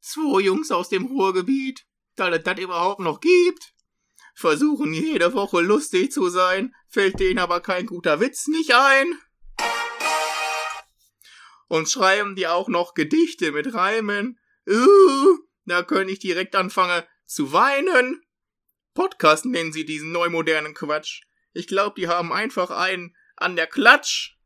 [0.00, 3.74] Zwei Jungs aus dem Ruhrgebiet, da es das überhaupt noch gibt.
[4.34, 9.18] Versuchen jede Woche lustig zu sein, fällt denen aber kein guter Witz nicht ein.
[11.68, 14.38] Und schreiben die auch noch Gedichte mit Reimen.
[14.66, 18.24] Uh, da könnte ich direkt anfangen zu weinen.
[18.94, 21.22] Podcast nennen sie diesen neumodernen Quatsch.
[21.52, 24.36] Ich glaub, die haben einfach einen an der Klatsch.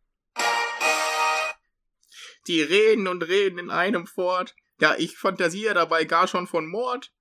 [2.46, 4.54] Die reden und reden in einem fort.
[4.80, 7.12] Ja, ich fantasiere dabei gar schon von Mord.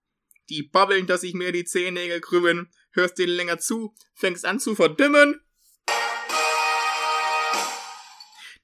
[0.49, 2.71] Die babbeln, dass ich mir die Zehennägel krümmen.
[2.91, 5.41] Hörst denen länger zu, fängst an zu verdimmen.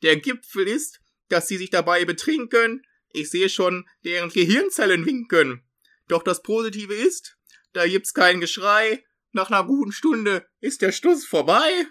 [0.01, 2.85] Der Gipfel ist, dass sie sich dabei betrinken.
[3.11, 5.63] Ich sehe schon, deren Gehirnzellen winken.
[6.07, 7.37] Doch das Positive ist,
[7.73, 9.03] da gibt's kein Geschrei.
[9.31, 11.85] Nach einer guten Stunde ist der Stuss vorbei.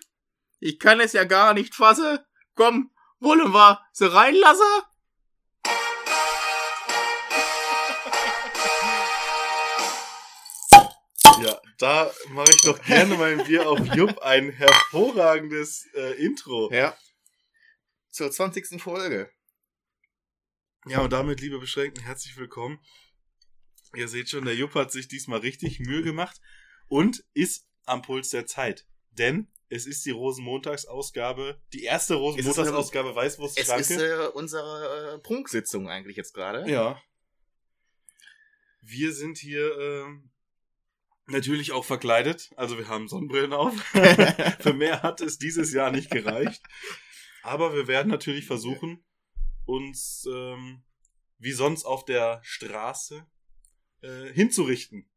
[0.59, 2.19] Ich kann es ja gar nicht fassen.
[2.55, 2.91] Komm,
[3.21, 4.83] wollen wir sie reinlassen?
[11.79, 16.70] Da mache ich doch gerne mein Bier auf Jupp ein hervorragendes äh, Intro.
[16.73, 16.96] Ja.
[18.10, 18.82] Zur 20.
[18.82, 19.30] Folge.
[20.87, 22.80] Ja, und damit, liebe Beschränkten, herzlich willkommen.
[23.95, 26.40] Ihr seht schon, der Jupp hat sich diesmal richtig Mühe gemacht
[26.88, 28.87] und ist am Puls der Zeit.
[29.13, 33.82] Denn es ist die Rosenmontagsausgabe, die erste Rosenmontagsausgabe Es Weißwurstschranke.
[33.82, 36.68] ist äh, unsere äh, Prunksitzung eigentlich jetzt gerade.
[36.70, 37.01] Ja.
[38.80, 40.30] Wir sind hier ähm,
[41.30, 42.51] natürlich auch verkleidet.
[42.57, 43.74] Also wir haben Sonnenbrillen auf.
[44.60, 46.62] Für mehr hat es dieses Jahr nicht gereicht.
[47.43, 49.04] Aber wir werden natürlich versuchen,
[49.65, 50.82] uns ähm,
[51.38, 53.26] wie sonst auf der Straße
[54.02, 55.09] äh, hinzurichten.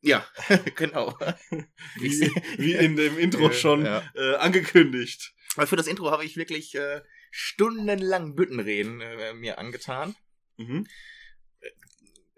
[0.00, 0.26] Ja,
[0.76, 1.18] genau.
[1.96, 4.08] Wie, wie in dem Intro schon ja.
[4.14, 5.34] äh, angekündigt.
[5.56, 7.02] Aber für das Intro habe ich wirklich äh,
[7.32, 10.14] stundenlang Büttenreden äh, mir angetan.
[10.56, 10.86] Mhm.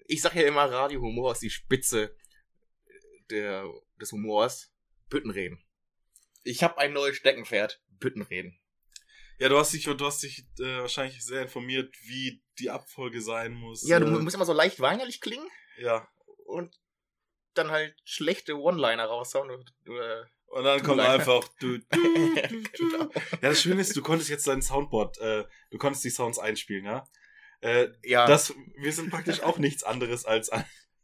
[0.07, 2.17] Ich sage ja immer, Radiohumor ist die Spitze
[3.31, 3.65] der,
[4.01, 4.73] des Humors.
[5.09, 5.63] Büttenreden.
[6.45, 7.83] Ich habe ein neues Steckenpferd.
[7.99, 8.59] Büttenreden.
[9.39, 13.53] Ja, du hast dich, du hast dich äh, wahrscheinlich sehr informiert, wie die Abfolge sein
[13.53, 13.87] muss.
[13.89, 15.49] Ja, du äh, musst immer so leicht weinerlich klingen
[15.79, 16.07] ja.
[16.45, 16.79] und
[17.55, 19.51] dann halt schlechte One-Liner raushauen.
[19.51, 22.63] Und, äh, Und dann kommt einfach du, du, du, du.
[22.73, 23.11] genau.
[23.15, 26.85] Ja, das Schöne ist, du konntest jetzt dein Soundboard, äh, du konntest die Sounds einspielen,
[26.85, 27.05] ja.
[27.61, 30.51] Äh, Ja, das, wir sind praktisch auch nichts anderes als,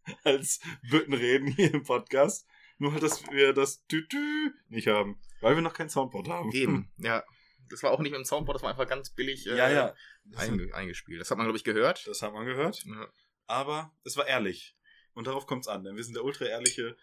[0.25, 2.47] als Büttenreden hier im Podcast.
[2.79, 5.21] Nur halt, dass wir das Tü -Tü nicht haben.
[5.41, 6.53] Weil wir noch kein Soundboard haben.
[6.53, 6.93] eben.
[6.99, 7.25] Ja.
[7.69, 9.95] Das war auch nicht mit dem Soundboard, das war einfach ganz billig äh, Ja, ja.
[10.25, 11.21] Das, Einge eingespielt.
[11.21, 12.07] Das hat man, glaube ich, gehört.
[12.07, 12.85] das hat man gehört.
[12.85, 13.09] Ja.
[13.49, 14.77] Aber es war ehrlich.
[15.15, 15.83] Und darauf kommt es an.
[15.83, 16.97] Denn wir sind der ultra ehrliche,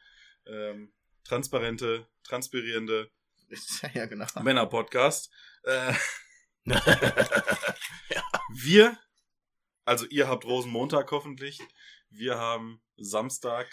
[0.45, 0.93] ähm,
[1.25, 3.11] transparente, transpirierende
[3.93, 4.25] ja, genau.
[4.41, 5.29] Männer-Podcast.
[5.63, 5.93] Äh,
[8.55, 8.97] Wir,
[9.85, 11.59] also ihr habt Rosenmontag hoffentlich.
[12.09, 13.67] Wir haben Samstag,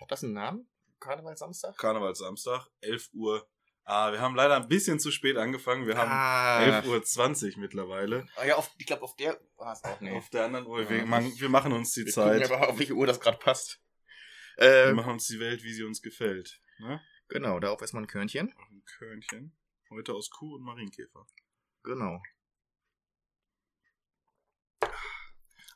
[0.00, 0.68] Hat das einen Namen?
[1.00, 1.76] Karneval Samstag?
[1.76, 3.48] Karnevalssamstag, 11 Uhr.
[3.84, 5.86] Ah, wir haben leider ein bisschen zu spät angefangen.
[5.86, 8.26] Wir haben ah, 11.20 Uhr mittlerweile.
[8.36, 10.14] Ah, ja, auf, ich glaube, auf der war es auch nicht.
[10.16, 10.88] Auf der anderen Uhr.
[10.88, 11.04] Wir, Ja.
[11.06, 12.42] man, wir machen uns die Wir Zeit.
[12.44, 13.82] gucken aber, auf welche Uhr das gerade passt.
[14.56, 16.60] Wir Äh, machen uns die Welt, wie sie uns gefällt.
[16.78, 17.00] Ne?
[17.28, 18.54] genau, darauf erstmal ein Körnchen.
[18.70, 19.56] Ein Körnchen.
[19.90, 21.26] Heute aus Kuh und Marienkäfer.
[21.82, 22.22] Genau.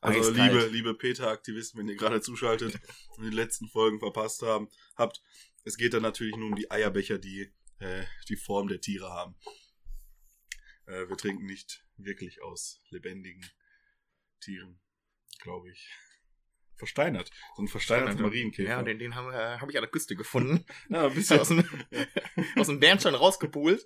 [0.01, 0.53] Also Eiskalt.
[0.53, 2.79] liebe, liebe Peter-Aktivisten, wenn ihr gerade zuschaltet
[3.17, 5.23] und die letzten Folgen verpasst haben, habt,
[5.65, 9.37] es geht dann natürlich nur um die Eierbecher, die äh, die Form der Tiere haben.
[10.87, 13.45] Äh, wir trinken nicht wirklich aus lebendigen
[14.41, 14.81] Tieren,
[15.41, 15.89] glaube ich.
[16.77, 17.31] Versteinert.
[17.57, 18.69] So ein versteinerter Marienkäfer.
[18.69, 20.65] Ja, den, den habe äh, hab ich an der Küste gefunden.
[20.89, 21.65] ja, ein bisschen, aus, dem,
[22.57, 23.85] aus dem Bernstein rausgepult.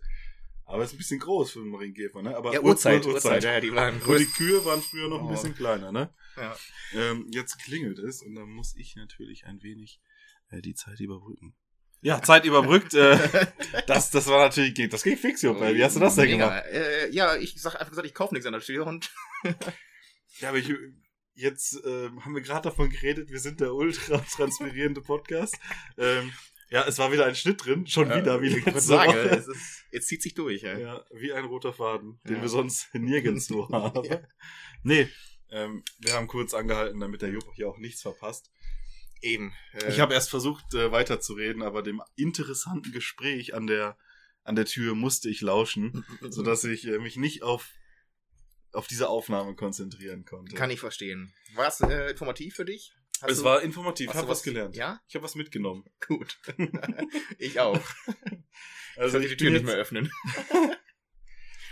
[0.72, 2.36] Aber ist ein bisschen groß für einen Marienkäfer, ne?
[2.36, 3.44] Aber Ja, Uhrzeit, Uhrzeit.
[3.44, 4.26] Ja, die waren Und die.
[4.26, 5.30] Kühe waren früher noch ein Oh.
[5.30, 6.12] bisschen kleiner, ne?
[6.36, 6.56] Ja.
[6.94, 10.00] Ähm, jetzt klingelt es und dann muss ich natürlich ein wenig
[10.50, 11.54] äh, die Zeit überbrücken.
[12.00, 12.94] Ja, Zeit überbrückt.
[12.94, 13.16] Äh,
[13.86, 15.60] das, das war natürlich, geht- das ging fix, Jupp.
[15.60, 15.74] ey.
[15.76, 16.48] Wie hast du das denn Mega.
[16.48, 16.64] gemacht?
[16.72, 19.10] Äh, ja, ich sag einfach gesagt, ich kaufe nichts an der Tür und
[20.40, 20.72] Ja, aber ich,
[21.34, 25.56] jetzt ähm, haben wir gerade davon geredet, wir sind der ultra transpirierende Podcast.
[25.98, 26.32] Ähm,
[26.72, 29.28] ja, es war wieder ein Schnitt drin, schon wieder, wie letzte sagen, Woche.
[29.30, 30.62] es, ist, es zieht sich durch.
[30.62, 30.76] Ja.
[30.78, 32.42] Ja, wie ein roter Faden, den Ja.
[32.42, 34.04] wir sonst nirgendwo haben.
[34.04, 34.20] Ja.
[34.82, 35.08] Nee,
[35.50, 38.50] ähm, wir haben kurz angehalten, damit der Jupp hier auch nichts verpasst.
[39.20, 39.52] Eben.
[39.74, 43.96] Äh, Ich habe erst versucht, äh, weiterzureden, aber dem interessanten Gespräch an der,
[44.42, 47.68] an der Tür musste ich lauschen, sodass ich äh, mich nicht auf,
[48.72, 50.56] auf diese Aufnahme konzentrieren konnte.
[50.56, 51.32] Kann ich verstehen.
[51.54, 52.94] War es äh, informativ für dich?
[53.22, 54.76] Hast es du- war informativ, ich habe du was gelernt.
[54.76, 55.00] Ja?
[55.08, 55.84] Ich habe was mitgenommen.
[56.06, 56.38] Gut.
[57.38, 57.80] ich auch.
[58.96, 60.12] Also ich ich die Tür bin nicht jetzt, mehr öffnen.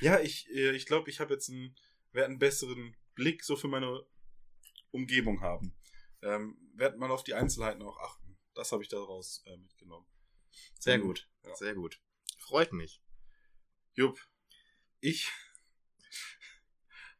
[0.00, 1.76] Ja, ich äh, ich glaube, ich habe jetzt einen,
[2.12, 4.02] werde einen besseren Blick so für meine
[4.92, 5.76] Umgebung haben.
[6.22, 8.38] Ähm, wird man auf die Einzelheiten auch achten.
[8.54, 10.06] Das habe ich daraus äh, mitgenommen.
[10.78, 11.02] Sehr Mhm.
[11.02, 11.28] gut.
[11.44, 11.54] Ja.
[11.54, 12.00] Sehr gut.
[12.38, 13.02] Freut mich.
[13.92, 14.18] Jupp,
[15.00, 15.28] ich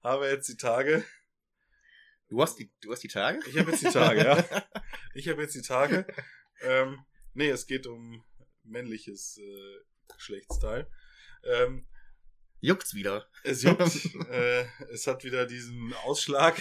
[0.03, 1.05] habe jetzt die Tage.
[2.31, 3.41] Du hast die, du hast die Tage?
[3.49, 4.45] Ich habe jetzt die Tage, ja.
[5.15, 6.07] Ich habe jetzt die Tage.
[6.63, 7.05] Ähm,
[7.35, 8.25] nee, es geht um
[8.63, 9.81] männliches äh,
[10.15, 10.89] Geschlechtsteil.
[11.43, 11.89] Ähm,
[12.61, 13.27] Juckt's wieder.
[13.43, 14.15] es juckt.
[14.31, 16.57] äh, es hat wieder diesen Ausschlag.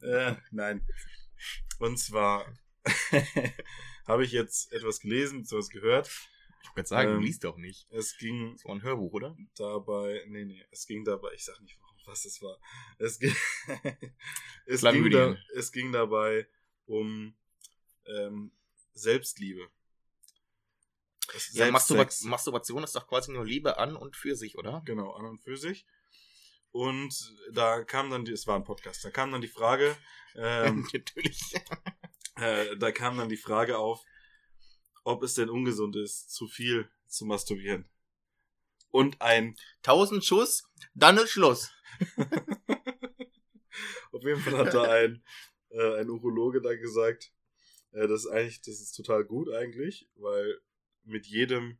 [0.00, 0.86] Äh, nein.
[1.78, 2.46] Und zwar
[4.06, 5.70] habe ich jetzt etwas gelesen, bzw.
[5.70, 6.08] gehört.
[6.62, 7.86] Ich wollte sagen, Ähm, du liest doch nicht.
[7.90, 9.36] Es ging Das war ein Hörbuch, oder?
[9.58, 12.58] dabei, nee, nee, es ging dabei, ich sag nicht, was es war.
[12.98, 13.34] Es ging,
[14.66, 16.46] es, ging da, es ging dabei
[16.86, 17.34] um
[18.06, 18.52] ähm,
[18.94, 19.68] Selbstliebe.
[21.52, 22.06] Ja, Masturba.
[22.24, 24.82] Masturbation ist doch quasi nur Liebe an und für sich, oder?
[24.84, 25.86] Genau, an und für sich.
[26.70, 29.96] Und da kam dann, die, es war ein Podcast, da kam dann die Frage,
[30.34, 31.40] ähm, Natürlich.
[32.36, 34.04] äh, da kam dann die Frage auf,
[35.04, 37.88] ob es denn ungesund ist, zu viel zu masturbieren.
[38.94, 41.72] Und ein, 1000 Schuss, dann ist Schluss.
[44.12, 45.24] auf jeden Fall hat da ein,
[45.70, 47.32] äh, ein Urologe da gesagt,
[47.90, 50.60] äh, das ist eigentlich, das ist total gut eigentlich, weil
[51.02, 51.78] mit jedem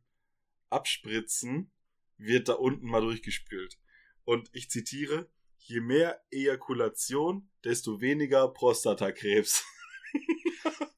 [0.69, 1.71] Abspritzen
[2.17, 3.79] wird da unten mal durchgespült.
[4.25, 5.29] Und ich zitiere,
[5.59, 9.63] je mehr Ejakulation, desto weniger Prostatakrebs.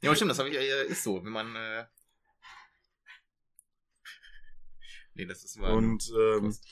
[0.02, 1.24] Ja, stimmt, das ich, äh, ist so.
[1.24, 1.56] Wenn man.
[1.56, 1.86] Äh...
[5.18, 5.74] Nee, das ist mal.
[5.74, 6.64] Und ähm, Post.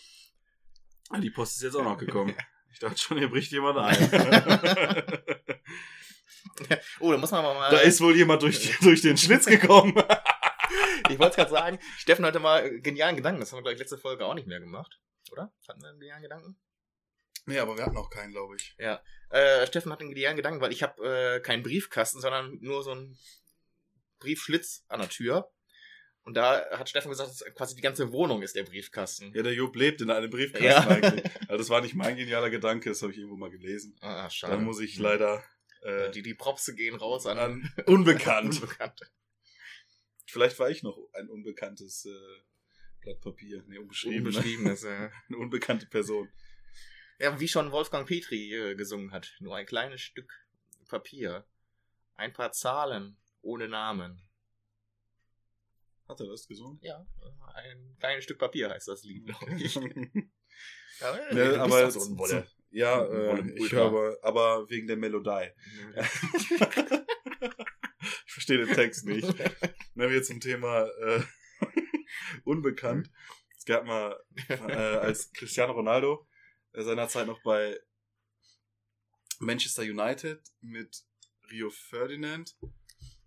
[1.09, 2.35] ah, die Post ist jetzt auch noch gekommen.
[2.71, 3.95] Ich dachte schon, hier bricht jemand ein.
[6.99, 7.71] Oh, da muss man aber mal.
[7.71, 9.93] da ist wohl jemand durch, durch den Schlitz gekommen.
[11.09, 13.39] Ich wollte gerade sagen, Steffen hatte mal genialen Gedanken.
[13.39, 14.99] Das haben wir, glaube ich, letzte Folge auch nicht mehr gemacht.
[15.31, 15.53] Oder?
[15.67, 16.57] Hatten wir einen genialen Gedanken?
[17.45, 18.75] nee, aber wir hatten auch keinen, glaube ich.
[18.77, 22.91] Äh, Steffen hat einen genialen Gedanken, weil ich habe äh, keinen Briefkasten, sondern nur so
[22.91, 23.17] einen
[24.19, 25.51] Briefschlitz an der Tür.
[26.25, 29.31] Und da hat Steffen gesagt, dass quasi die ganze Wohnung ist der Briefkasten.
[29.35, 30.87] Ja, der Job lebt in einem Briefkasten Ja.
[30.87, 31.23] eigentlich.
[31.47, 33.95] Also das war nicht mein genialer Gedanke, das habe ich irgendwo mal gelesen.
[34.01, 34.53] Ah, schade.
[34.55, 35.43] Dann muss ich leider
[35.83, 38.55] äh, Die, die Propse gehen raus an, an unbekannt.
[38.61, 39.07] Unbekannte.
[40.25, 42.41] Vielleicht war ich noch ein unbekanntes äh,
[43.01, 43.63] Blatt Papier.
[43.67, 44.23] Nee, unbeschrieben.
[44.23, 44.29] ne?
[44.29, 44.83] Unbeschriebenes.
[44.83, 45.09] Äh.
[45.29, 46.27] Eine unbekannte Person.
[47.19, 49.35] Ja, wie schon Wolfgang Petri äh, gesungen hat.
[49.39, 50.33] Nur ein kleines Stück
[50.89, 51.45] Papier.
[52.15, 54.24] Ein paar Zahlen ohne Namen.
[56.07, 56.79] Hat er das gesungen?
[56.81, 57.05] Ja,
[57.55, 59.73] ein kleines Stück Papier heißt das Lied, glaube ich.
[60.99, 62.47] ja, bist aber so ein Wolle.
[62.69, 65.49] ja, äh, ich höre aber, wegen der Melodie.
[68.25, 69.27] ich verstehe den Text nicht.
[69.95, 71.23] Wenn wir zum Thema äh,
[72.43, 73.09] unbekannt.
[73.57, 74.15] Es gab mal,
[74.49, 76.27] äh, als Cristiano Ronaldo
[76.73, 77.79] äh, seinerzeit noch bei
[79.39, 81.03] Manchester United mit
[81.49, 82.55] Rio Ferdinand,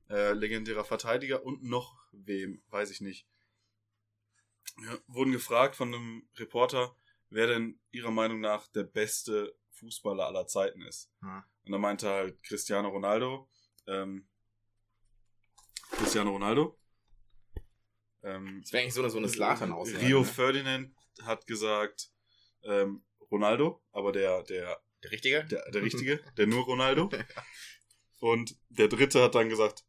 [0.08, 3.26] äh, legendärer Verteidiger und noch wem, weiß ich nicht.
[4.84, 6.96] Ja, wurden gefragt von einem Reporter,
[7.30, 11.10] wer denn ihrer Meinung nach der beste Fußballer aller Zeiten ist.
[11.20, 11.42] Hm.
[11.64, 13.48] Und da meinte halt Cristiano Ronaldo,
[13.86, 14.28] ähm,
[15.90, 16.78] Cristiano Ronaldo.
[18.22, 19.88] Ähm, Das wäre eigentlich so eine, so eine Slatan aus.
[19.94, 20.24] Rio Ne?
[20.24, 22.10] Ferdinand hat gesagt,
[22.62, 25.44] ähm, Ronaldo, aber der, der, Der Richtige?
[25.44, 27.10] der, der Richtige, der nur Ronaldo.
[28.20, 29.84] Und der Dritte hat dann gesagt,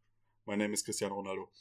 [0.49, 1.51] mein Name ist Cristiano Ronaldo.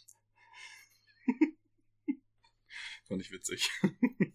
[3.07, 3.71] Fand ich witzig.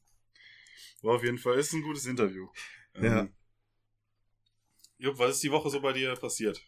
[1.02, 2.48] War auf jeden Fall, ist ein gutes Interview.
[2.94, 3.22] Ja.
[3.22, 3.36] Ähm,
[5.00, 6.64] Jupp, was ist die Woche so bei dir passiert?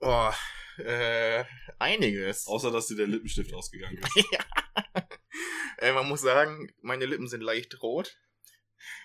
[0.00, 0.30] Oh,
[0.76, 1.42] äh,
[1.78, 2.46] einiges.
[2.46, 4.26] Außer, dass dir der Lippenstift ausgegangen ist.
[4.30, 4.44] ja.
[5.78, 8.14] äh, man muss sagen, meine Lippen sind leicht rot.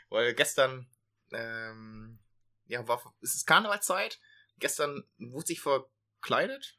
[0.10, 0.90] Weil gestern,
[1.32, 2.20] ähm,
[2.66, 4.20] ja, war, es ist Karnevalzeit.
[4.60, 6.78] Gestern wurde sich verkleidet.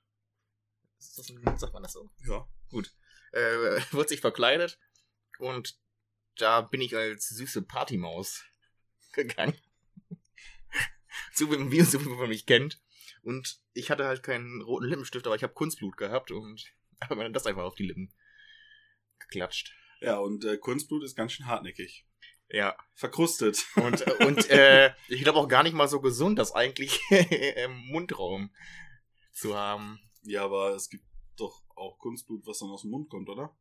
[1.08, 2.10] Ist das ein, sagt man das so?
[2.26, 2.48] Ja.
[3.32, 4.78] Äh, wurde sich verkleidet.
[5.38, 5.78] Und
[6.36, 8.44] da bin ich als süße Partymaus
[9.12, 9.56] gegangen.
[11.32, 12.80] so wie, wie, so wie man mich kennt.
[13.22, 16.64] Und ich hatte halt keinen roten Lippenstift, aber ich habe Kunstblut gehabt und
[17.02, 18.12] habe mir das einfach auf die Lippen
[19.18, 19.72] geklatscht.
[20.00, 22.06] Ja, und äh, Kunstblut ist ganz schön hartnäckig.
[22.48, 22.76] Ja.
[22.92, 23.64] Verkrustet.
[23.76, 28.54] Und, und äh, ich glaube auch gar nicht mal so gesund, das eigentlich im Mundraum
[29.32, 29.98] zu haben.
[30.24, 31.04] Ja, aber es gibt
[31.36, 33.56] doch auch Kunstblut, was dann aus dem Mund kommt, oder?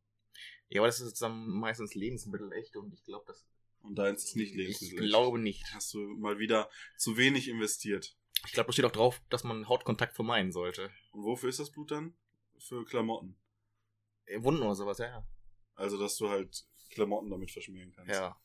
[0.70, 3.46] Ja, aber das ist dann meistens Lebensmittel echt und ich glaube, das.
[3.82, 5.08] Und deins ist nicht Ich lebensmittel.
[5.08, 5.66] glaube nicht.
[5.74, 8.16] Hast du mal wieder zu wenig investiert.
[8.46, 10.90] Ich glaube, da steht auch drauf, dass man Hautkontakt vermeiden sollte.
[11.12, 12.14] Und wofür ist das Blut dann?
[12.60, 13.36] Für Klamotten.
[14.26, 15.28] Äh, Wunden oder sowas, ja.
[15.76, 18.12] Also, dass du halt Klamotten damit verschmieren kannst.
[18.14, 18.40] Ja.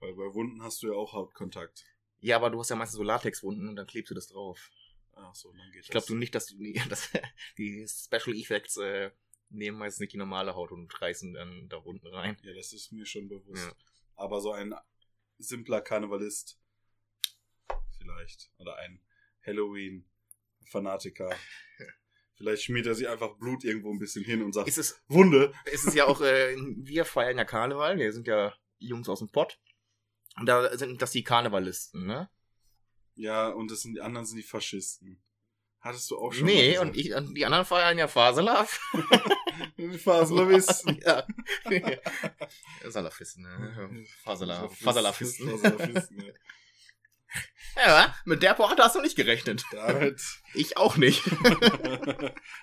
[0.00, 1.84] Weil bei Wunden hast du ja auch Hautkontakt.
[2.20, 4.70] Ja, aber du hast ja meistens so Latexwunden und dann klebst du das drauf.
[5.14, 6.56] Ach so, dann geht Ich glaube du nicht, dass du
[6.88, 7.10] dass
[7.58, 9.10] die Special Effects äh,
[9.50, 12.36] nehmen meist nicht die normale Haut und reißen dann da unten rein.
[12.42, 13.66] Ja, das ist mir schon bewusst.
[13.66, 13.74] Ja.
[14.16, 14.74] Aber so ein
[15.38, 16.58] simpler Karnevalist
[17.98, 18.50] vielleicht.
[18.58, 19.00] Oder ein
[19.44, 21.34] Halloween-Fanatiker.
[22.34, 25.52] vielleicht schmiert er sich einfach Blut irgendwo ein bisschen hin und sagt, Ist es, Wunde.
[25.66, 29.30] ist es ja auch, äh, wir feiern ja Karneval, wir sind ja Jungs aus dem
[29.30, 29.58] Pott.
[30.36, 32.30] Und da sind das die Karnevalisten, ne?
[33.14, 35.22] Ja, und das sind, die anderen sind die Faschisten.
[35.80, 38.80] Hattest du auch schon Nee, mal und ich, und die anderen feiern ja Faselaf.
[39.76, 40.98] Die Faselawisten.
[41.04, 41.24] ja.
[42.88, 44.04] Salafisten, ne?
[44.22, 44.76] Faselaf.
[44.78, 45.50] Faselafisten.
[45.58, 46.32] Faselafisten, ja.
[47.76, 49.64] Ja, mit der Pointe hast du nicht gerechnet.
[49.72, 50.20] Damit
[50.52, 51.24] Ich auch nicht.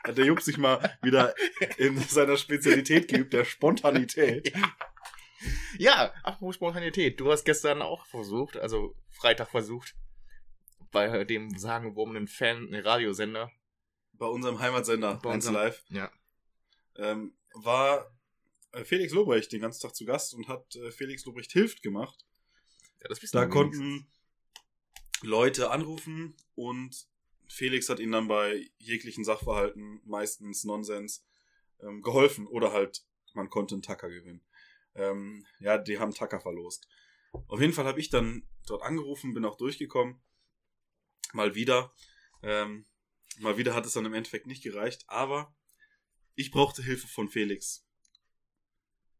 [0.03, 1.33] hat der Jupp sich mal wieder
[1.77, 4.53] in seiner Spezialität geübt, der Spontanität.
[5.79, 7.19] Ja, apropos Spontanität.
[7.19, 9.95] Du hast gestern auch versucht, also Freitag versucht,
[10.91, 13.51] bei dem sagenumwobenen Fan, ne, Radiosender.
[14.13, 16.11] Bei unserem Heimatsender, Bei 1 unserem- Live, Ja.
[16.97, 18.11] ähm, war
[18.73, 22.25] äh, Felix Lobrecht den ganzen Tag zu Gast und hat äh, Felix Lobrecht hilft gemacht.
[23.01, 24.07] ja das wissen Da konnten
[25.21, 27.07] Leute anrufen und
[27.47, 31.25] Felix hat ihnen dann bei jeglichen Sachverhalten, meistens Nonsens,
[31.81, 33.03] ähm, geholfen oder halt
[33.33, 34.43] man konnte einen Tacker gewinnen.
[34.95, 36.87] Ähm, ja, die haben Tacker verlost.
[37.47, 40.21] Auf jeden Fall habe ich dann dort angerufen, bin auch durchgekommen.
[41.33, 41.93] Mal wieder.
[42.43, 42.85] Ähm,
[43.39, 45.53] mal wieder hat es dann im Endeffekt nicht gereicht, aber
[46.35, 47.85] ich brauchte Hilfe von Felix.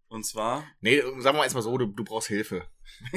[0.08, 2.68] Und zwar, Nee, sagen wir mal erstmal so, du, du brauchst Hilfe.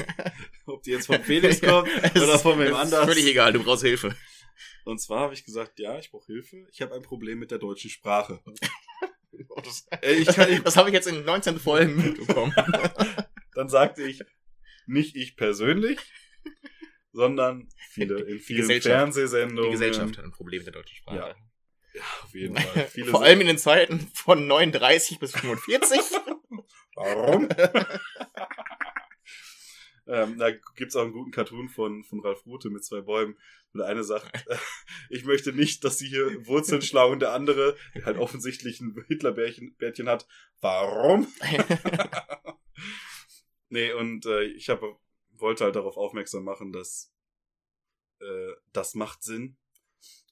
[0.66, 3.04] ob die jetzt von Felix kommt oder von wem Es ist anders.
[3.06, 4.14] Völlig egal, du brauchst Hilfe.
[4.84, 6.66] Und zwar habe ich gesagt, ja, ich brauche Hilfe.
[6.70, 8.40] Ich habe ein Problem mit der deutschen Sprache.
[9.64, 12.54] Das, Äh, ich kann, das habe ich jetzt in 19 Folgen mitbekommen.
[13.54, 14.22] dann sagte ich,
[14.86, 15.98] nicht ich persönlich,
[17.12, 18.80] sondern viele in vielen.
[18.80, 19.70] Fernsehsendungen.
[19.70, 21.16] Die Gesellschaft hat ein Problem mit der deutschen Sprache.
[21.16, 21.34] Ja.
[21.94, 22.86] Ja, auf jeden Fall.
[22.86, 26.00] Viele Vor allem in den Zeiten von 39 bis 45.
[26.94, 27.48] Warum?
[30.06, 33.36] ähm, da gibt's auch einen guten Cartoon von, von Ralf Rute mit zwei Bäumen.
[33.72, 34.56] Und der eine sagt, äh,
[35.08, 37.12] ich möchte nicht, dass sie hier Wurzeln schlagen.
[37.12, 40.26] Und der andere, der halt offensichtlich ein Hitlerbärchen Bärtchen hat.
[40.60, 41.26] Warum?
[43.70, 44.82] nee, und äh, ich hab,
[45.32, 47.12] wollte halt darauf aufmerksam machen, dass
[48.20, 49.58] äh, das macht Sinn,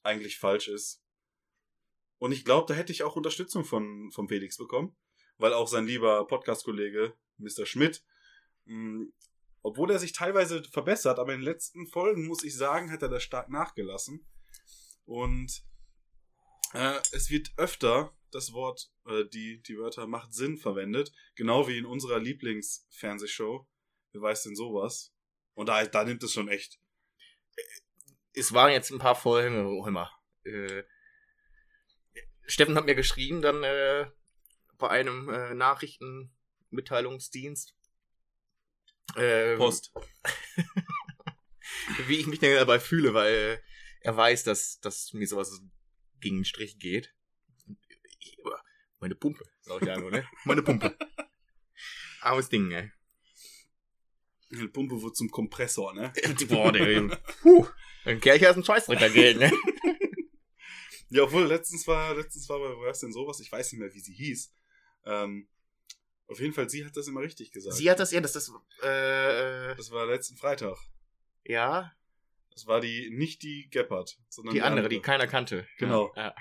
[0.03, 1.03] eigentlich falsch ist.
[2.19, 4.97] Und ich glaube, da hätte ich auch Unterstützung von, von Felix bekommen,
[5.39, 7.65] weil auch sein lieber Podcast-Kollege, Mr.
[7.65, 8.05] Schmidt,
[8.65, 9.07] mh,
[9.63, 13.09] obwohl er sich teilweise verbessert, aber in den letzten Folgen, muss ich sagen, hat er
[13.09, 14.27] da stark nachgelassen.
[15.05, 15.63] Und
[16.73, 21.79] äh, es wird öfter das Wort, äh, die, die Wörter macht Sinn verwendet, genau wie
[21.79, 23.67] in unserer Lieblingsfernsehshow.
[24.13, 25.13] Wer weiß denn sowas?
[25.55, 26.79] Und da, da nimmt es schon echt.
[28.33, 30.11] es waren jetzt ein paar Folgen, oh, hör mal.
[30.45, 30.85] Äh,
[32.47, 34.11] Steffen hat mir geschrieben, dann äh,
[34.79, 37.77] bei einem äh, Nachrichtenmitteilungsdienst.
[39.17, 39.93] Äh, Post.
[42.07, 43.63] Wie ich mich denn dabei fühle, weil
[44.01, 45.61] er weiß, dass, dass mir sowas
[46.21, 47.15] gegen den Strich geht.
[48.99, 50.29] Meine Pumpe, sag ich einfach, ne?
[50.45, 50.97] Meine Pumpe.
[52.21, 52.93] Armes Ding, ey.
[54.51, 56.13] Die Pumpe wird zum Kompressor, ne?
[56.49, 57.67] Boah, der, puh,
[58.05, 59.53] ein Kerl ist ein Scheißdreck dagegen, ne?
[61.13, 63.41] Ja, obwohl letztens war, letztens war bei Wer ist denn sowas?
[63.41, 64.53] Ich weiß nicht mehr, wie sie hieß.
[65.07, 65.49] Ähm,
[66.29, 67.75] auf jeden Fall, sie hat das immer richtig gesagt.
[67.75, 68.49] Sie hat das, ja, das, das,
[68.81, 70.77] äh, Das war letzten Freitag.
[71.45, 71.93] ja,
[72.53, 75.67] Das war die, nicht die Gebhardt, sondern die andere, die keiner kannte.
[75.79, 76.13] Genau.
[76.15, 76.33] Ja.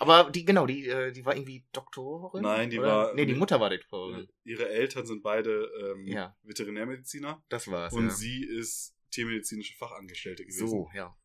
[0.00, 2.42] Aber die, genau, die, äh, die war irgendwie Doktorin?
[2.42, 2.88] Nein, die oder?
[2.88, 4.28] war- Nee, die Mutter war Doktorin.
[4.44, 6.36] Ihre Eltern sind beide ähm, Ja.
[6.42, 7.92] Veterinärmediziner Das war's.
[7.92, 8.10] und ja.
[8.10, 10.68] sie ist tiermedizinische Fachangestellte gewesen.
[10.68, 11.16] So, ja.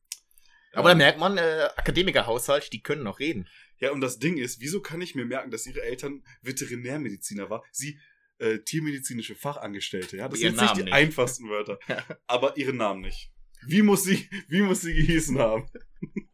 [0.74, 3.48] Aber Ähm, da merkt man, äh, Akademikerhaushalt, die können noch reden.
[3.78, 7.64] Ja, und das Ding ist, wieso kann ich mir merken, dass ihre Eltern Veterinärmediziner war?
[7.72, 8.00] Sie
[8.40, 10.28] äh, tiermedizinische Fachangestellte, ja?
[10.28, 10.94] Das sind nicht die nicht.
[10.94, 11.78] einfachsten Wörter.
[12.28, 13.32] aber ihren Namen nicht.
[13.68, 15.70] Wie muss sie, wie muss sie gehießen haben?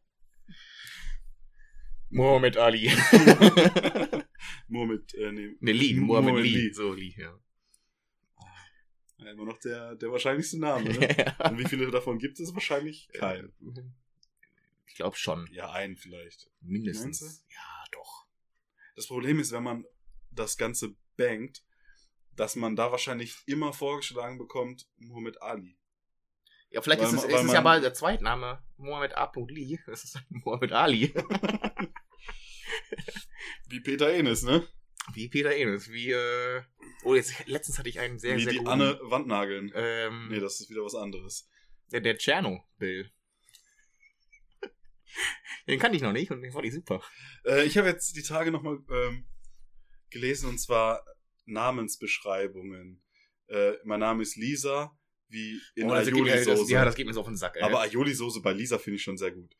[2.09, 2.87] Mohammed Ali.
[4.67, 5.93] Mohammed, äh, nee, ne, Lee.
[5.95, 6.67] Mohammed Mohammed Lee.
[6.67, 6.73] Lee.
[6.73, 7.39] So, Lee, ja.
[9.17, 11.35] ja, immer noch der, der wahrscheinlichste Name, ne?
[11.49, 12.53] Und wie viele davon gibt es?
[12.53, 13.53] Wahrscheinlich keinen.
[14.87, 15.47] Ich glaube schon.
[15.51, 16.49] Ja, einen vielleicht.
[16.61, 17.45] Mindestens.
[17.49, 18.27] Ja, doch.
[18.95, 19.85] Das Problem ist, wenn man
[20.31, 21.63] das Ganze bangt,
[22.35, 25.78] dass man da wahrscheinlich immer vorgeschlagen bekommt, Muhammad Ali.
[26.71, 28.63] Ja, vielleicht Weil ist es, ist es ja mal der Zweitname.
[28.77, 29.31] Mohammed A.
[29.47, 29.79] Lee.
[29.87, 31.13] Das ist Mohammed Ali.
[33.67, 34.67] Wie Peter Enes, ne?
[35.13, 35.89] Wie Peter Enes.
[35.89, 36.61] Wie, äh.
[37.03, 38.69] Oh, jetzt, letztens hatte ich einen sehr, Wie sehr die guten.
[38.69, 39.71] Anne Wandnageln.
[39.73, 41.49] Ähm, Nee, das ist wieder was anderes.
[41.91, 43.11] der, der Tschernobyl.
[45.67, 47.01] Den kannte ich noch nicht und den fand ich super.
[47.45, 49.27] Äh, ich habe jetzt die Tage nochmal ähm,
[50.09, 51.03] gelesen und zwar
[51.45, 53.03] Namensbeschreibungen.
[53.47, 54.97] Äh, mein Name ist Lisa,
[55.29, 56.71] wie in Oh, Aioli-Soße.
[56.71, 57.61] ja, das geht mir so auf den Sack, ey.
[57.63, 59.55] Aber Aioli-Soße bei Lisa finde ich schon sehr gut.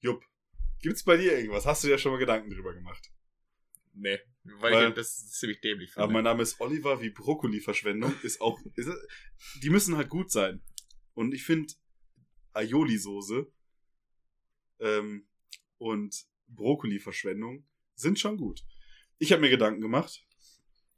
[0.00, 0.24] Jupp.
[0.80, 1.64] Gibt's bei dir irgendwas?
[1.66, 3.10] Hast du dir schon mal Gedanken drüber gemacht?
[3.96, 6.02] nee, weil, Weil- ich das ziemlich dämlich finde.
[6.04, 8.58] Aber mein Name ist Oliver, wie Brokkoli-Verschwendung ist auch.
[8.74, 8.90] Ist,
[9.62, 10.62] die müssen halt gut sein.
[11.14, 11.72] Und ich finde
[12.54, 13.46] Aioli-Soße
[14.80, 15.28] ähm,
[15.78, 18.64] und Brokkoli-Verschwendung sind schon gut.
[19.18, 20.26] Ich habe mir Gedanken gemacht.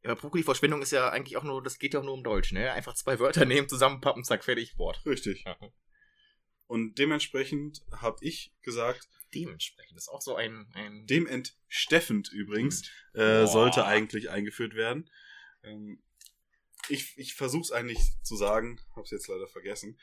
[0.06, 2.72] Ja, Brokkoli-Verschwendung ist ja eigentlich auch nur, das geht ja auch nur um Deutsch, ne?
[2.72, 5.04] Einfach zwei Wörter nehmen, zusammenpappen, zack, fertig, Wort.
[5.04, 5.44] Richtig.
[6.66, 12.82] Und dementsprechend habe ich gesagt, Dementsprechend ist auch so ein, ein dementsteffend übrigens,
[13.12, 13.46] äh, Boah.
[13.46, 15.10] sollte eigentlich eingeführt werden.
[15.62, 16.02] Ähm,
[16.88, 19.98] ich ich versuche es eigentlich zu sagen, habe es jetzt leider vergessen.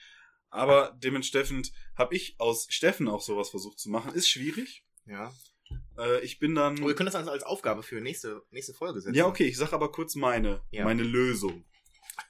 [0.49, 4.13] Aber dementsprechend habe ich aus Steffen auch sowas versucht zu machen.
[4.13, 4.85] Ist schwierig.
[5.05, 5.33] ja.
[5.97, 6.81] Äh, ich bin dann.
[6.83, 9.15] Oh, wir können das also als Aufgabe für nächste, nächste Folge setzen.
[9.15, 10.83] ja, okay, ich sage aber kurz meine, Ja.
[10.85, 11.65] meine Lösung,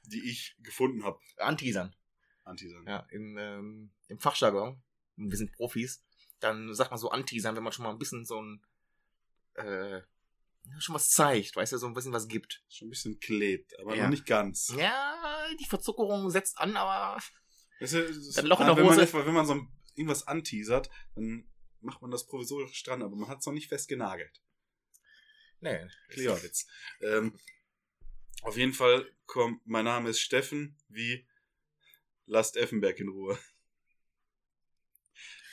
[0.05, 1.19] die ich gefunden habe.
[1.37, 1.95] Anteasern.
[2.43, 2.85] Antisan.
[2.87, 4.81] Ja, im, ähm, im Fachjargon.
[5.15, 6.03] Wir sind Profis.
[6.39, 8.61] Dann sagt man so anteasern, wenn man schon mal ein bisschen so ein,
[9.53, 10.01] äh,
[10.79, 12.63] schon was zeigt, weißt du, so ein bisschen was gibt.
[12.69, 14.03] Schon ein bisschen klebt, aber Ja.
[14.03, 14.73] noch nicht ganz.
[14.77, 15.15] Ja,
[15.59, 17.21] die Verzuckerung setzt an, aber
[17.79, 19.25] Weißt du, ist- Ein Loch in der wenn man, Hose.
[19.25, 21.45] wenn man so ein, irgendwas anteasert, dann
[21.83, 24.41] macht man das provisorisch dran, aber man hat es noch nicht fest genagelt.
[25.59, 25.87] nee.
[26.09, 26.67] Kleowitz.
[27.01, 27.37] Ähm,
[28.41, 31.25] auf jeden Fall kommt, mein Name ist Steffen, wie
[32.25, 33.37] lasst Effenberg in Ruhe.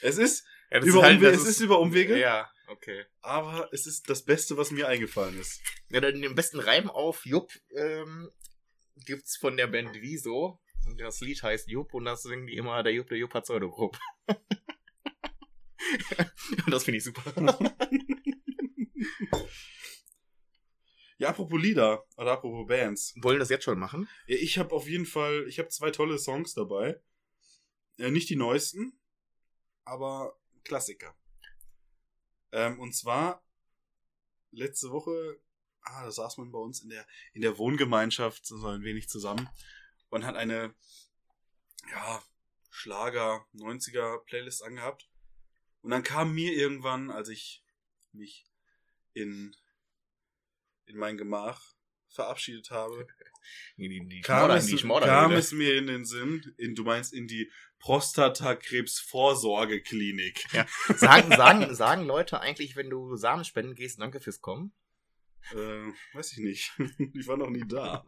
[0.02, 3.04] Es ist, Ja, über halt- Umwege, es ist über Umwege, Ja, okay.
[3.20, 5.60] aber es ist das Beste, was mir eingefallen ist.
[5.90, 8.30] Ja, dann den besten Reim auf Jupp ähm,
[9.04, 10.60] gibt's von der Band Wieso.
[10.86, 13.44] Und das Lied heißt Jupp und das singen die immer, der Jupp, der Jupp hat
[13.44, 13.98] Pseudogrupp.
[16.64, 17.32] und das finde ich super.
[21.20, 23.12] Ja, apropos Lieder oder apropos Bands.
[23.20, 24.08] Wollen das jetzt schon machen?
[24.26, 26.98] Ja, ich habe auf jeden Fall, ich habe zwei tolle Songs dabei.
[27.98, 28.98] Äh, nicht die neuesten,
[29.84, 31.14] aber Klassiker.
[32.52, 33.44] Ähm, und zwar
[34.50, 35.38] letzte Woche,
[35.82, 39.46] ah, da saß man bei uns in der, in der Wohngemeinschaft so ein wenig zusammen
[40.08, 40.74] und hat eine,
[41.90, 42.22] ja,
[42.70, 45.09] Schlager 90er Playlist angehabt.
[45.82, 47.64] Und dann kam mir irgendwann, als ich
[48.12, 48.46] mich
[49.14, 49.54] in,
[50.86, 51.74] in mein Gemach
[52.08, 53.06] verabschiedet habe,
[53.76, 57.50] Die, die, kam, es, kam es mir in den Sinn, in, du meinst in die
[57.78, 60.44] Prostatakrebsvorsorgeklinik.
[60.96, 64.72] Sagen, sagen, sagen Leute eigentlich, wenn du Samen spenden gehst, danke fürs Kommen?
[65.52, 66.72] Äh, weiß ich nicht.
[67.14, 68.06] ich war noch nie da.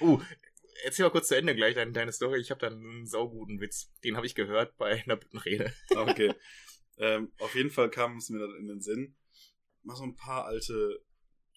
[0.00, 0.20] Uh,
[0.84, 2.40] erzähl mal kurz zu Ende gleich deine, deine Story.
[2.40, 3.92] Ich habe da einen sauguten Witz.
[4.04, 5.72] Den habe ich gehört bei einer Büttenrede.
[5.90, 6.34] Okay.
[6.98, 9.16] ähm, auf jeden Fall kam es mir dann in den Sinn,
[9.82, 11.02] mal so ein paar alte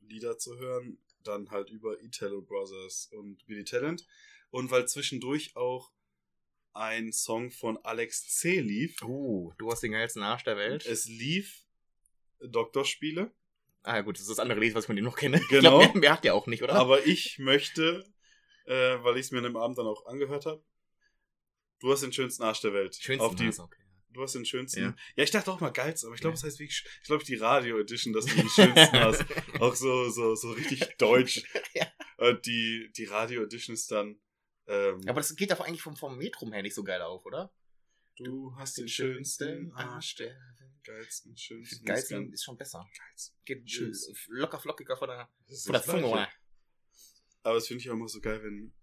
[0.01, 4.05] Lieder zu hören, dann halt über Italo Brothers und Billy Talent.
[4.51, 5.91] Und weil zwischendurch auch
[6.73, 8.60] ein Song von Alex C.
[8.60, 9.01] lief.
[9.03, 10.86] Uh, du hast den geilsten Arsch der Welt.
[10.86, 11.63] Es lief
[12.41, 13.32] Doktorspiele.
[13.84, 15.41] ah ja, gut, das ist das andere Lied, was ich von dem noch kenne.
[15.49, 15.82] Genau.
[15.82, 16.75] Ich glaub, mehr, mehr hat der auch nicht, oder?
[16.75, 18.05] Aber ich möchte,
[18.69, 20.63] äh, weil ich es mir an dem Abend dann auch angehört habe,
[21.79, 22.95] du hast den schönsten Arsch der Welt.
[22.95, 23.77] Schönsten Auf die, Arsch, okay.
[24.12, 24.82] Du hast den schönsten.
[24.82, 24.95] Ja.
[25.15, 26.39] Ja, ich dachte auch mal geilsten, aber ich glaube, Ja.
[26.39, 29.23] es heißt wirklich, ich glaube, die Radio Edition, dass du den schönsten hast.
[29.60, 31.43] Auch so, so, so richtig deutsch.
[31.73, 31.86] Ja.
[32.17, 34.19] Und die, die Radio Edition ist dann,
[34.67, 37.51] ähm, Aber das geht doch eigentlich vom, vom Metrum her nicht so geil auf, oder?
[38.17, 40.36] du hast den schönsten Arsch, der
[40.84, 42.86] geilsten, schönsten, Geilsten ist schon besser.
[42.97, 43.36] geilsten.
[43.45, 44.13] Geht Schönsten.
[44.13, 46.29] äh, locker flockiger von der, Das von der das Zunge, oder?
[47.49, 48.73] Aber das finde ich auch immer so geil, wenn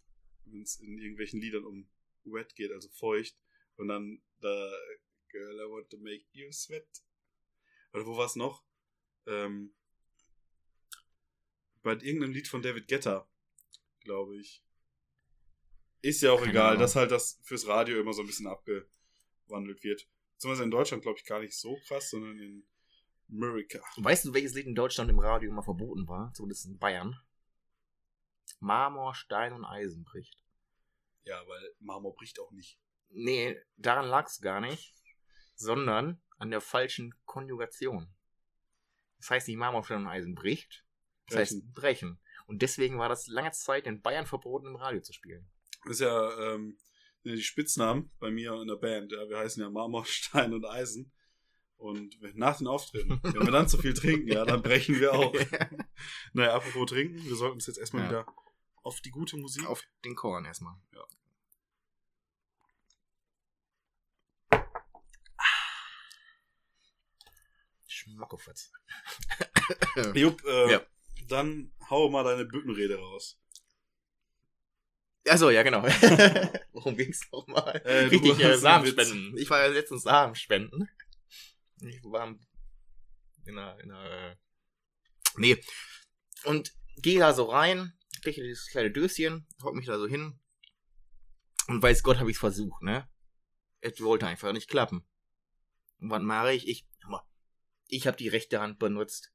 [0.60, 1.88] es in irgendwelchen Liedern um
[2.24, 3.38] wet geht, also feucht.
[3.76, 4.72] Und dann da
[5.30, 6.88] Girl, I want to make you sweat.
[7.92, 8.64] Oder wo war es noch?
[9.26, 9.72] Ähm,
[11.84, 13.30] bei irgendeinem Lied von David Guetta,
[14.00, 14.64] glaube ich.
[16.02, 16.80] Ist ja auch Keine egal, Ahnung.
[16.80, 20.08] dass halt das fürs Radio immer so ein bisschen abgewandelt wird.
[20.32, 22.66] Beziehungsweise in Deutschland, glaube ich, gar nicht so krass, sondern in
[23.28, 23.80] Amerika.
[23.98, 26.32] Weißt du, welches Lied in Deutschland im Radio immer verboten war?
[26.34, 27.16] Zumindest in Bayern.
[28.60, 30.42] Marmor, Stein und Eisen bricht.
[31.24, 32.78] Ja, weil Marmor bricht auch nicht.
[33.08, 34.94] Nee, daran lag es gar nicht,
[35.54, 38.12] sondern an der falschen Konjugation.
[39.18, 40.84] Das heißt nicht Marmor, Stein und Eisen bricht,
[41.28, 41.40] das Brechen.
[41.62, 42.20] heißt brechen.
[42.46, 45.50] Und deswegen war das lange Zeit in Bayern verboten, im Radio zu spielen.
[45.84, 46.78] Das ist ja ähm,
[47.24, 49.10] die Spitznamen bei mir in der Band.
[49.12, 51.12] Ja, wir heißen ja Marmor, Stein und Eisen.
[51.76, 55.12] Und wenn- nach den Auftritten, wenn wir dann zu viel trinken, ja, dann brechen wir
[55.12, 55.34] auch.
[56.32, 58.08] Naja, apropos trinken, wir sollten uns jetzt erstmal Ja.
[58.10, 58.26] wieder
[58.86, 59.66] auf die gute Musik?
[59.66, 60.76] Auf den Korn erstmal.
[60.92, 61.04] Ja.
[65.36, 65.44] Ah.
[67.88, 68.70] Schmackofatz.
[70.14, 70.86] Jupp, äh, ja.
[71.26, 73.36] dann hau mal deine Bückenrede raus.
[75.28, 75.82] Achso, ja, genau.
[76.72, 77.82] Worum ging es nochmal?
[77.84, 79.36] Äh, Richtig, äh, Samen.
[79.36, 80.88] Ich war ja letztens Samenspenden.
[81.80, 82.28] Ich war
[83.46, 84.36] in einer, in einer, äh,
[85.38, 85.60] nee.
[86.44, 87.92] Und gehe da so rein
[88.34, 90.38] kriege dieses kleine Döschen, hock mich da so hin.
[91.68, 93.08] Und weiß Gott, habe ich versucht, ne?
[93.80, 95.06] Es wollte einfach nicht klappen.
[95.98, 96.68] Und was mache ich?
[96.68, 96.86] Ich,
[97.88, 99.32] ich habe die rechte Hand benutzt.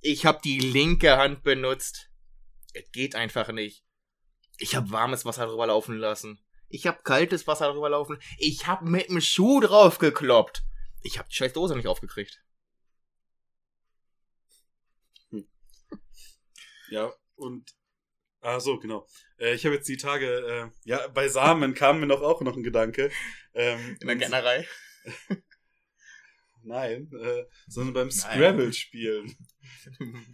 [0.00, 2.10] Ich habe die linke Hand benutzt.
[2.72, 3.84] Es geht einfach nicht.
[4.58, 6.40] Ich habe warmes Wasser drüber laufen lassen.
[6.68, 8.18] Ich habe kaltes Wasser drüber laufen.
[8.38, 10.62] Ich habe mit dem Schuh drauf gekloppt.
[11.02, 12.42] Ich habe die scheiß Dose nicht aufgekriegt.
[16.90, 17.77] Ja, und.
[18.40, 19.06] Ah, so, genau.
[19.38, 22.56] Äh, ich habe jetzt die Tage, äh, ja, bei Samen kam mir noch auch noch
[22.56, 23.10] ein Gedanke.
[23.54, 24.66] Ähm, In der Gärtnerei.
[26.62, 28.10] Nein, äh, sondern beim.
[28.10, 29.36] Scrabble-Spielen.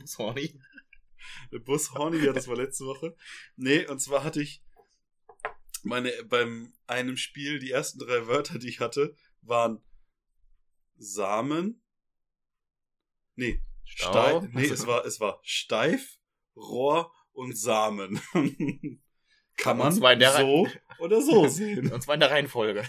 [0.04, 0.60] Sorry.
[1.52, 3.16] Der Bus Horny, ja, das war letzte Woche.
[3.56, 4.62] Nee, und zwar hatte ich
[5.82, 9.82] meine, beim einem Spiel, die ersten drei Wörter, die ich hatte, waren
[10.96, 11.82] Samen.
[13.36, 14.10] Nee, Stau.
[14.10, 14.52] steif.
[14.52, 16.18] Nee, es war, es war steif,
[16.56, 18.20] Rohr und Samen.
[19.57, 20.01] Kann man so
[20.99, 21.92] oder so sehen.
[21.92, 22.85] Und zwar in der Reihenfolge.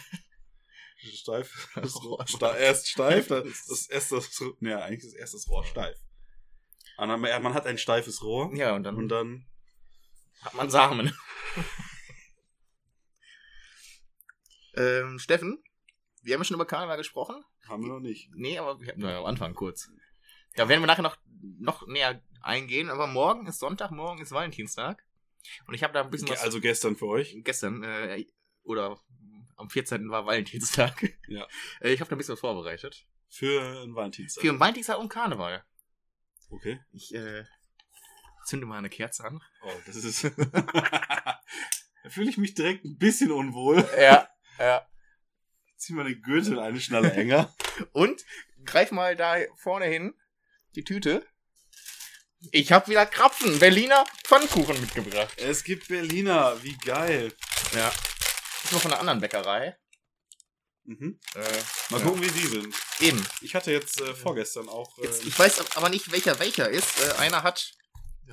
[0.98, 2.26] Steif, das Rohr.
[2.58, 4.22] Erst steif, dann das erste,
[4.60, 5.98] nee, eigentlich ist erst das Rohr steif.
[6.98, 9.46] Dann- Man hat ein steifes Rohr Ja, und dann und dann
[10.42, 11.14] hat man Samen.
[14.76, 15.62] ähm, Steffen,
[16.22, 17.44] wir haben ja schon über Karneval gesprochen.
[17.68, 18.30] haben wir noch nicht.
[18.34, 19.90] Nee, aber wir hatten nur am Anfang kurz.
[20.56, 21.18] Da werden wir nachher noch,
[21.60, 25.04] noch näher eingehen, aber morgen ist Sonntag, morgen ist Valentinstag.
[25.68, 26.42] Und ich habe da ein bisschen was.
[26.42, 27.36] Also gestern für euch.
[27.44, 28.26] gestern, äh,
[28.64, 29.00] oder
[29.58, 30.10] am 14.
[30.10, 31.04] war Valentinstag.
[31.28, 31.48] Ja.
[31.82, 33.06] Äh, ich habe da ein bisschen was vorbereitet.
[33.30, 34.42] Für einen Valentinstag.
[34.42, 35.64] Für den Valentinstag und Karneval.
[36.50, 36.80] okay.
[36.92, 37.44] Ich äh,
[38.46, 39.42] zünde mal eine Kerze an.
[39.64, 40.24] Oh, das ist.
[40.54, 43.88] da fühle ich mich direkt ein bisschen unwohl.
[44.00, 44.30] Ja,
[44.60, 44.88] ja.
[45.78, 47.54] Zieh mal den Gürtel eine Schnalle enger.
[47.92, 48.24] Und
[48.64, 50.14] greif mal da vorne hin
[50.76, 51.26] die Tüte.
[52.52, 55.34] Ich habe wieder Krapfen, Berliner Pfannkuchen mitgebracht.
[55.38, 57.34] es gibt Berliner, wie geil.
[57.74, 57.90] Ja.
[57.90, 59.78] Das ist noch von einer anderen Bäckerei.
[60.86, 61.20] Mhm.
[61.34, 61.40] Äh,
[61.90, 62.06] Mal ja.
[62.06, 62.76] gucken, wie die sind.
[63.00, 63.26] Eben.
[63.42, 64.98] Ich hatte jetzt äh, vorgestern auch.
[65.00, 67.02] Äh, Jetzt, ich weiß aber nicht, welcher welcher ist.
[67.02, 67.72] Äh, einer hat.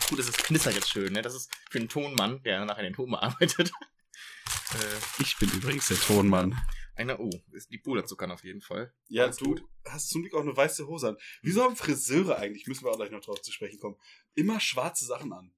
[0.08, 1.22] Gut, das ist knistert jetzt schön, ne?
[1.22, 3.70] Das ist für einen Tonmann, der nachher den Ton bearbeitet.
[3.70, 6.58] äh, ich bin übrigens der Tonmann.
[6.94, 8.92] Einer, oh, ist die Puderzuckern auf jeden Fall.
[9.08, 9.64] Ja, Alles du gut.
[9.86, 11.16] hast zum Glück auch eine weiße Hose an.
[11.42, 13.96] Wieso haben Friseure eigentlich, müssen wir auch gleich noch drauf zu sprechen kommen,
[14.34, 15.52] immer schwarze Sachen an?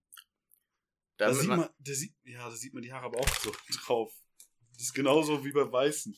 [1.17, 3.41] Da Damit sieht man, man, da sieht, ja, da sieht man die Haare aber auch
[3.41, 3.53] so
[3.85, 4.13] drauf.
[4.73, 6.17] Das ist genauso wie bei Weißen.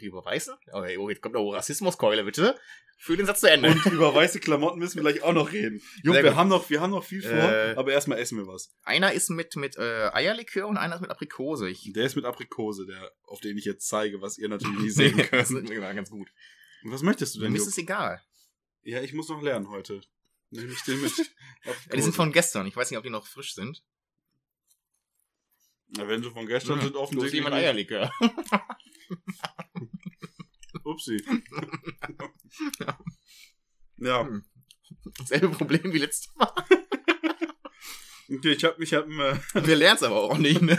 [0.00, 0.54] Über Weißen?
[0.72, 2.58] Okay, oh, jetzt kommt noch Rassismuskeule, bitte.
[3.00, 3.70] Für den Satz zu Ende.
[3.70, 5.80] Und über weiße Klamotten müssen wir gleich auch noch reden.
[6.02, 6.34] Sehr wir gut.
[6.34, 8.74] haben noch, wir haben noch viel vor, Äh, aber erstmal essen wir was.
[8.82, 11.68] einer ist mit, mit äh, Eierlikör und einer ist mit Aprikose.
[11.70, 14.94] Ich, Der ist mit Aprikose, der, auf den ich jetzt zeige, was ihr natürlich nicht
[14.96, 15.68] sehen das könnt.
[15.68, 16.28] mir ganz gut.
[16.82, 18.20] Und was möchtest du denn, Mir ist es egal.
[18.82, 20.00] Ja, ich muss noch lernen heute.
[20.50, 21.12] Nämlich den mit
[21.64, 22.66] Ja, die sind von gestern.
[22.66, 23.82] Ich weiß nicht, ob die noch frisch sind.
[25.96, 27.34] Na, wenn sie von gestern Ja, sind, offensichtlich.
[27.34, 27.64] jemand nicht.
[27.64, 28.10] Eierlikör.
[30.84, 31.22] Upsi.
[33.98, 34.44] ja, Hm.
[35.24, 36.50] Selbe Problem wie letztes Mal.
[38.30, 40.78] okay, ich hab mich, hab, äh, Wir lernen es aber auch nicht, ne?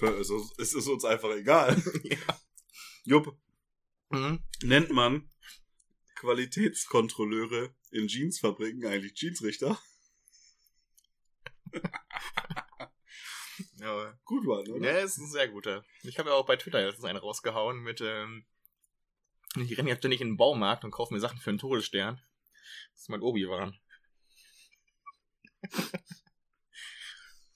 [0.00, 1.80] es ist, es ist uns einfach egal.
[2.02, 2.18] Ja.
[3.04, 3.38] Jupp,
[4.10, 4.40] Mhm.
[4.62, 5.30] nennt man
[6.16, 9.78] Qualitätskontrolleure in Jeansfabriken eigentlich Jeansrichter?
[13.76, 14.92] Ja, Gut war, oder?
[14.92, 15.84] Ja, ist ein sehr guter.
[16.02, 18.44] Ich habe ja auch bei Twitter letztens einen rausgehauen mit, ähm,
[19.56, 22.20] ich renne ja ständig in den Baumarkt und kaufe mir Sachen für einen Todesstern.
[22.92, 23.78] Das ist mein Obi-Wan.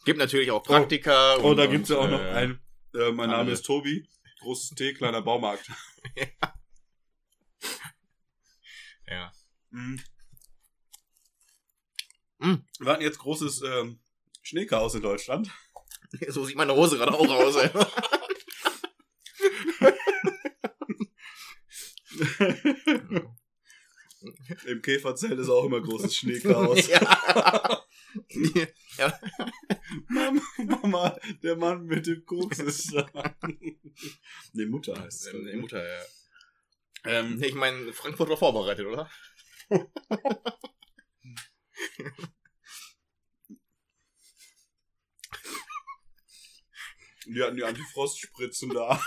[0.05, 1.37] Gibt natürlich auch Praktika.
[1.39, 2.61] Oh, und, da gibt's ja auch und, noch äh, ein.
[2.95, 4.09] Äh, mein Name ist Tobi.
[4.41, 5.71] Großes T, kleiner Baumarkt.
[9.11, 9.33] Ja.
[9.71, 10.01] Mhm.
[12.39, 12.65] Mhm.
[12.79, 14.01] Wir hatten jetzt großes ähm,
[14.43, 15.51] Schneechaos in Deutschland.
[16.29, 17.57] So sieht meine Hose gerade auch aus.
[17.57, 17.71] ey.
[24.67, 26.89] Im Käferzelt ist auch immer großes Schneechaos.
[26.89, 27.85] ja.
[28.99, 29.19] ja.
[30.09, 33.07] Mama, Mama, der Mann mit dem Koks ist da.
[34.53, 35.35] nee, Mutter heißt es.
[35.35, 36.03] Ähm, die Mutter, ja.
[37.05, 39.11] Ähm, Ich meine, Frankfurt war vorbereitet, oder?
[47.35, 49.03] Die hatten die Antifrostspritzen da.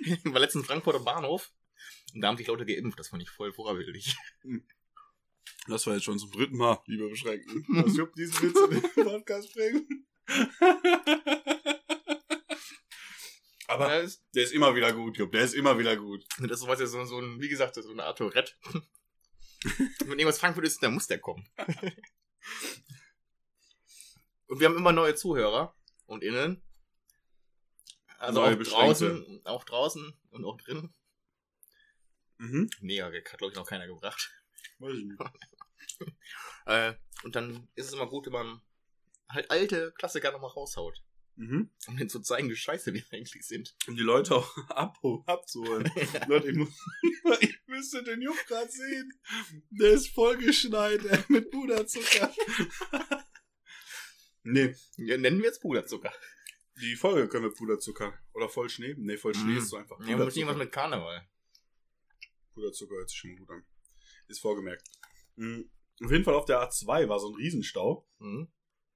[0.00, 1.52] Ich war letztens in Frankfurt am Bahnhof
[2.14, 4.16] Und da haben sich Leute geimpft, das fand ich voll vorbildlich.
[5.68, 7.64] Das war jetzt schon zum dritten Mal, lieber Beschränkten.
[7.82, 10.06] Dass Jupp diesen Witz in den Podcast bringen.
[13.68, 15.32] Aber Ja, das, der ist immer wieder gut, Jupp.
[15.32, 16.24] Der ist immer wieder gut.
[16.38, 18.52] das ist sowas ja so, so ein, wie gesagt, so eine Art Tourette.
[20.00, 21.48] Wenn irgendwas Frankfurt ist, dann muss der kommen.
[24.48, 25.74] Und wir haben immer neue Zuhörer
[26.12, 26.62] und innen.
[28.18, 29.08] Also Neue auch Beschränkte.
[29.08, 30.94] draußen, auch draußen und auch drin.
[32.38, 32.70] Mhm.
[32.80, 34.30] Mega Gag, hat glaube ich noch keiner gebracht.
[34.78, 35.20] Weiß ich nicht.
[36.64, 36.94] Äh,
[37.24, 38.62] und dann ist es immer gut, wenn man
[39.28, 41.02] halt alte Klassiker nochmal raushaut.
[41.34, 41.70] Mhm.
[41.88, 43.74] Um denen zu zeigen, wie scheiße wir eigentlich sind.
[43.88, 45.90] Um die Leute auch abho- abzuholen.
[46.28, 46.68] Leute, ich, muss,
[47.40, 49.12] ich müsste den Jupp gerade sehen.
[49.70, 52.32] Der ist vollgeschneit ey, mit Puderzucker.
[54.44, 56.12] Nee, nennen wir jetzt Puderzucker.
[56.80, 58.12] die Folge können wir Puderzucker.
[58.32, 58.94] Oder Vollschnee?
[58.98, 59.58] Nee, Vollschnee Mhm.
[59.58, 59.98] ist so einfach.
[60.06, 61.26] Ja, muss irgendwas mit Karneval.
[62.54, 63.64] Puderzucker hört sich schon mal gut an.
[64.28, 64.86] Ist vorgemerkt.
[65.36, 65.70] Mhm.
[66.04, 68.08] Auf jeden Fall auf der A2 war so ein Riesenstau.
[68.18, 68.50] Mhm.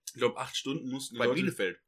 [0.08, 1.40] Ich glaube, acht Stunden mussten die Bei Leute...
[1.40, 1.80] Bielefeld.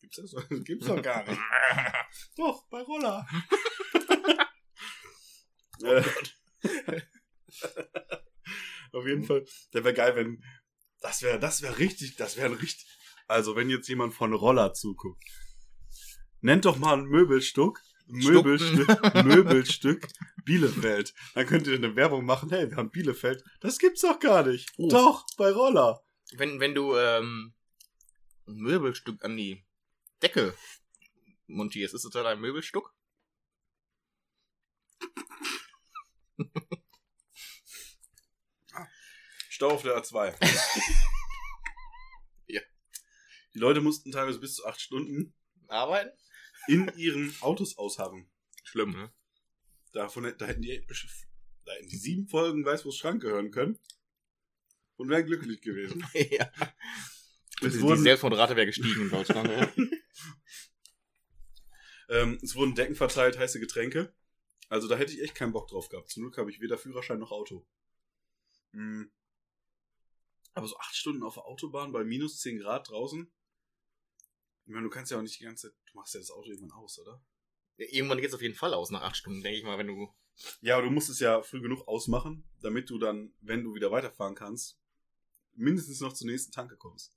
[0.00, 0.34] Gibt's das?
[0.64, 1.40] Gibt's doch gar nicht.
[2.36, 3.26] doch, bei Roller.
[5.82, 6.02] Äh,
[8.92, 10.44] Auf jeden Fall, der wäre geil, wenn.
[11.00, 12.86] Das wäre, das wäre richtig, das wäre ein richtig.
[13.26, 15.22] Also, wenn jetzt jemand von Roller zuguckt,
[16.40, 17.80] nennt doch mal ein Möbelstück.
[18.06, 20.08] Möbelstück, Möbelstück
[20.44, 21.14] Bielefeld.
[21.34, 22.50] Dann könnt ihr eine Werbung machen.
[22.50, 23.44] Hey, wir haben Bielefeld.
[23.60, 24.68] Das gibt's doch gar nicht.
[24.78, 24.88] Oh.
[24.88, 26.02] Doch, bei Roller.
[26.32, 27.54] Wenn, wenn du ähm,
[28.48, 29.64] ein Möbelstück an die
[30.22, 30.54] Decke
[31.46, 32.92] montierst, ist es dann ein Möbelstück?
[39.60, 40.34] Stau auf der A2.
[42.46, 42.62] Ja.
[43.52, 45.34] Die Leute mussten teilweise bis zu acht Stunden
[45.68, 46.10] Arbeiten?
[46.66, 48.30] in ihren Autos ausharren.
[48.64, 49.12] Schlimm, ne?
[49.92, 50.82] Davon, da hätten die,
[51.66, 53.78] da hätten die sieben Folgen Weiß, wo's Schrank gehören können.
[54.96, 56.06] Und wären glücklich gewesen.
[56.14, 56.50] ja.
[57.60, 59.50] Es Die, die wurden, Selbstmordrate wäre gestiegen in Deutschland.
[62.08, 64.14] ähm, es wurden Decken verteilt, heiße Getränke.
[64.70, 66.08] Also da hätte ich echt keinen Bock drauf gehabt.
[66.08, 67.66] Zum Glück habe ich weder Führerschein noch Auto.
[68.72, 69.12] Hm.
[70.54, 73.30] Aber so acht Stunden auf der Autobahn bei minus 10 Grad draußen.
[74.66, 76.48] Ich meine, du kannst ja auch nicht die ganze Zeit, du machst ja das Auto
[76.50, 77.22] irgendwann aus, oder?
[77.76, 80.14] Irgendwann geht es auf jeden Fall aus nach acht Stunden, denke ich mal, wenn du.
[80.60, 83.90] Ja, aber du musst es ja früh genug ausmachen, damit du dann, wenn du wieder
[83.90, 84.78] weiterfahren kannst,
[85.54, 87.16] mindestens noch zur nächsten Tanke kommst.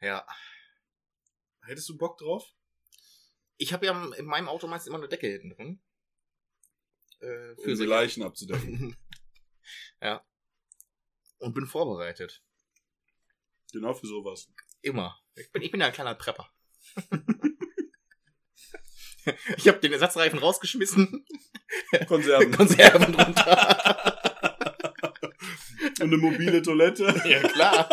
[0.00, 0.26] Ja.
[1.62, 2.44] Hättest du Bock drauf?
[3.56, 5.82] Ich habe ja in meinem Auto meist immer eine Decke hinten drin.
[7.20, 8.96] Äh, Um die so- Leichen abzudecken.
[10.00, 10.24] ja.
[11.42, 12.40] Und bin vorbereitet.
[13.72, 14.48] genau für sowas.
[14.80, 15.18] Immer.
[15.34, 16.48] Ich bin, ich bin ja ein kleiner Prepper.
[19.56, 21.26] ich habe den Ersatzreifen rausgeschmissen.
[22.06, 22.52] Konserven.
[22.56, 24.22] Konserven drunter.
[25.82, 27.06] Und eine mobile Toilette.
[27.28, 27.88] ja, klar.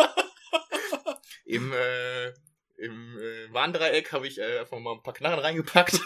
[1.44, 2.28] Im, äh,
[2.76, 6.00] im äh, Warndreieck habe ich äh, einfach mal ein paar Knarren reingepackt.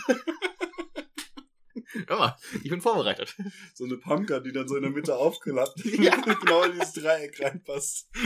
[2.07, 3.37] Hör mal, ich bin vorbereitet.
[3.75, 5.85] So eine Pumpkin, die dann so in der Mitte aufklappt.
[5.85, 6.17] Ja.
[6.41, 8.09] genau in dieses Dreieck reinpasst.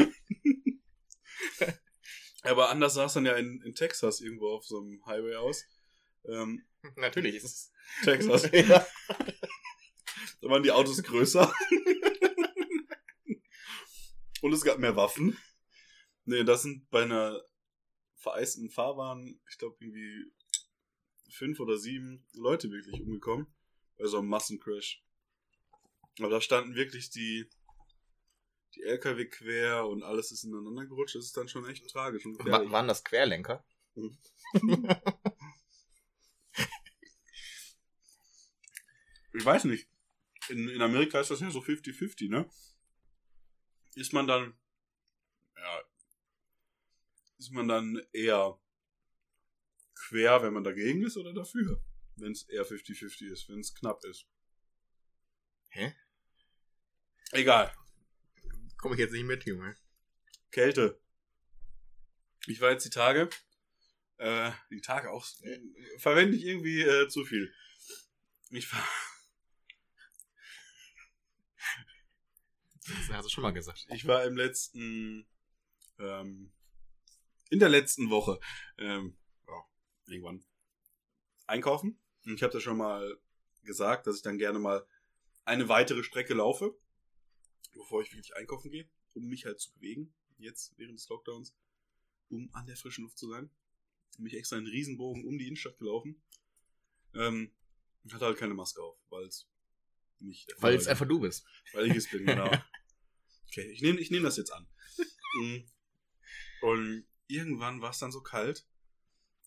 [2.43, 5.65] Aber anders sah es dann ja in, in Texas irgendwo auf so einem Highway aus.
[6.25, 6.65] Ähm,
[6.97, 7.73] Natürlich ist es.
[8.05, 8.49] Texas.
[8.53, 8.87] ja.
[10.41, 11.53] Da waren die Autos größer.
[14.41, 15.37] Und es gab mehr Waffen.
[16.25, 17.43] Nee, das sind bei einer
[18.17, 20.31] vereisten Fahrbahn, ich glaube, irgendwie
[21.31, 23.47] fünf oder sieben Leute wirklich umgekommen.
[23.99, 25.03] Bei so einem Massencrash.
[26.19, 27.49] Aber da standen wirklich die,
[28.75, 31.17] die LKW quer und alles ist ineinander gerutscht.
[31.17, 32.71] Das ist dann schon echt tragisch und Wa gefährlich.
[32.71, 33.65] waren das Querlenker?
[39.33, 39.89] Ich weiß nicht.
[40.49, 42.49] In, in Amerika ist das ja so 50-50, ne?
[43.95, 44.55] Ist man dann,
[45.57, 45.83] ja,
[47.39, 48.59] ist man dann eher
[49.95, 51.81] quer, wenn man dagegen ist oder dafür?
[52.21, 54.27] Wenn es eher 50-50 ist, wenn es knapp ist.
[55.71, 55.95] Hä?
[57.33, 57.73] Egal.
[58.77, 59.77] Komme ich jetzt nicht mit, Junge.
[60.51, 61.01] Kälte.
[62.47, 63.29] Ich war jetzt die Tage,
[64.17, 65.61] äh, die Tage auch, äh,
[65.99, 67.53] verwende ich irgendwie äh, zu viel.
[68.51, 68.83] Ich war,
[72.89, 73.87] Das hast du schon mal gesagt.
[73.91, 75.27] Ich war im letzten,
[75.99, 76.53] ähm,
[77.51, 78.41] in der letzten Woche,
[78.79, 79.65] ähm, ja,
[80.07, 80.45] irgendwann
[81.47, 82.01] einkaufen.
[82.35, 83.19] Ich habe da schon mal
[83.65, 84.87] gesagt, dass ich dann gerne mal
[85.45, 86.77] eine weitere Strecke laufe,
[87.75, 91.55] bevor ich wirklich einkaufen gehe, um mich halt zu bewegen, jetzt während des Lockdowns,
[92.29, 93.51] um an der frischen Luft zu sein.
[94.17, 96.21] Bin ich extra einen Riesenbogen um die Innenstadt gelaufen.
[97.15, 97.53] Ähm,
[98.13, 99.49] hatte halt keine Maske auf, weil es
[100.19, 101.47] nicht Weil es einfach du bist.
[101.73, 102.51] Weil ich es bin, genau.
[103.51, 104.69] Okay, ich nehme ich nehm das jetzt an.
[105.41, 105.57] Mm.
[106.61, 108.67] Und irgendwann war es dann so kalt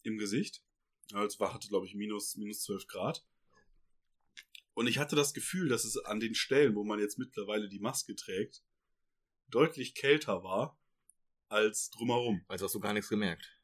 [0.02, 0.64] im Gesicht.
[1.28, 3.26] Es war, hatte, glaube ich, minus, minus 12 Grad.
[4.74, 7.80] Und ich hatte das Gefühl, dass es an den Stellen, wo man jetzt mittlerweile die
[7.80, 8.64] Maske trägt,
[9.50, 10.80] deutlich kälter war
[11.50, 12.46] als drumherum.
[12.48, 13.60] Also hast du gar nichts gemerkt.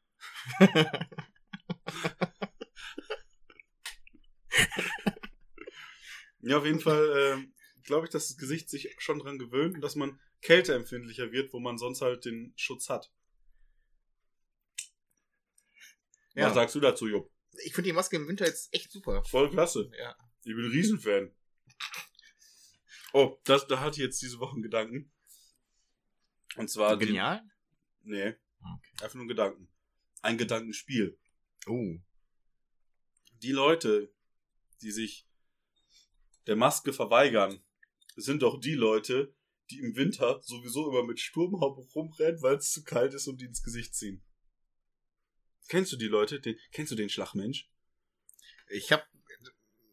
[6.48, 9.80] Ja, auf jeden Fall ähm, glaube ich, dass das Gesicht sich schon dran gewöhnt und
[9.80, 13.10] dass man kälteempfindlicher wird, wo man sonst halt den Schutz hat.
[16.38, 16.46] Ja.
[16.46, 17.30] Was sagst du dazu, Jupp?
[17.64, 19.24] Ich finde die Maske im Winter jetzt echt super.
[19.24, 19.90] Voll klasse.
[19.98, 20.16] Ja.
[20.44, 21.34] Ich bin ein Riesenfan.
[23.12, 25.12] Oh, das, da hatte ich jetzt diese Woche einen Gedanken.
[26.56, 26.96] Und zwar.
[26.96, 27.42] den- Genial?
[28.02, 28.90] Nee, Okay.
[29.02, 29.68] einfach nur einen Gedanken.
[30.22, 31.18] Ein Gedankenspiel.
[31.66, 31.96] Oh.
[33.42, 34.12] Die Leute,
[34.82, 35.26] die sich
[36.46, 37.62] der Maske verweigern,
[38.16, 39.34] sind doch die Leute,
[39.70, 43.44] die im Winter sowieso immer mit Sturmhaube rumrennen, weil es zu kalt ist und die
[43.46, 44.24] ins Gesicht ziehen.
[45.68, 46.40] Kennst du die Leute?
[46.40, 47.70] Den, kennst du den Schlagmensch?
[48.68, 49.04] Ich habe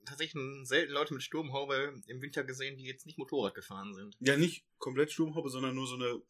[0.05, 4.15] tatsächlich selten Leute mit Sturmhaube im Winter gesehen, die jetzt nicht Motorrad gefahren sind.
[4.19, 6.21] Ja, nicht komplett Sturmhaube, sondern nur so eine,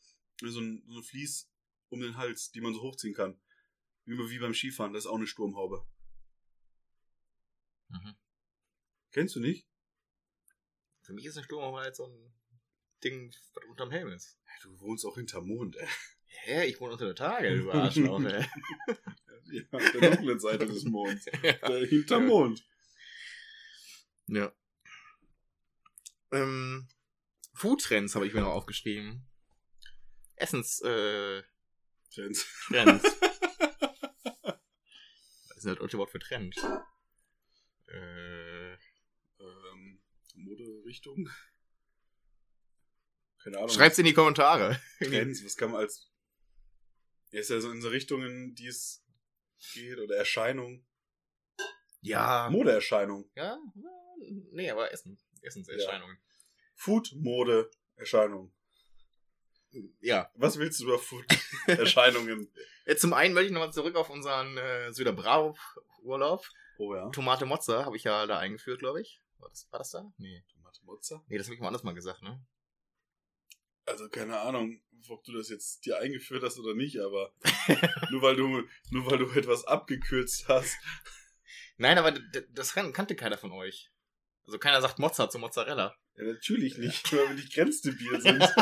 [0.41, 1.49] so ein, so eine Vlies
[1.89, 3.39] um den Hals, die man so hochziehen kann.
[4.05, 5.86] Wie, wie beim Skifahren, das ist auch eine Sturmhaube.
[7.89, 8.15] Mhm.
[9.12, 9.67] Kennst du nicht?
[11.01, 12.34] Für mich ist eine Sturmhaube halt so ein
[13.03, 14.39] Ding, was unterm Helm ist.
[14.63, 15.88] Du wohnst auch hinterm Mond, ey.
[16.43, 18.45] Hä, ich wohne unter der Tage, du Arschloch, ey.
[19.52, 21.26] Ja, auf der dunklen Seite des Monds.
[21.41, 22.63] Der hinterm Mond.
[24.28, 24.52] Ja.
[26.32, 26.88] Ähm,
[27.54, 29.26] Foodtrends habe ich mir noch aufgeschrieben.
[30.36, 31.43] Essens, äh,
[32.13, 32.45] Trends.
[32.67, 33.04] Trends.
[34.43, 36.56] Was ist denn das deutsche Wort für Trend?
[37.88, 38.74] Äh,
[39.39, 40.00] Ähm,
[40.36, 41.30] Moderichtung?
[43.43, 43.69] Keine Ahnung.
[43.69, 44.82] schreibt's in die Kommentare.
[45.00, 46.12] Trends, was kann man als.
[47.36, 49.04] Ja, ist ja so in so Richtungen, die es
[49.74, 50.86] geht, oder Erscheinung.
[52.00, 52.48] Ja.
[52.50, 53.30] Modeerscheinung.
[53.36, 53.60] Ja?
[54.54, 55.19] Nee, aber Essen.
[55.41, 56.17] Essenserscheinungen.
[56.76, 58.54] Food-Mode-Erscheinung.
[60.00, 60.32] Ja.
[60.36, 62.50] Was willst du über Food-Erscheinungen?
[62.98, 66.50] Zum einen möchte ich nochmal zurück auf unseren äh, Süderbrau-Urlaub.
[66.78, 67.10] oh ja.
[67.10, 69.21] Tomate Mozza habe ich ja da eingeführt, glaube ich.
[69.39, 70.10] War das, war das da?
[70.17, 70.41] Nee.
[70.54, 71.21] Tomate Mozza?
[71.28, 72.41] Nee, das habe ich mal anders mal gesagt, ne?
[73.86, 77.34] Also keine Ahnung, ob du das jetzt dir eingeführt hast oder nicht, aber
[78.12, 78.48] nur weil du
[78.89, 80.76] nur weil du etwas abgekürzt hast.
[81.78, 83.91] Nein, aber das kan- kannte keiner von euch.
[84.45, 85.95] Also keiner sagt Mozza zu Mozzarella.
[86.15, 88.41] Ja, natürlich nicht, weil wir nicht grenzdebil sind.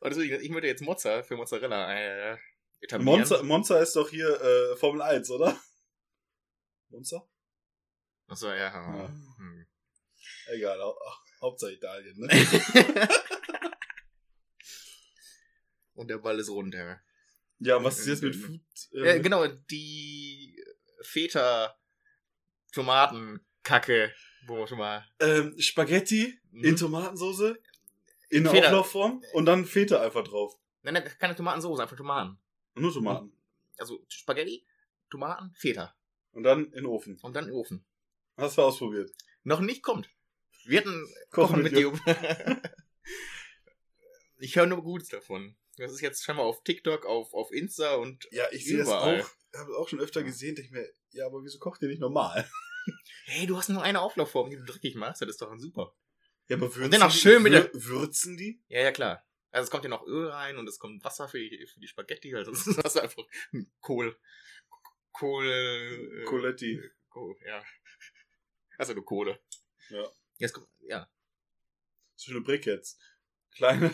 [0.00, 2.38] Und deswegen, ich würde jetzt Mozza für Mozzarella äh,
[2.80, 3.18] etablieren.
[3.20, 5.58] Monza, Monza ist doch hier äh, Formel 1, oder?
[6.90, 7.28] Monza?
[8.28, 8.56] Achso, ja.
[8.72, 9.08] Ja.
[9.38, 9.66] Hm.
[10.48, 10.96] Egal, hau
[11.40, 12.28] Hauptsache Italien, ne?
[15.94, 17.00] Und der Ball ist runter.
[17.58, 18.60] Ja, was ist jetzt mit Food?
[18.92, 20.62] Äh, Ja, mit- genau, die
[21.02, 21.74] Feta
[22.72, 24.12] Tomatenkacke,
[24.46, 25.06] wo wir schon mal.
[25.20, 26.64] ähm, Spaghetti Mhm.
[26.64, 27.54] in Tomatensauce
[28.28, 28.66] in Feta.
[28.66, 30.54] Auflaufform und dann Feta einfach drauf.
[30.82, 32.38] Nein, nein, keine Tomatensoße, einfach Tomaten.
[32.74, 33.32] Nur Tomaten.
[33.78, 34.66] Also Spaghetti,
[35.10, 35.94] Tomaten, Feta.
[36.32, 37.18] Und dann in den Ofen.
[37.22, 37.84] Und dann in den Ofen.
[38.36, 39.10] Hast du ausprobiert?
[39.44, 40.10] Noch nicht kommt.
[40.66, 41.92] Wir hatten Kochen Kochen mit dir.
[44.38, 45.56] ich höre nur Gutes davon.
[45.76, 49.28] Das ist jetzt scheinbar auf TikTok, auf, auf Insta und Ja, ich sehe das auch.
[49.54, 50.54] Habe es auch schon öfter gesehen.
[50.54, 52.48] Denke mir, ja, aber wieso kocht ihr nicht normal?
[53.26, 55.94] hey, du hast nur eine Auflaufform, die du dreckig machst, das ist doch super.
[56.48, 58.62] Ja, aber würzen dann noch die, schön mit der- wür- Würzen die?
[58.68, 59.26] Ja, ja, klar.
[59.50, 61.88] Also es kommt ja noch Öl rein und es kommt Wasser für die, für die
[61.88, 63.24] Spaghetti, also das hast du einfach
[63.80, 64.16] Kohl.
[65.12, 65.46] Kohl.
[65.48, 66.80] Äh, Coletti.
[67.08, 67.62] Kohl, ja.
[68.78, 69.40] Also nur Kohle.
[69.88, 70.06] Ja.
[70.38, 71.08] Jetzt kommt, ja.
[72.16, 72.98] Schöne Brickets.
[73.50, 73.92] Kleine.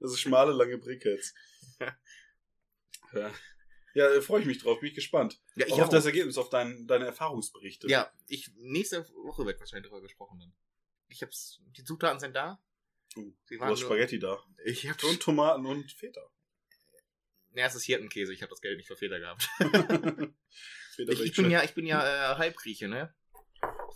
[0.00, 1.32] Das ist schmale, lange Brickets.
[3.12, 3.32] ja,
[3.94, 4.80] ja äh, freue ich mich drauf.
[4.80, 5.40] Bin ich gespannt.
[5.54, 7.88] Ja, auch auf das Ergebnis, auf dein, deine Erfahrungsberichte.
[7.88, 10.52] Ja, ich, nächste Woche wird wahrscheinlich drüber gesprochen dann.
[11.08, 12.62] Ich hab's, die Zutaten sind da.
[13.16, 14.42] Uh, Sie du hast nur- Spaghetti da.
[14.64, 16.20] Ich hab Und Tomaten und Feta.
[17.52, 19.42] Ja, es ist Hirtenkäse, ich habe das Geld nicht für Feder gehabt.
[20.94, 23.12] Feta Ich, ich bin ja, ich bin ja äh, Halbgrieche, ne?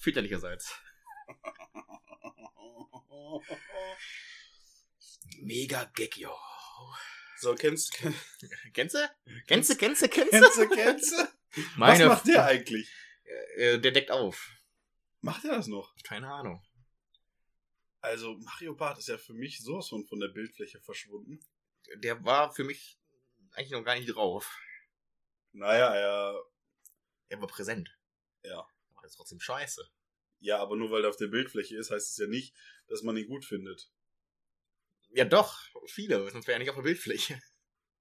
[0.01, 0.75] Väterlicherseits.
[5.41, 6.35] Mega Gag, yo.
[7.39, 8.12] So, kennst du.
[8.72, 9.11] Gänse?
[9.47, 10.31] Gänse, Gänse, Gänse?
[10.31, 11.29] Kennst du, kennst du?
[11.77, 12.91] Was macht der eigentlich?
[13.57, 14.51] Äh, der deckt auf.
[15.20, 15.95] Macht er das noch?
[16.03, 16.64] Keine Ahnung.
[18.01, 21.41] Also, Mario Bart ist ja für mich sowas von von der Bildfläche verschwunden.
[21.97, 22.99] Der war für mich
[23.53, 24.59] eigentlich noch gar nicht drauf.
[25.53, 26.45] Naja, er.
[27.29, 27.97] Er war präsent.
[28.43, 28.59] Ja.
[28.59, 29.89] Aber Das ist trotzdem scheiße.
[30.45, 32.55] Ja, aber nur weil er auf der Bildfläche ist, heißt es ja nicht,
[32.88, 33.90] dass man ihn gut findet.
[35.09, 37.40] Ja, doch, viele, sonst wäre er nicht auf der Bildfläche.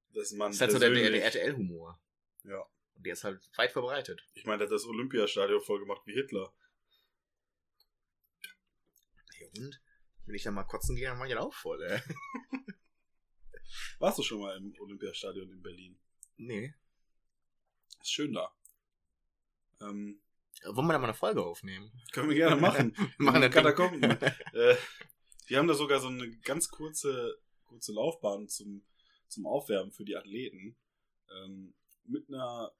[0.10, 2.02] Dass man Das ist halt so der, der, RTL-Humor.
[2.44, 2.60] Ja.
[2.96, 4.28] Und der ist halt weit verbreitet.
[4.34, 6.54] Ich meine, der hat das Olympiastadion voll gemacht wie Hitler.
[9.40, 9.82] Ja, und?
[10.26, 12.02] Wenn ich da mal kotzen gehe, dann mach ich das auch voll, ey.
[14.00, 15.98] Warst du schon mal im Olympiastadion in Berlin?
[16.36, 16.74] Nee.
[18.02, 18.54] Ist schön da.
[19.80, 20.22] Ähm,
[20.66, 21.92] Wollen wir da mal eine Folge aufnehmen?
[22.12, 22.96] können wir gerne machen.
[23.18, 24.02] Wir machen das Katakomben.
[24.54, 24.76] Äh,
[25.50, 28.86] die haben da sogar so eine ganz kurze, kurze Laufbahn zum,
[29.28, 30.78] zum Aufwärmen für die Athleten.
[31.32, 31.74] Ähm,
[32.06, 32.72] mit einer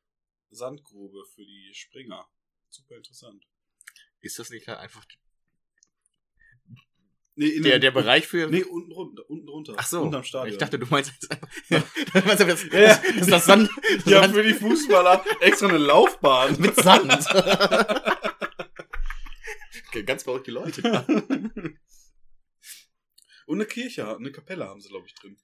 [0.50, 2.28] Sandgrube für die Springer.
[2.70, 3.44] Super interessant.
[4.22, 5.06] Ist das nicht halt einfach
[7.36, 8.48] Nee, in der, der Bereich für.
[8.48, 9.28] Nee, unten runter.
[9.28, 9.74] Unten runter.
[9.76, 10.02] Ach so.
[10.04, 10.54] Unterm Stadion.
[10.54, 11.50] Ich dachte, du meinst jetzt einfach.
[12.14, 12.96] aber jetzt, Ja, ja.
[12.96, 13.70] das ist das Sand.
[14.06, 16.56] die haben Sand für die Fußballer extra eine Laufbahn.
[16.60, 17.12] mit Sand.
[19.88, 20.82] okay, ganz verrückte Leute.
[20.84, 21.06] da.
[23.46, 25.38] Und eine Kirche, eine Kapelle haben sie, glaube ich, drin.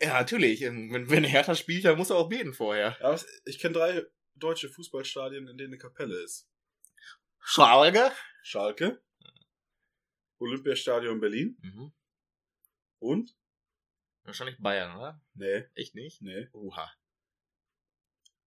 [0.00, 0.62] Ja, natürlich.
[0.62, 2.96] Ähm, Wenn, wenn Hertha spielt, dann muss er auch beten vorher.
[3.00, 4.02] Ja, ich kenne drei
[4.34, 6.48] deutsche Fußballstadien, in denen eine Kapelle ist.
[7.40, 8.10] Schalke.
[8.42, 9.02] Schalke,
[10.38, 11.92] Olympiastadion Berlin Mhm.
[12.98, 13.36] und?
[14.24, 15.20] Wahrscheinlich Bayern, oder?
[15.34, 16.22] Nee, Echt nicht?
[16.22, 16.90] nee, Oha.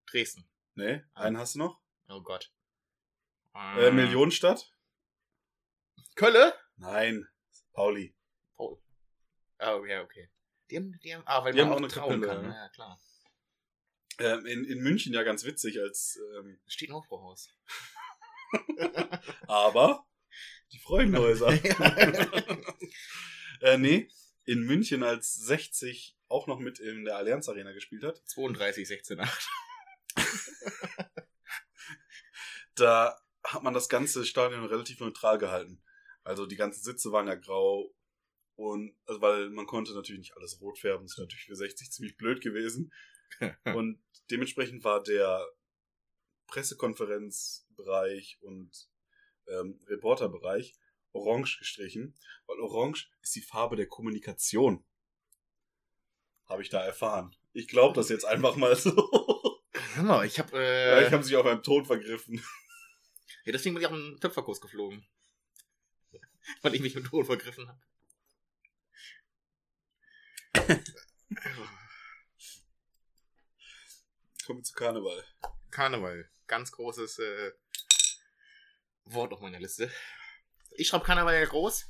[0.07, 0.47] Dresden.
[0.75, 1.03] nee.
[1.13, 1.79] Einen hast du noch?
[2.09, 2.51] Oh Gott.
[3.53, 4.71] Äh, Millionenstadt?
[6.15, 6.53] Kölle?
[6.77, 7.27] Nein,
[7.73, 8.15] Pauli.
[8.55, 8.79] Oh.
[9.59, 10.29] Oh, ja, okay.
[10.69, 12.51] Die haben, die haben, ah, weil Die man haben auch eine trauen Kapelle, kann.
[12.51, 12.63] ja.
[12.63, 13.01] Ja, klar.
[14.19, 17.49] Ähm, in, in München ja ganz witzig als, ähm, steht ein Aufbauhaus.
[19.47, 20.05] aber
[20.72, 21.47] die Freudenhäuser.
[23.61, 24.09] äh, nee,
[24.45, 28.22] in München als 60 auch noch mit in der Allianz Arena gespielt hat.
[28.26, 29.49] 32, 16, 8.
[32.76, 35.82] da hat man das ganze Stadion relativ neutral gehalten.
[36.24, 37.93] Also die ganzen Sitze waren ja grau
[38.55, 41.91] und also weil man konnte natürlich nicht alles rot färben, das ist natürlich für 60
[41.91, 42.91] ziemlich blöd gewesen.
[43.65, 44.01] und
[44.32, 45.45] dementsprechend war der
[46.47, 48.89] Pressekonferenzbereich und
[49.48, 50.74] ähm, Reporterbereich
[51.14, 54.84] orange gestrichen, weil orange ist die Farbe der Kommunikation.
[56.45, 57.36] Habe ich da erfahren.
[57.54, 58.91] Ich glaube das jetzt einfach mal so.
[59.98, 62.41] Mal, ich hab, Ja, äh, ich habe sich auf einem Ton vergriffen.
[63.45, 65.06] ja, deswegen bin ich auch einen Töpferkurs geflogen.
[66.62, 67.82] Weil ich mich im Ton vergriffen habe.
[74.45, 75.26] Kommen wir zu Karneval.
[75.72, 76.30] Karneval.
[76.48, 77.52] Ganz großes äh,
[79.14, 79.91] Wort auf meiner Liste.
[80.72, 81.89] Ich schreibe Karneval ja groß.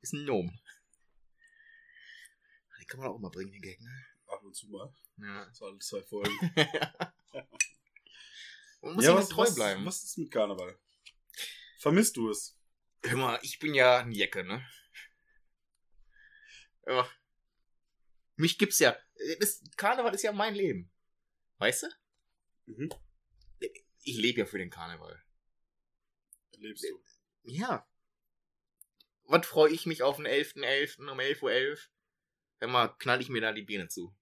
[0.00, 0.52] Ist ein Gnome.
[2.78, 4.06] Den kann man auch mal bringen, den Gag, ne?
[4.28, 4.94] Ab und zu mal.
[5.18, 5.46] Ja.
[5.46, 6.32] Das waren zwei Folgen.
[8.82, 9.84] Man muss ja, was, treu was, bleiben.
[9.84, 10.78] was ist mit Karneval?
[11.78, 12.56] Vermisst du es?
[13.02, 14.64] Hör mal, ich bin ja ein Jecke, ne?
[16.86, 17.10] Ja.
[18.36, 18.96] Mich gibt's ja.
[19.40, 20.92] Das, Karneval ist ja mein Leben.
[21.58, 21.88] Weißt du?
[22.66, 22.90] Mhm.
[24.02, 25.20] Ich lebe ja für den Karneval.
[26.58, 27.02] Lebst du?
[27.44, 27.88] Ja.
[29.24, 31.10] Was freue ich mich auf den 11.11.
[31.10, 31.42] um 11.11
[31.72, 31.78] Uhr?
[32.58, 34.16] Wenn mal knall ich mir da die Birne zu.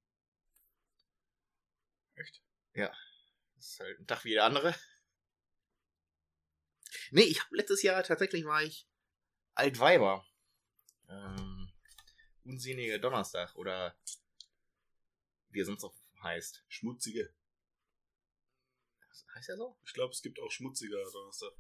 [2.14, 2.42] Echt?
[2.74, 2.92] Ja.
[3.56, 4.74] Das ist halt ein Tag wie der andere.
[7.10, 8.88] Nee, ich habe letztes Jahr tatsächlich war ich
[9.54, 10.26] Altweiber.
[11.08, 11.72] Ähm,
[12.44, 13.96] unsinnige Donnerstag oder
[15.50, 16.64] wie er sonst auch heißt.
[16.68, 17.32] Schmutzige.
[19.34, 19.76] Heißt er so?
[19.84, 21.52] Ich glaube, es gibt auch schmutziger Donnerstag.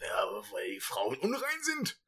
[0.00, 2.00] Ja, aber weil die Frauen unrein sind.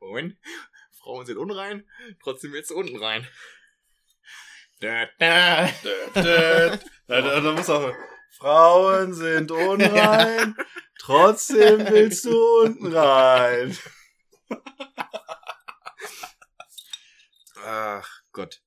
[0.00, 0.38] Moment.
[0.92, 1.88] Frauen sind unrein,
[2.22, 3.28] trotzdem willst du unten rein.
[4.80, 5.70] Da, da.
[6.14, 7.94] da, da, da muss auch.
[8.30, 10.56] Frauen sind unrein,
[10.98, 13.76] trotzdem willst du unten rein.
[17.56, 18.62] Ach Gott.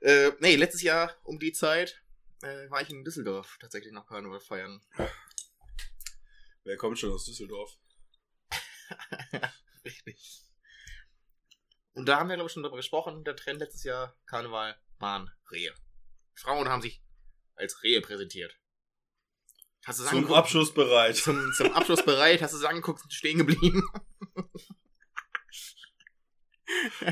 [0.00, 2.01] Äh, nee, letztes Jahr um die Zeit
[2.42, 4.80] äh, war ich in Düsseldorf tatsächlich noch Karneval feiern.
[6.64, 7.76] Wer kommt schon aus Düsseldorf?
[9.84, 10.42] Richtig.
[11.94, 13.24] Und da haben wir, glaube ich, schon darüber gesprochen.
[13.24, 15.74] Der Trend letztes Jahr, Karneval, waren Rehe.
[16.34, 17.02] Frauen haben sich
[17.54, 18.56] als Rehe präsentiert.
[19.84, 20.32] Hast du Zum?
[20.32, 21.16] Abschluss bereit.
[21.16, 23.82] Zum, zum Abschluss bereit, hast du es angeguckt und stehen geblieben.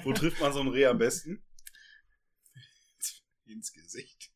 [0.05, 1.45] Wo trifft man so ein Reh am besten?
[3.47, 4.30] Ins Gesicht.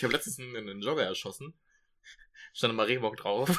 [0.00, 1.52] Ich habe letztens einen, einen Jogger erschossen.
[2.54, 3.50] Stand immer Rehbock drauf.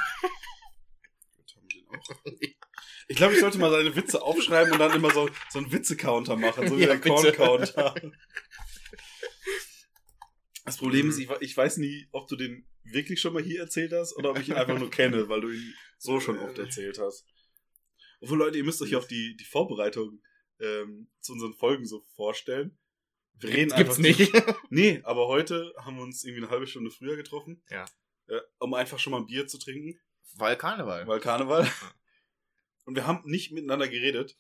[3.08, 6.38] Ich glaube, ich sollte mal seine Witze aufschreiben und dann immer so, so einen Witze-Counter
[6.38, 7.10] machen, so wie Ja, der bitte.
[7.34, 7.94] Corn-Counter.
[10.64, 11.24] Das Problem ist, Mhm.
[11.24, 14.40] ich, ich weiß nie, ob du den wirklich schon mal hier erzählt hast oder ob
[14.40, 17.26] ich ihn einfach nur kenne, weil du ihn so schon oft erzählt hast.
[18.22, 20.22] Obwohl, Leute, ihr müsst euch auf die, die Vorbereitung
[20.60, 22.78] ähm, zu unseren Folgen so vorstellen.
[23.42, 24.32] Wir reden Gibt's einfach nicht.
[24.70, 27.64] Nee, aber heute haben wir uns irgendwie eine halbe Stunde früher getroffen.
[27.70, 27.86] Ja.
[28.28, 30.00] Äh, um einfach schon mal ein Bier zu trinken,
[30.36, 31.08] Weil Karneval.
[31.08, 31.70] weil Karneval.
[32.86, 34.38] Und wir haben nicht miteinander geredet,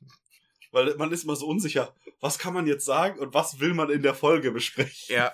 [0.72, 3.90] weil man ist immer so unsicher, was kann man jetzt sagen und was will man
[3.90, 5.16] in der Folge besprechen.
[5.16, 5.34] Ja,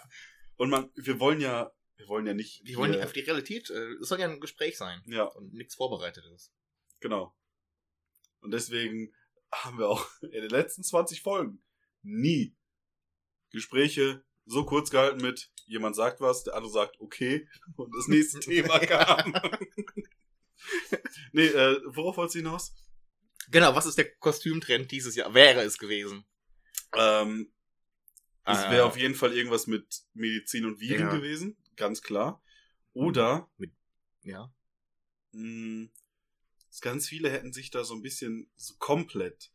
[0.56, 2.68] Und man, wir wollen ja, wir wollen ja nicht.
[2.68, 3.70] die wollen nicht auf die Realität.
[3.70, 5.02] äh, Es soll ja ein Gespräch sein.
[5.06, 6.52] Ja, Und nichts Vorbereitetes.
[7.00, 7.34] genau.
[8.40, 9.14] Und deswegen
[9.52, 11.64] haben wir auch in den letzten 20 Folgen
[12.02, 12.56] nie
[13.52, 18.40] Gespräche so kurz gehalten mit jemand sagt was, der andere sagt okay und das nächste
[18.40, 19.34] Thema kam.
[21.34, 22.74] nee, äh, worauf wolltest du hinaus?
[23.50, 25.34] Genau, was ist der Kostümtrend dieses Jahr?
[25.34, 26.26] Wäre es gewesen.
[26.96, 27.52] Ähm,
[28.46, 31.16] es Äh, wäre auf jeden Fall irgendwas mit Medizin und Viren Ja.
[31.18, 32.42] gewesen, ganz klar.
[32.94, 33.50] Oder
[34.24, 34.52] Ja.
[35.34, 35.90] mh,
[36.82, 39.52] ganz viele hätten sich da so ein bisschen so komplett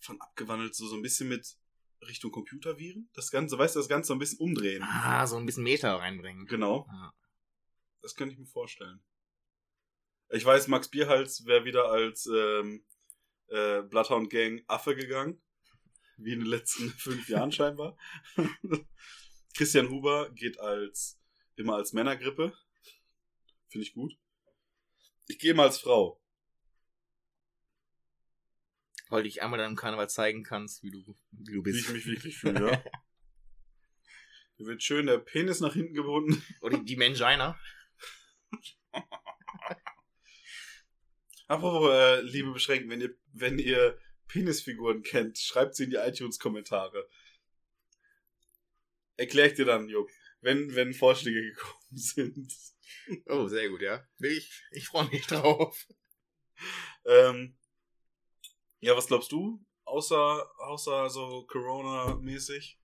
[0.00, 1.56] von abgewandelt, so, so ein bisschen mit
[2.06, 3.10] Richtung Computerviren.
[3.14, 4.82] Das Ganze, weißt du, das Ganze so ein bisschen umdrehen.
[4.82, 6.46] Ah, so ein bisschen Meter reinbringen.
[6.46, 7.14] Genau, Ja.
[8.02, 9.02] das könnte ich mir vorstellen.
[10.30, 12.84] Ich weiß, Max Bierhals wäre wieder als ähm,
[13.48, 15.42] äh, Bloodhound Gang Affe gegangen.
[16.16, 17.96] Wie in den letzten fünf Jahren scheinbar.
[19.56, 21.20] Christian Huber geht als
[21.56, 22.56] immer als Männergrippe.
[23.68, 24.14] Finde ich gut.
[25.26, 26.19] Ich gehe mal als Frau.
[29.10, 31.80] Weil du dich einmal dann im Karneval zeigen kannst, wie du, wie du Wie bist.
[31.80, 32.82] ich mich wirklich fühle, ja.
[34.56, 36.42] Hier wird schön der Penis nach hinten gebunden.
[36.60, 37.58] Oder die Mangina.
[41.48, 43.98] Apropos, äh, liebe Beschränken, wenn ihr, wenn ihr
[44.28, 47.08] Penisfiguren kennt, schreibt sie in die iTunes-Kommentare.
[49.16, 52.52] Erklär ich dir dann, Jupp, wenn, wenn Vorschläge gekommen sind.
[53.26, 54.06] Oh, sehr gut, ja.
[54.18, 55.86] Ich, ich freue mich drauf.
[57.06, 57.56] Ähm,
[58.80, 59.64] ja, was glaubst du?
[59.84, 62.78] Außer, außer so Corona-mäßig?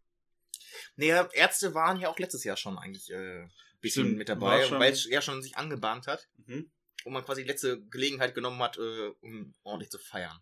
[0.97, 4.69] Naja, Ärzte waren ja auch letztes Jahr schon eigentlich äh, ein bisschen Stimmt, mit dabei,
[4.73, 6.71] weil es ja schon sich angebahnt hat Mhm.
[7.05, 10.41] und man quasi die letzte Gelegenheit genommen hat, äh, um ordentlich zu feiern.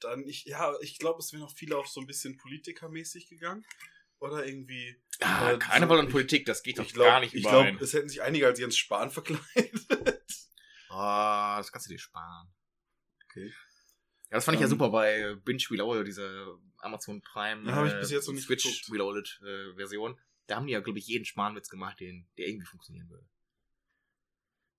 [0.00, 3.64] Dann, ich, ja, ich glaube, es wären auch viele auch so ein bisschen politikermäßig gegangen.
[4.18, 4.96] Oder irgendwie.
[5.20, 7.72] Ah, Äh, Karneval so- und Politik, das geht doch Ich glaube, gar nicht ich überein.
[7.76, 10.22] glaub, es hätten sich einige als Jens Spahn verkleidet.
[10.88, 12.52] Ah, das kannst du dir sparen.
[13.24, 13.52] Okay.
[14.32, 17.86] Ja, das fand ich ja Ähm, super bei Binge Reloaded, diese Amazon Prime Ja, hab
[17.86, 18.90] ich bis jetzt noch nicht Switch geguckt.
[18.90, 20.18] Reloaded äh, Version.
[20.46, 23.28] Da haben die ja, glaube ich, jeden Spanwitz gemacht, den, der irgendwie funktionieren würde.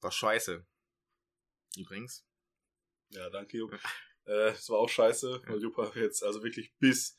[0.02, 0.66] War scheiße.
[1.78, 2.26] Übrigens.
[3.10, 3.80] Ja, danke, Jupp.
[4.26, 7.16] Äh, es war auch scheiße, weil Jupp hat jetzt also wirklich bis,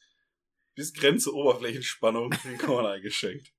[0.74, 3.54] bis Grenze Oberflächenspannung den Korn eingeschenkt.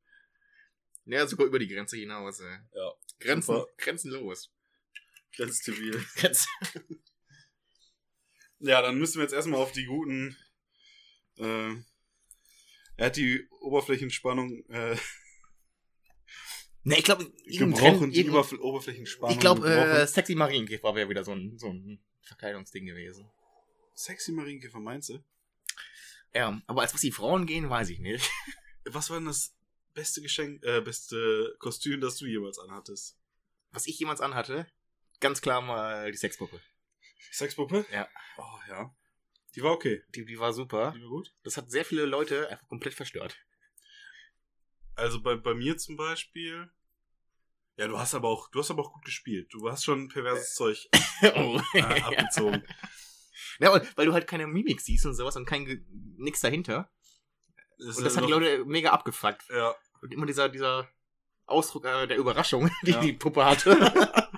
[1.05, 2.41] Ja, sogar über die Grenze hinaus.
[2.41, 2.57] Äh.
[2.73, 2.91] Ja.
[3.21, 3.71] Grenzen, Super.
[3.77, 4.53] grenzenlos.
[5.33, 5.93] Grenzstabil.
[6.15, 6.49] Grenzen.
[8.59, 10.37] Ja, dann müssen wir jetzt erstmal auf die guten.
[11.37, 11.75] Äh,
[12.97, 14.95] er hat die Oberflächenspannung äh,
[16.87, 19.33] Ne, ich glaube, gebrochen, die Oberfl Oberflächenspannung.
[19.33, 20.05] Ich glaube, äh.
[20.05, 23.27] Sexy Marienkäfer wäre wieder so ein, so ein Verkleidungsding gewesen.
[23.95, 25.23] Sexy Marienkäfer, meinst du?
[26.35, 28.29] Ja, aber als was die Frauen gehen, weiß ich nicht.
[28.87, 29.55] Was war denn das
[29.95, 33.17] beste Geschenk, äh, beste Kostüm, das du jemals anhattest?
[33.71, 34.67] Was ich jemals anhatte,
[35.19, 36.61] ganz klar mal die Sexpuppe.
[37.31, 37.85] Sexpuppe?
[37.91, 38.07] Ja.
[38.37, 38.93] Oh, ja.
[39.55, 40.03] Die war okay.
[40.13, 40.93] Die, die war super.
[40.95, 41.33] Die war gut.
[41.43, 43.37] Das hat sehr viele Leute einfach komplett verstört.
[44.95, 46.69] Also bei, bei mir zum Beispiel.
[47.77, 49.53] Ja, du hast aber auch, du hast aber auch gut gespielt.
[49.53, 50.87] Du hast schon perverses Zeug
[51.35, 51.59] oh.
[51.73, 52.63] äh, abgezogen.
[53.59, 55.85] ja, und, weil du halt keine Mimik siehst und sowas und kein
[56.17, 56.89] nix dahinter.
[57.77, 59.43] Ist Und das ja hat die Leute mega abgefuckt.
[59.49, 60.87] Ja, Und immer dieser, dieser
[61.45, 62.99] Ausdruck äh, der Überraschung, die Ja.
[63.01, 64.31] die Puppe hatte.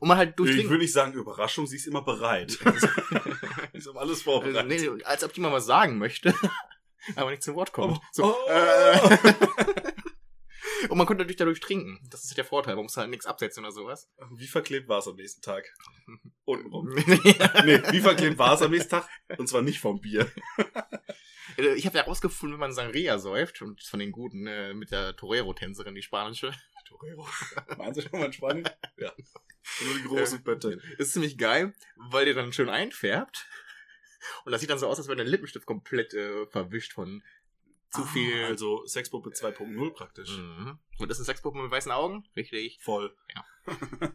[0.00, 0.68] Und man halt ich durchdringen.
[0.70, 2.58] würde nicht sagen Überraschung, sie ist immer bereit.
[3.72, 4.66] ist auf alles Also, vorbereitet.
[4.66, 6.34] nee, als ob die mal was sagen möchte,
[7.16, 7.98] aber nicht zum Wort kommt.
[7.98, 8.02] Oh.
[8.12, 8.50] So, Oh.
[8.50, 9.34] äh,
[10.88, 12.00] und man konnte natürlich dadurch trinken.
[12.10, 12.74] Das ist der Vorteil.
[12.74, 14.08] Man muss halt nichts absetzen oder sowas.
[14.34, 15.70] Wie verklebt war es am nächsten Tag?
[16.46, 16.88] Untenrum.
[16.94, 19.08] Nee, wie verklebt war es am nächsten Tag?
[19.36, 20.30] Und zwar nicht vom Bier.
[21.74, 25.14] Ich habe ja rausgefunden, wenn man Sangria säuft, und von den Guten, äh, mit der
[25.16, 26.52] Torero-Tänzerin, die spanische,
[26.86, 27.28] Torero.
[27.76, 28.68] Waren Sie schon mal in Spanien?
[28.96, 29.12] Ja.
[29.84, 30.80] Nur die großen Bötte.
[30.98, 33.46] ist ziemlich geil, weil der dann schön einfärbt.
[34.44, 37.22] Und das sieht dann so aus, als wäre der Lippenstift komplett äh, verwischt von
[37.90, 38.44] zu viel.
[38.44, 40.30] Also Sexpuppe 2.0 praktisch.
[40.36, 40.78] Mhm.
[40.98, 42.24] Und das ist eine Sexpuppe mit weißen Augen?
[42.36, 42.78] Richtig.
[42.82, 43.16] Voll.
[43.34, 43.44] Ja.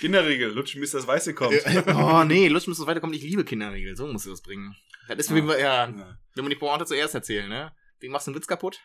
[0.00, 1.54] Kinderregel, lutschen bis das Weiße kommt.
[1.86, 3.14] oh nee, Lust muss es weiterkommen.
[3.14, 3.96] Ich liebe Kinderriegel.
[3.96, 4.74] So musst du das bringen.
[5.06, 5.34] Das ist, Ah.
[5.36, 6.18] wie wir, ja, Ja.
[6.34, 7.74] wenn wir die Pointe zuerst erzählen, ne?
[8.00, 8.80] Wie machst du einen Witz kaputt?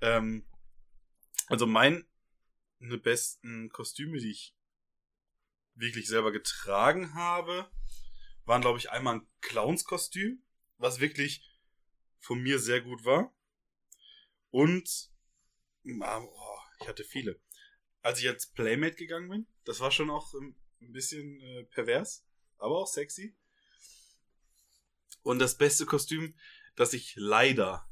[0.00, 0.44] Ähm,
[1.48, 1.66] also
[2.84, 4.54] meine besten Kostüme, die ich
[5.74, 7.70] wirklich selber getragen habe,
[8.44, 10.42] waren, glaube ich, einmal ein Clownskostüm,
[10.76, 11.42] was wirklich
[12.18, 13.34] von mir sehr gut war.
[14.50, 15.10] Und
[16.02, 17.40] ah, oh, ich hatte viele.
[18.02, 20.54] Als ich jetzt Playmate gegangen bin, das war schon auch ein
[20.92, 22.26] bisschen äh, pervers,
[22.58, 23.34] aber auch sexy.
[25.22, 26.38] Und das beste Kostüm,
[26.76, 27.88] das ich leider,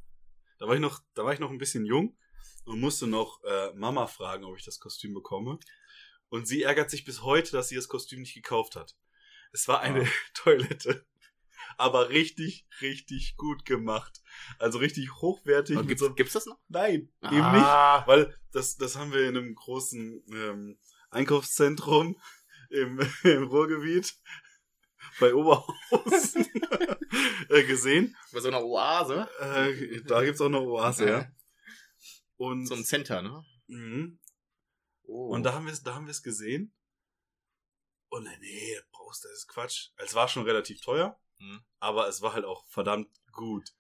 [0.59, 2.17] da war ich noch, da war ich noch ein bisschen jung
[2.65, 5.59] und musste noch äh, Mama fragen, ob ich das Kostüm bekomme.
[6.29, 8.97] Und sie ärgert sich bis heute, dass sie das Kostüm nicht gekauft hat.
[9.53, 10.09] Es war eine Ah.
[10.35, 11.05] Toilette.
[11.79, 14.23] Aber richtig, richtig gut gemacht.
[14.59, 15.77] Also richtig hochwertig.
[15.77, 16.59] Und gibt's, so, gibt's das noch?
[16.69, 17.65] nein, eben nicht.
[17.65, 18.05] Ah.
[18.07, 20.79] Weil das, das haben wir in einem großen ähm,
[21.11, 22.21] Einkaufszentrum
[22.71, 24.15] im, im Ruhrgebiet
[25.21, 26.47] bei Oberhausen
[27.49, 28.17] äh, gesehen.
[28.33, 29.29] Bei so einer Oase.
[29.41, 31.31] Äh, da gibt's auch eine Oase, ja.
[32.45, 33.45] Und, So ein Center, ne?
[33.69, 34.19] mhm.
[35.05, 35.29] Oh.
[35.35, 36.73] und da haben wir es da haben wir es gesehen.
[38.09, 39.91] Und äh, nee, das brauchst das ist Quatsch.
[39.97, 41.63] Es war schon relativ teuer, Mhm.
[41.79, 43.75] aber es war halt auch verdammt gut.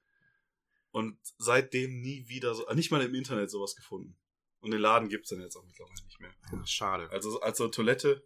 [0.90, 4.16] Und seitdem nie wieder so, nicht mal im Internet sowas gefunden.
[4.60, 6.34] Und den Laden gibt's dann jetzt auch mittlerweile nicht mehr.
[6.52, 7.10] Ja, schade.
[7.10, 8.24] Also, also Toilette,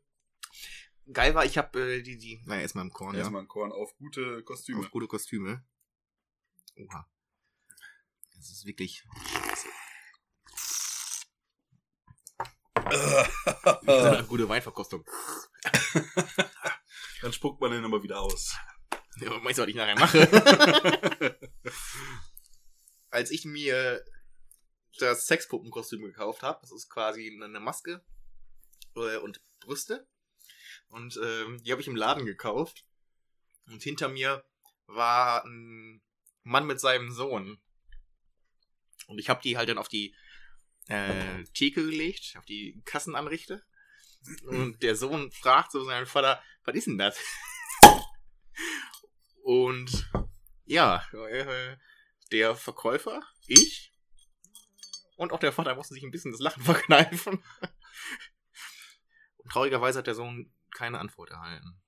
[1.12, 3.20] Geil war, ich habe äh, die, die, naja, erstmal im Korn, ja.
[3.20, 4.80] erstmal ein Korn auf gute Kostüme.
[4.80, 5.64] Auf gute Kostüme.
[6.76, 7.08] Oha.
[8.34, 9.04] Das ist wirklich.
[13.86, 15.04] eine gute Weinverkostung.
[17.22, 18.56] Dann spuckt man den aber wieder aus.
[19.20, 21.38] Ja, aber meinst du, was ich nachher mache?
[23.10, 24.04] Als ich mir
[24.98, 28.04] das Sexpuppenkostüm gekauft habe, das ist quasi eine Maske
[28.94, 30.06] äh, und Brüste.
[30.88, 32.84] Und ähm, die habe ich im Laden gekauft.
[33.66, 34.44] Und hinter mir
[34.86, 36.02] war ein
[36.44, 37.60] Mann mit seinem Sohn.
[39.08, 40.14] Und ich habe die halt dann auf die
[40.88, 43.64] äh, Theke gelegt, auf die Kassenanrichte.
[44.46, 47.18] Und der Sohn fragt so seinen Vater, was ist denn das?
[49.44, 50.10] Und
[50.64, 51.76] ja, äh,
[52.32, 53.92] der Verkäufer, ich
[55.16, 57.42] und auch der Vater mussten sich ein bisschen das Lachen verkneifen.
[59.36, 61.80] Und traurigerweise hat der Sohn keine Antwort erhalten.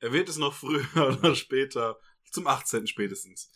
[0.00, 0.84] Er wird es noch früher
[1.18, 1.98] oder später,
[2.30, 2.86] zum 18.
[2.86, 3.52] spätestens.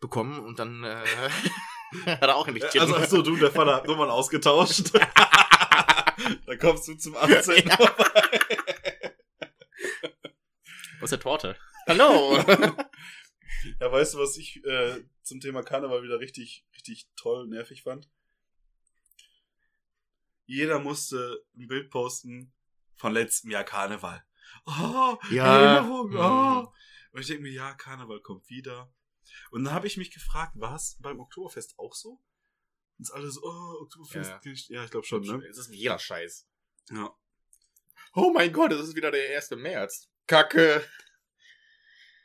[0.00, 1.04] Bekommen und dann äh,
[2.06, 4.92] hat er auch endlich Also, achso, du der Vater habt Nummern ausgetauscht.
[6.46, 7.68] Dann kommst du zum 18.
[11.00, 11.56] Was ist der Torte?
[11.86, 12.42] Hallo!
[13.80, 18.08] Ja, weißt du, was ich äh, zum Thema Karneval wieder richtig, richtig toll nervig fand?
[20.44, 22.54] Jeder musste ein Bild posten
[22.94, 24.24] von letztem Jahr Karneval.
[24.66, 25.58] Oh, Ja.
[25.78, 26.16] Erinnerung, Mhm.
[26.16, 26.72] oh.
[27.10, 28.88] Und ich denke mir, ja, Karneval kommt wieder.
[29.50, 32.20] Und dann habe ich mich gefragt, war es beim Oktoberfest auch so?
[32.98, 34.30] Und es alle so, oh, Oktoberfest.
[34.30, 34.40] Ja.
[34.44, 35.44] Ja, ja ich glaube schon, ne?
[35.48, 36.46] Es ist wie jeder Scheiß.
[36.90, 37.14] Ja.
[38.14, 39.50] Oh mein Gott, es ist wieder der 1.
[39.52, 40.08] März.
[40.26, 40.84] Kacke.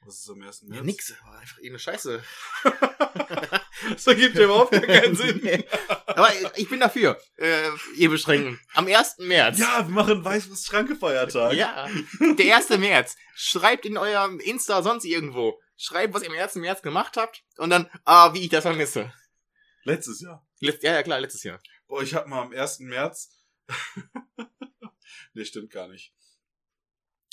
[0.04, 0.62] Was ist am 1.
[0.62, 0.86] Ja, März?
[0.86, 1.16] nix.
[1.24, 2.24] War Einfach irgendeine Scheiße.
[3.90, 5.42] Das ergibt ja überhaupt gar keinen Sinn.
[6.06, 7.20] Aber ich bin dafür.
[7.38, 8.60] Äh, ihr beschränken.
[8.74, 9.18] Am 1.
[9.20, 9.58] März.
[9.58, 11.54] Ja, wir machen Weißwurst-Schranke-Feiertag.
[11.54, 11.90] Ja,
[12.38, 12.70] der 1.
[12.78, 13.16] März.
[13.36, 15.60] Schreibt in eurem Insta sonst irgendwo.
[15.82, 16.56] Schreibt, was ihr am 1.
[16.56, 17.44] März gemacht habt.
[17.58, 19.12] Und dann, ah, wie ich das vermisse.
[19.84, 20.48] Letztes Jahr.
[20.60, 21.60] Letzt, ja, ja, klar, letztes Jahr.
[21.88, 22.82] Boah, ich hab mal am 1.
[22.82, 23.36] März.
[25.34, 26.14] nee, stimmt gar nicht.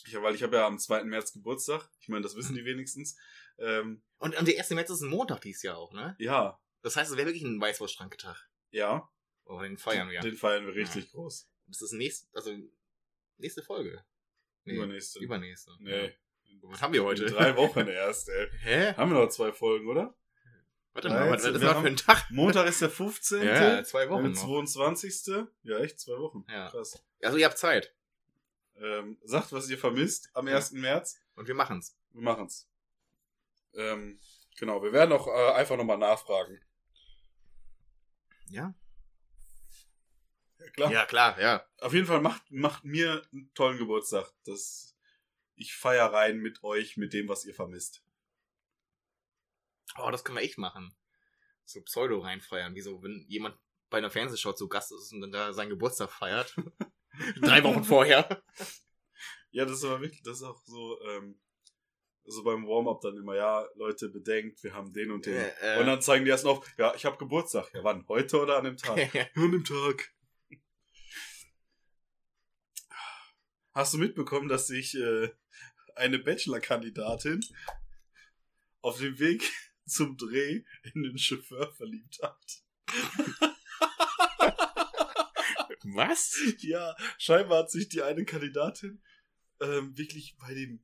[0.06, 1.04] Ich, weil ich habe ja am 2.
[1.04, 1.90] März Geburtstag.
[2.00, 3.18] Ich meine, das wissen die wenigstens.
[3.58, 4.70] Ähm, Und, und der 1.
[4.70, 6.16] März ist ein Montag dieses Jahr auch, ne?
[6.18, 8.48] ja, Das heißt, es wäre wirklich ein Weißwurstschranketag.
[8.70, 9.08] ja.
[9.50, 10.20] Oh, den feiern wir.
[10.20, 11.48] Den feiern wir richtig groß.
[11.68, 12.54] Das ist nächst, also,
[13.38, 14.04] nächste Folge.
[14.64, 15.20] Nee, Übernächste.
[15.20, 15.70] Übernächste.
[15.80, 16.06] Nee.
[16.08, 16.12] Ja.
[16.62, 17.24] Was haben wir heute?
[17.24, 18.48] In drei Wochen erst, ey.
[18.60, 18.94] Hä?
[18.94, 20.14] Haben wir noch zwei Folgen, oder?
[20.92, 22.30] Warte Ja, mal, was ist das für ein Tag?
[22.30, 23.42] Montag ist der 15.
[23.42, 24.40] Ja, zwei Wochen Der noch.
[24.40, 25.46] 22.
[25.62, 26.44] Ja, echt, zwei Wochen.
[26.48, 26.68] Ja.
[26.70, 27.02] Krass.
[27.22, 27.94] Also, ihr habt Zeit.
[28.76, 30.72] Ähm, sagt, was ihr vermisst am 1.
[30.72, 31.18] März.
[31.34, 31.96] Und wir machen's.
[32.12, 32.68] Wir machen's.
[33.74, 34.18] Ähm,
[34.58, 36.60] genau, wir werden auch äh, einfach nochmal nachfragen.
[38.50, 38.74] Ja?
[40.58, 40.92] Ja, klar.
[40.92, 41.64] Ja, klar, ja.
[41.80, 44.32] Auf jeden Fall macht, macht mir einen tollen Geburtstag.
[44.44, 44.96] Das,
[45.58, 48.02] ich feier rein mit euch, mit dem, was ihr vermisst.
[49.98, 50.94] Oh, das können wir echt machen.
[51.64, 52.74] So Pseudo reinfeiern.
[52.74, 53.58] Wie so, wenn jemand
[53.90, 56.54] bei einer Fernsehshow zu Gast ist und dann da seinen Geburtstag feiert.
[57.40, 58.42] Drei Wochen vorher.
[59.50, 61.40] Ja, das ist aber wirklich, das ist auch so, ähm,
[62.24, 65.34] so beim Warm-up dann immer, ja, Leute, bedenkt, wir haben den und den.
[65.34, 65.80] Äh, äh.
[65.80, 67.72] Und dann zeigen die erst noch, ja, ich habe Geburtstag.
[67.74, 68.06] Ja, wann?
[68.08, 68.98] Heute oder an dem Tag?
[69.34, 70.12] an dem Tag.
[73.78, 75.30] Hast du mitbekommen, dass sich äh,
[75.94, 77.38] eine Bachelor-Kandidatin
[78.80, 79.48] auf dem Weg
[79.86, 82.64] zum Dreh in den Chauffeur verliebt hat?
[85.84, 86.40] Was?
[86.58, 89.00] Ja, scheinbar hat sich die eine Kandidatin
[89.60, 90.82] ähm, wirklich bei dem,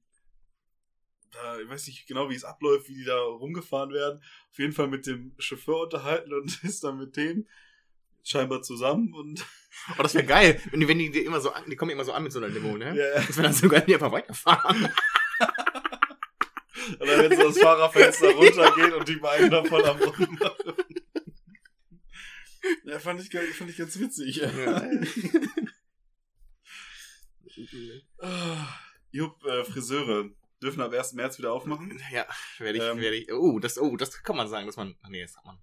[1.32, 4.22] da, ich weiß nicht genau, wie es abläuft, wie die da rumgefahren werden,
[4.52, 7.48] auf jeden Fall mit dem Chauffeur unterhalten und ist dann mit dem
[8.24, 9.44] scheinbar zusammen und
[9.98, 10.60] Oh, das wäre geil.
[10.70, 12.38] Wenn die, wenn die, die immer so an, die kommen immer so an mit so
[12.38, 12.96] einer Limo, ne?
[12.96, 14.84] ja, Das wäre dann so geil, wenn die einfach weiterfahren.
[17.00, 20.74] und dann wenn so das Fahrerfenster runtergeht und die beiden da voll am Rummachen.
[22.84, 24.40] Ja, fand ich, geil, fand ich ganz witzig.
[28.18, 28.78] Ah,
[29.10, 30.30] Jupp, äh, Friseure
[30.62, 31.12] dürfen ab 1.
[31.12, 32.00] März wieder aufmachen.
[32.10, 32.26] Ja,
[32.58, 33.00] werde ich, Ähm.
[33.00, 33.30] werde ich.
[33.32, 34.96] Oh, das, oh, das kann man sagen, dass man.
[35.02, 35.58] ach Nee, das hat man.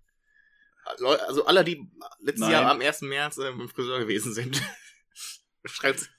[0.86, 2.52] Also alle, die letztes Nein.
[2.52, 3.02] Jahr am 1.
[3.02, 4.62] März ähm, im Friseur gewesen sind.
[5.66, 6.10] schreibt's.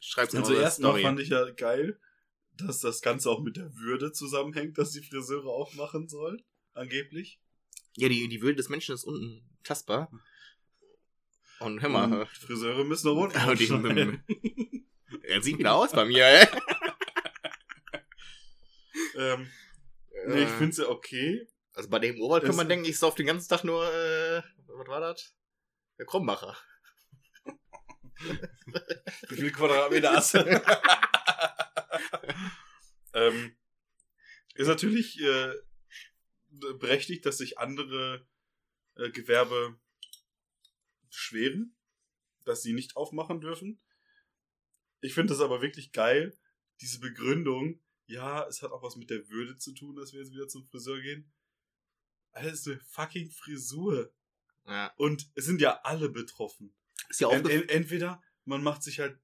[0.00, 2.00] Schreibt's Also eure erst noch fand ich ja geil,
[2.54, 6.42] dass das Ganze auch mit der Würde zusammenhängt, dass die Friseure aufmachen sollen.
[6.74, 7.40] Angeblich.
[7.96, 10.10] Ja, die, die Würde des Menschen ist unten tastbar.
[11.60, 13.36] Und hör mal, Und Friseure müssen noch unten
[15.22, 16.46] er sieht wieder aus bei mir, ey.
[19.16, 19.50] ähm,
[20.28, 21.48] nee, ich Äh, finde es ja okay.
[21.78, 24.88] Also bei dem Urwald kann man denken, ich sauf den ganzen Tag nur, äh, was
[24.88, 25.32] war das?
[25.96, 26.58] Der Krombacher.
[29.28, 30.38] Wie viel Quadratmeter hast du?
[33.14, 33.56] ähm,
[34.56, 35.54] ist natürlich äh,
[36.50, 38.26] berechtigt, dass sich andere
[38.96, 39.78] äh, Gewerbe
[41.08, 41.76] beschweren,
[42.44, 43.80] dass sie nicht aufmachen dürfen.
[45.00, 46.36] Ich finde das aber wirklich geil,
[46.80, 47.80] diese Begründung.
[48.06, 50.66] Ja, es hat auch was mit der Würde zu tun, dass wir jetzt wieder zum
[50.66, 51.32] Friseur gehen.
[52.38, 54.12] Alter, ist eine fucking Frisur.
[54.66, 54.92] Ja.
[54.96, 56.74] Und es sind ja alle betroffen.
[57.08, 59.18] Ist ja auch ent, entweder man macht sich halt,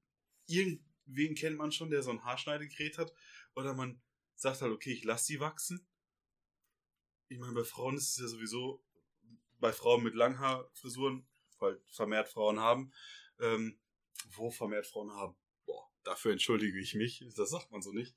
[0.47, 3.13] irgendwen kennt man schon, der so ein Haarschneidegerät hat,
[3.55, 4.01] oder man
[4.35, 5.87] sagt halt, okay, ich lasse die wachsen.
[7.27, 8.83] Ich meine, bei Frauen ist es ja sowieso,
[9.59, 11.25] bei Frauen mit Langhaarfrisuren,
[11.59, 12.91] weil vermehrt Frauen haben,
[13.39, 13.79] ähm,
[14.31, 15.35] wo vermehrt Frauen haben.
[15.65, 18.15] Boah, dafür entschuldige ich mich, das sagt man so nicht.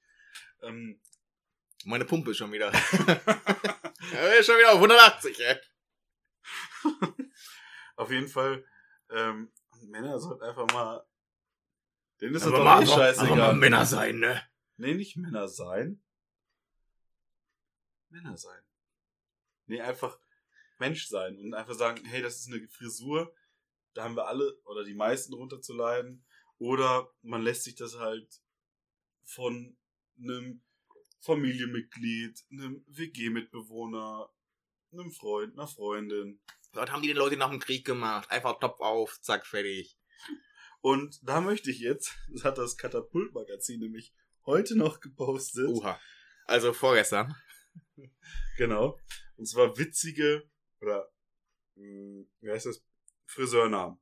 [0.63, 1.01] Ähm,
[1.85, 2.73] Meine Pumpe ist schon wieder.
[4.13, 5.57] ja, schon wieder auf 180, ey.
[7.97, 8.65] auf jeden Fall,
[9.11, 9.53] ähm,
[9.83, 11.05] Männer sollten einfach mal,
[12.21, 13.55] denen ist das doch mal, eh aber mal scheißegal.
[13.55, 14.43] Männer sein, ne?
[14.77, 16.03] Nee, nicht Männer sein.
[18.11, 18.63] Männer sein.
[19.67, 20.19] Nee, einfach
[20.79, 23.35] Mensch sein und einfach sagen, hey, das ist eine Frisur,
[23.95, 26.25] da haben wir alle oder die meisten drunter zu leiden.
[26.59, 28.41] Oder man lässt sich das halt
[29.25, 29.77] von
[30.21, 30.63] einem
[31.21, 34.31] Familienmitglied, einem WG-Mitbewohner,
[34.93, 36.41] einem Freund, einer Freundin.
[36.73, 38.31] Was haben die den Leute nach dem Krieg gemacht?
[38.31, 39.99] Einfach Topf auf, zack, fertig.
[40.81, 44.15] Und da möchte ich jetzt, das hat das Katapult-Magazin nämlich
[44.47, 45.69] heute noch gepostet.
[45.69, 46.01] Uha.
[46.47, 47.35] Also vorgestern.
[48.57, 48.99] Genau.
[49.37, 50.49] Und zwar witzige
[50.81, 51.11] oder
[51.75, 52.83] mh, wie heißt das?
[53.27, 53.99] Friseurnamen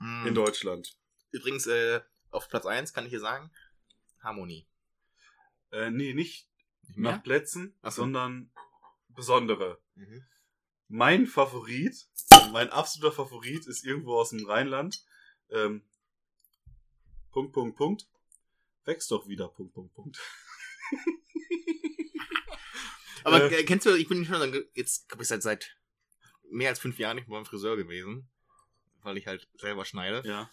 [0.00, 0.26] Hm.
[0.28, 0.96] in Deutschland.
[1.30, 2.00] Übrigens, äh,
[2.30, 3.52] auf Platz 1 kann ich hier sagen,
[4.20, 4.66] Harmonie.
[5.72, 6.49] Äh, nee, nicht
[6.90, 7.90] Nicht nach Plätzen, so.
[7.90, 8.50] sondern
[9.08, 9.80] besondere.
[9.94, 10.24] Mhm.
[10.88, 12.08] Mein Favorit,
[12.52, 15.04] mein absoluter Favorit ist irgendwo aus dem Rheinland.
[15.50, 15.82] Ähm,
[17.30, 18.08] Punkt, Punkt, Punkt.
[18.84, 20.18] Wächst doch wieder, Punkt, Punkt, Punkt.
[23.24, 23.60] Aber Äh.
[23.60, 25.76] äh, kennst du, ich bin schon jetzt, glaube ich, seit, seit
[26.50, 28.28] mehr als fünf Jahren nicht mehr beim Friseur gewesen.
[29.02, 30.26] Weil ich halt selber schneide.
[30.28, 30.50] Ja.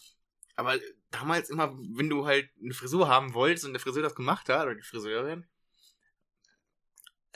[0.55, 0.79] Aber
[1.11, 4.63] damals immer, wenn du halt eine Frisur haben wolltest und der Friseur das gemacht hat,
[4.65, 5.45] oder die Friseurin,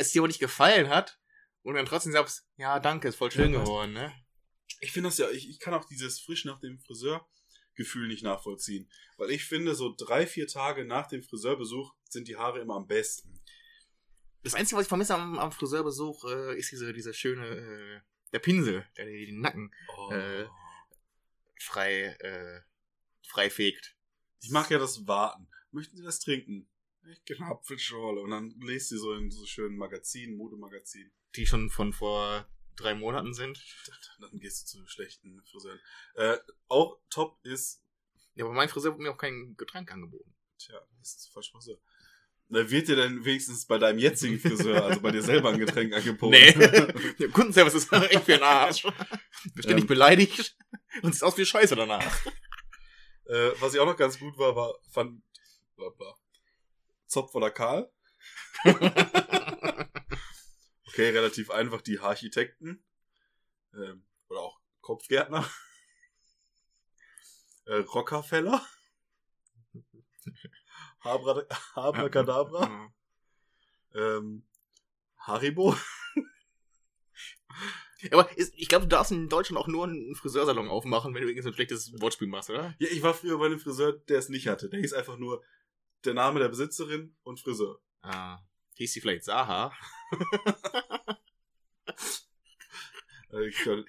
[0.02, 1.20] es dir aber nicht gefallen hat,
[1.64, 4.14] und dann trotzdem sagst, ja, danke, ist voll schön Ja, geworden, ne?
[4.80, 8.90] Ich finde das ja, ich, ich kann auch dieses frisch nach dem Friseur-Gefühl nicht nachvollziehen.
[9.18, 12.88] Weil ich finde, so drei, vier Tage nach dem Friseurbesuch sind die Haare immer am
[12.88, 13.40] besten.
[14.44, 18.02] Das Einzige, was ich vermisse am, am Friseurbesuch, äh, ist diese, diese schöne, äh,
[18.34, 20.12] der Pinsel, der dir den Nacken Oh.
[20.12, 20.48] Äh.
[21.60, 22.62] frei, äh,
[23.28, 23.96] frei fegt.
[24.42, 25.48] Ich mag ja das Warten.
[25.70, 26.68] Möchten Sie das trinken?
[27.10, 28.22] Ich gerne Apfelschorle.
[28.22, 31.12] Und dann lest sie so in so schönen Magazinen, Modemagazinen.
[31.36, 33.60] Die schon von vor drei Monaten sind.
[34.20, 35.80] Dann gehst du zu schlechten Friseuren.
[36.16, 36.38] Äh,
[36.68, 37.84] auch top ist,
[38.36, 40.34] Ja, aber mein Friseur hat mir auch kein Getränk angeboten.
[40.58, 41.78] tja, das ist falsch Friseur.
[42.50, 45.94] Da wird dir dann wenigstens bei deinem jetzigen Friseur, also bei dir selber ein Getränk
[45.94, 46.32] angeboten.
[46.32, 46.52] Nee.
[47.20, 48.84] Der Kundenservice ist echt für den Arsch.
[48.84, 49.88] Wir ständig Ähm.
[49.88, 50.58] beleidigt
[51.02, 52.26] und sieht aus wie Scheiße danach.
[53.26, 55.22] Äh, was ich auch noch ganz gut war, war fand
[55.78, 56.14] bla bla.
[57.12, 57.92] Zopf oder Karl.
[60.92, 62.84] Okay, relativ einfach die Architekten.
[63.74, 65.50] Ähm, oder auch Kopfgärtner.
[67.66, 68.62] Äh, Rockefeller.
[71.00, 71.44] Habra,
[71.76, 72.92] Abracadabra.
[73.94, 74.46] Ähm,
[75.18, 75.78] Haribo.
[78.12, 81.30] Aber ist, ich glaube, du darfst in Deutschland auch nur einen Friseursalon aufmachen, wenn du
[81.30, 82.76] irgend so ein schlechtes Wortspiel machst, oder?
[82.80, 84.70] Ja, ich war früher bei einem Friseur, der es nicht hatte.
[84.70, 85.42] Der hieß einfach nur
[86.06, 87.80] der Name der Besitzerin und Friseur.
[88.02, 88.40] Ah.
[88.76, 89.72] Hieß sie vielleicht Saha?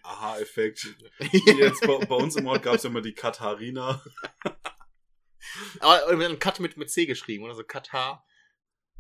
[0.03, 0.87] Aha-Effekt.
[1.57, 4.03] Jetzt bei, bei uns im Ort gab es ja immer die Katharina.
[5.81, 8.25] Aber äh, mit einem Cut mit, mit C geschrieben, oder so Katar.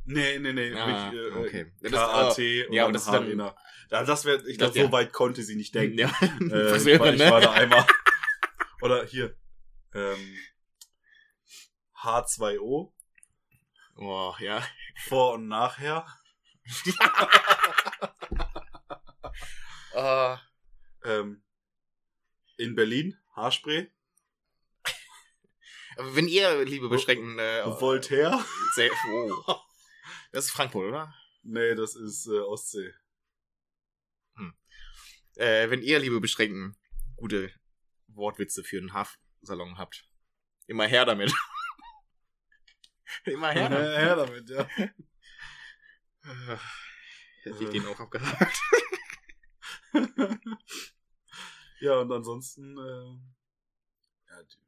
[0.05, 0.73] Nee, nee, nee.
[0.75, 1.73] Ah, mit, äh, okay.
[1.81, 3.57] Ja, das- K-A-T und ja, aber dann das dann- Harina.
[3.91, 4.87] Ja, das wär, ich glaube, ja.
[4.87, 5.99] so weit konnte sie nicht denken.
[5.99, 7.31] Ja, Äh, ich, war, ich ne?
[7.31, 7.87] war da einmal.
[8.81, 9.37] Oder hier.
[9.95, 10.37] Ähm,
[12.03, 12.93] H2O.
[13.95, 14.63] Boah, ja.
[15.07, 16.07] Vor und nachher.
[19.95, 20.37] Äh,
[21.05, 21.43] Ähm,
[22.57, 23.19] in Berlin.
[23.35, 23.91] Haarspray.
[25.97, 28.45] wenn ihr, liebe beschränkten, äh, Voltaire.
[28.75, 29.57] sehr, oh.
[30.31, 31.15] Das ist Frankfurt, oder?
[31.43, 32.95] Nee, das ist äh, Ostsee.
[35.37, 36.77] Äh, wenn ihr, liebe beschränkten,
[37.17, 37.51] gute
[38.09, 40.07] Wortwitze für einen Haarsalon habt,
[40.67, 41.33] immer her damit.
[43.25, 43.99] Immer her damit.
[43.99, 44.69] her damit, ja.
[46.25, 46.57] Äh,
[47.43, 48.59] Hätte ich den auch abgehakt.
[51.81, 53.19] ja, und ansonsten, äh,
[54.29, 54.59] ja, die,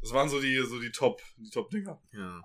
[0.00, 2.02] das waren so die, so die Top, die Top-Dinger.
[2.12, 2.42] Ja.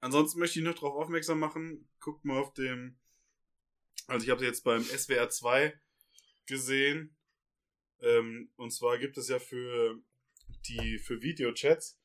[0.00, 2.98] Ansonsten möchte ich noch darauf aufmerksam machen, guckt mal auf dem,
[4.08, 5.80] also ich habe jetzt beim SWR 2
[6.46, 7.16] gesehen,
[8.00, 10.00] ähm, und zwar gibt es ja für
[10.66, 11.98] die, für Videochats,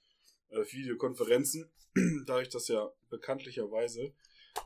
[0.52, 1.70] äh, Videokonferenzen,
[2.26, 4.14] dadurch, dass ja bekanntlicherweise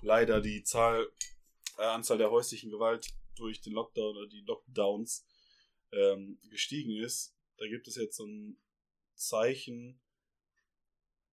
[0.02, 1.08] leider die Zahl,
[1.78, 5.26] äh, Anzahl der häuslichen Gewalt durch den Lockdown oder die Lockdowns
[5.92, 8.58] ähm, gestiegen ist, da gibt es jetzt so ein
[9.16, 10.00] Zeichen,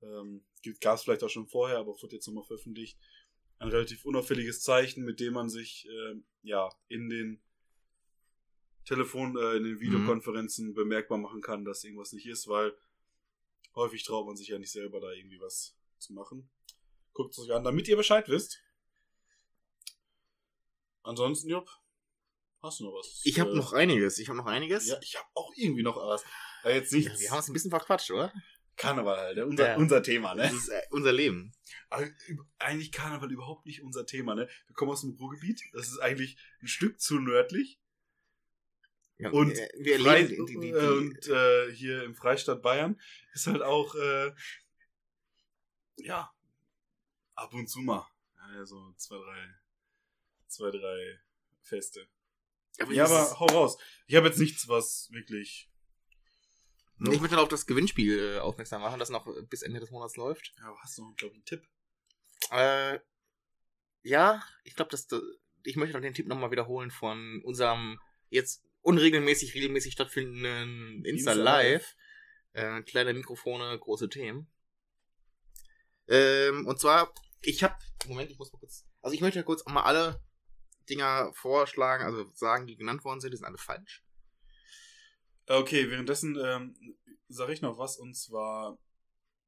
[0.02, 0.44] ähm,
[0.80, 2.98] gab es vielleicht auch schon vorher, aber wurde jetzt nochmal veröffentlicht,
[3.58, 7.40] ein relativ unauffälliges Zeichen, mit dem man sich ähm, ja in den
[8.84, 12.74] Telefon, äh, in den Videokonferenzen bemerkbar machen kann, dass irgendwas nicht ist, weil
[13.74, 16.50] häufig traut man sich ja nicht selber da irgendwie was zu machen.
[17.12, 18.62] Guckt es euch an, damit ihr Bescheid wisst.
[21.02, 21.68] Ansonsten, Jupp,
[22.62, 23.20] hast du noch was?
[23.24, 24.18] Ich habe Äh, noch einiges.
[24.18, 24.86] Ich habe noch einiges.
[24.86, 26.24] Ja, ich habe auch irgendwie noch was.
[26.64, 27.12] Äh, jetzt nichts.
[27.14, 28.32] Ja, wir haben uns ein bisschen verquatscht, oder?
[28.76, 29.76] Karneval, halt, unser, Ja.
[29.76, 30.56] unser Thema, Das ne?
[30.56, 31.52] ist äh, unser Leben.
[31.90, 32.08] Aber
[32.58, 34.48] eigentlich Karneval überhaupt nicht unser Thema, ne?
[34.66, 35.60] Wir kommen aus dem Ruhrgebiet.
[35.72, 37.78] Das ist eigentlich ein Stück zu nördlich.
[39.22, 42.60] Ja, Und äh, wir Frei- erleben die, die, die, äh, und äh, hier im Freistaat
[42.62, 43.00] Bayern
[43.34, 44.32] ist halt auch äh,
[45.96, 46.32] ja
[47.34, 48.06] ab und zu mal
[48.54, 49.54] ja, so zwei drei
[50.48, 51.20] zwei drei
[51.62, 52.06] Feste.
[52.80, 53.78] aber Ja, aber hau raus.
[54.06, 55.70] Ich habe jetzt nichts, was wirklich.
[56.98, 60.16] ich möchte noch auf das Gewinnspiel äh, aufmerksam machen, das noch bis Ende des Monats
[60.16, 60.52] läuft.
[60.58, 61.68] Ja, hast du noch, glaube ich, einen Tipp?
[62.50, 62.98] Äh,
[64.02, 65.20] ja, ich glaube, dass da-
[65.62, 68.00] ich möchte noch den Tipp nochmal wiederholen von unserem
[68.30, 71.96] jetzt unregelmäßig, regelmäßig stattfindenden Insta Insta Live.
[72.52, 74.46] Äh, kleine Mikrofone, große Themen.
[76.08, 77.74] Ähm, und zwar, ich habe,
[78.06, 80.20] Moment, ich muss mal kurz, also ich möchte kurz auch mal alle
[80.88, 84.04] Dinger vorschlagen, also sagen, die genannt worden sind, die sind alle falsch.
[85.46, 88.78] Okay, währenddessen ähm, sage ich noch was und zwar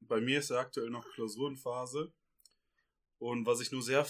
[0.01, 2.13] bei mir ist ja aktuell noch Klausurenphase
[3.19, 4.07] und was ich nur sehr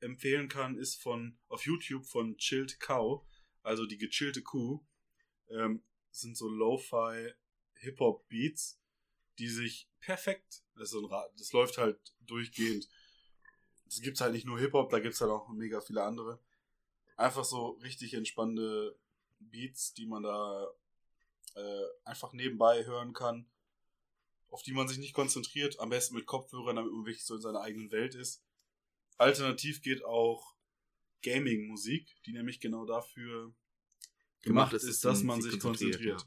[0.00, 3.24] empfehlen kann, ist von auf YouTube von Chilled Cow,
[3.66, 4.80] also die gechillte Kuh,
[5.48, 7.32] ähm, sind so Lo-Fi
[7.74, 8.80] Hip-Hop Beats,
[9.38, 12.88] die sich perfekt, das, ist so ein das läuft halt durchgehend.
[13.88, 16.40] Es gibt halt nicht nur Hip-Hop, da gibt es halt auch mega viele andere.
[17.16, 18.98] Einfach so richtig entspannende
[19.38, 20.68] Beats, die man da
[21.54, 23.50] äh, einfach nebenbei hören kann,
[24.48, 27.42] auf die man sich nicht konzentriert, am besten mit Kopfhörern, damit man wirklich so in
[27.42, 28.42] seiner eigenen Welt ist.
[29.18, 30.55] Alternativ geht auch
[31.26, 33.52] Gaming-Musik, die nämlich genau dafür
[34.42, 36.24] gemacht ist, dass man sich konzentriert.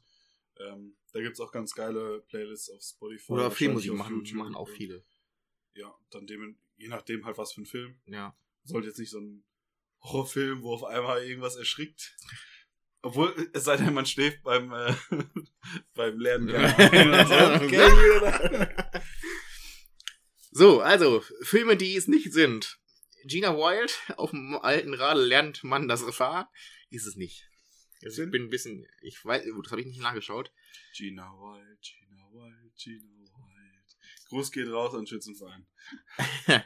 [0.57, 3.31] Ähm, da gibt's auch ganz geile Playlists auf Spotify.
[3.31, 4.37] Oder Filmmusik machen, YouTube.
[4.37, 5.05] machen auch viele.
[5.73, 7.97] Ja, dann dem, je nachdem halt was für ein Film.
[8.05, 8.37] Ja.
[8.63, 9.45] Sollte jetzt nicht so ein
[10.01, 12.17] Horrorfilm, wo auf einmal irgendwas erschrickt.
[13.01, 14.93] Obwohl, es sei denn, man schläft beim, äh,
[15.93, 16.49] beim Lernen.
[20.51, 22.79] so, also, Filme, die es nicht sind.
[23.25, 26.47] Gina Wild, auf dem alten Radl lernt man das Fahren.
[26.89, 27.49] Ist es nicht.
[28.03, 30.51] Also ich bin ein bisschen, ich weiß, oh, das habe ich nicht nachgeschaut.
[30.95, 33.97] Gina Wild, Gina Wild, Gina Wild.
[34.29, 35.67] Gruß geht raus an Schützenverein.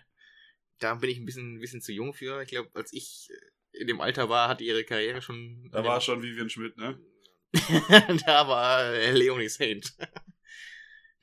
[0.79, 2.41] Da bin ich ein bisschen, ein bisschen zu jung für.
[2.41, 3.29] Ich glaube, als ich
[3.71, 5.69] in dem Alter war, hatte ihre Karriere schon.
[5.71, 6.99] Da war schon Vivian Schmidt, ne?
[8.25, 9.95] da war äh, Leonie Saint.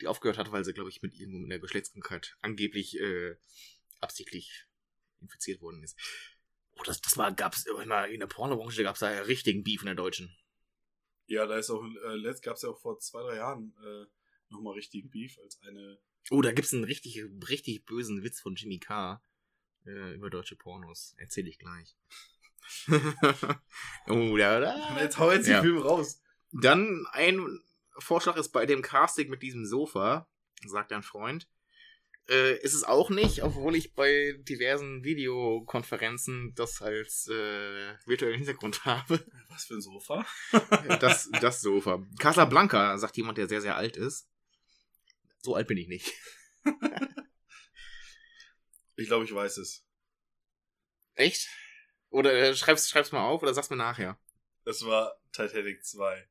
[0.01, 3.37] Die aufgehört hat, weil sie, glaube ich, mit irgendwo mit einer Geschlechtskrankheit angeblich äh,
[4.01, 4.65] absichtlich
[5.21, 5.99] infiziert worden ist.
[6.77, 9.87] Oh, das, das war, gab's immer in der Pornobranche, gab's da ja richtigen Beef in
[9.87, 10.35] der Deutschen.
[11.27, 14.07] Ja, da ist auch, äh, letzt gab es ja auch vor zwei, drei Jahren äh,
[14.49, 15.99] nochmal richtigen Beef, als eine.
[16.31, 19.23] Oh, da gibt's einen richtig, richtig bösen Witz von Jimmy Carr
[19.87, 21.15] äh, über deutsche Pornos.
[21.19, 21.97] Erzähl ich gleich.
[24.09, 25.01] oh, da, da.
[25.01, 25.63] Jetzt hau jetzt die Ja.
[25.63, 26.21] Filme raus.
[26.53, 27.61] Dann ein
[27.99, 30.29] Vorschlag ist bei dem Casting mit diesem Sofa,
[30.67, 31.49] sagt ein Freund.
[32.29, 38.85] Äh, ist es auch nicht, obwohl ich bei diversen Videokonferenzen das als äh, virtuellen Hintergrund
[38.85, 39.25] habe.
[39.49, 40.25] Was für ein Sofa?
[41.01, 42.05] Das, das Sofa.
[42.19, 44.29] Casablanca, sagt jemand, der sehr, sehr alt ist.
[45.43, 46.13] So alt bin ich nicht.
[49.01, 49.83] Ich glaube, ich weiß es.
[51.15, 51.49] Echt?
[52.11, 54.21] Oder äh, schreib's, schreib's mal auf oder sag's mir nachher.
[54.67, 56.29] Es war Titanic 2.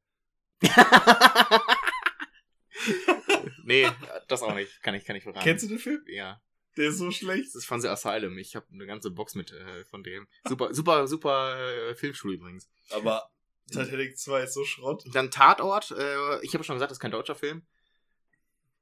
[3.69, 3.87] nee,
[4.27, 4.81] das auch nicht.
[4.81, 5.43] Kann ich, kann ich verraten.
[5.43, 6.03] Kennst du den Film?
[6.07, 6.41] Ja.
[6.75, 7.47] Der ist so schlecht.
[7.47, 8.37] Das ist von The Asylum.
[8.37, 10.27] Ich habe eine ganze Box mit äh, von dem.
[10.47, 12.69] Super, super, super äh, Filmstuhl übrigens.
[12.91, 13.29] Aber
[13.71, 15.03] Titanic 2 ist so Schrott.
[15.13, 15.91] Dann Tatort.
[15.91, 17.65] Äh, ich habe schon gesagt, das ist kein deutscher Film.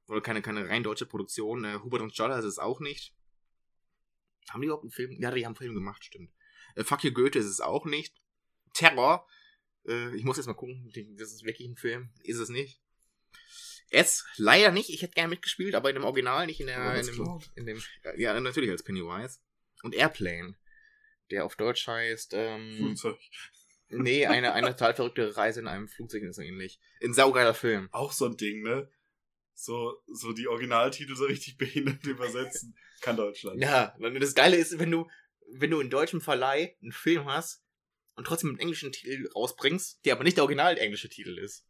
[0.08, 1.64] Oder keine, keine rein deutsche Produktion.
[1.64, 3.14] Äh, Hubert und Scholler ist es auch nicht.
[4.50, 5.12] Haben die überhaupt einen Film?
[5.20, 6.32] Ja, die haben einen Film gemacht, stimmt.
[6.76, 8.16] Äh, Fuck you Goethe ist es auch nicht.
[8.74, 9.28] Terror.
[9.86, 10.92] Äh, ich muss jetzt mal gucken.
[11.18, 12.10] Das ist wirklich ein Film.
[12.24, 12.82] Ist es nicht.
[13.90, 14.90] Es leider nicht.
[14.90, 16.80] Ich hätte gerne mitgespielt, aber in dem Original, nicht in der.
[16.80, 17.82] Aber In dem, in dem,
[18.18, 19.40] ja, natürlich als Pennywise.
[19.84, 20.56] Und Airplane.
[21.32, 22.34] Der auf Deutsch heißt.
[22.34, 23.18] Ähm, Flugzeug.
[23.90, 26.80] Nee, eine, eine total verrückte Reise in einem Flugzeug ist so ähnlich.
[27.02, 27.90] Ein saugeiler Film.
[27.92, 28.90] Auch so ein Ding, ne?
[29.54, 32.78] So, so die Originaltitel so richtig behindert übersetzen.
[33.02, 33.62] Kann Deutschland.
[33.62, 35.08] Ja, das Geile ist, wenn du,
[35.52, 37.64] wenn du in deutschem Verleih einen Film hast
[38.16, 41.67] und trotzdem einen englischen Titel rausbringst, der aber nicht der original englische Titel ist.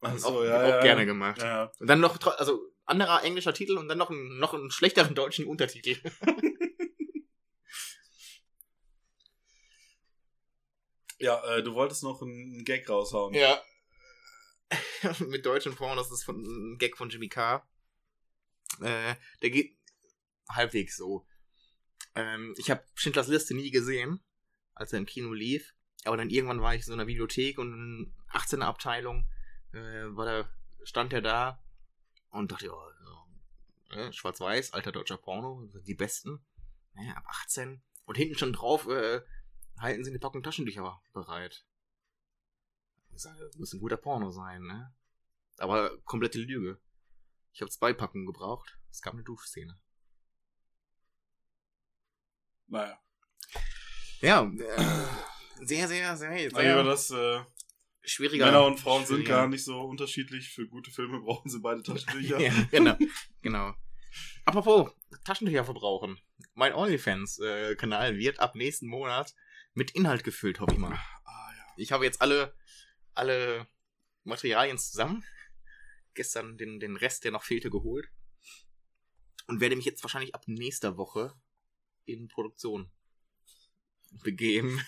[0.00, 0.80] Ach auch, ja, auch ja.
[0.80, 1.42] gerne gemacht.
[1.42, 1.70] Ja.
[1.78, 5.46] Und dann noch, also anderer englischer Titel und dann noch, ein, noch einen schlechteren deutschen
[5.46, 5.98] Untertitel.
[11.20, 13.34] Ja, äh, du wolltest noch einen Gag raushauen.
[13.34, 13.62] Ja.
[15.28, 17.68] Mit deutschen Porn, das ist von, ein Gag von Jimmy Carr.
[18.80, 19.76] Äh, der geht
[20.48, 21.26] halbwegs so.
[22.14, 24.24] Ähm, ich habe Schindlers Liste nie gesehen,
[24.74, 25.74] als er im Kino lief.
[26.04, 29.28] Aber dann irgendwann war ich in so einer Videothek und in 18er Abteilung
[29.72, 30.48] äh, war da,
[30.84, 31.62] stand er da
[32.30, 32.72] und dachte, ja,
[33.92, 36.44] ja, äh, schwarz-weiß, alter deutscher Porno, die besten.
[36.94, 37.82] Ja, ab 18.
[38.04, 39.20] Und hinten schon drauf, äh,
[39.78, 41.64] halten Sie eine Packung Taschentücher bereit.
[43.12, 44.92] Ich sage, das muss ein guter Porno sein, ne?
[45.58, 46.78] Aber komplette Lüge.
[47.52, 48.78] Ich habe zwei Packungen gebraucht.
[48.90, 49.78] Es gab eine Duschszene.
[52.68, 52.98] Naja.
[54.20, 57.42] Ja, äh, sehr, sehr, sehr, Na, über das, äh,
[58.02, 58.46] schwieriger.
[58.46, 60.50] Männer und Frauen sind gar nicht so unterschiedlich.
[60.50, 62.40] Für gute Filme brauchen sie beide Taschentücher.
[62.40, 62.96] ja, genau,
[63.42, 63.74] genau.
[64.44, 64.90] Apropos
[65.24, 66.18] Taschentücher verbrauchen.
[66.54, 69.34] Mein OnlyFans-Kanal wird ab nächsten Monat
[69.74, 70.92] mit Inhalt gefüllt, hoffe ich mal.
[71.24, 71.64] Ah, ja.
[71.76, 72.54] Ich habe jetzt alle,
[73.14, 73.66] alle
[74.24, 75.24] Materialien zusammen.
[76.14, 78.08] Gestern den, den Rest, der noch fehlte, geholt.
[79.46, 81.34] Und werde mich jetzt wahrscheinlich ab nächster Woche
[82.04, 82.90] in Produktion
[84.22, 84.80] begeben.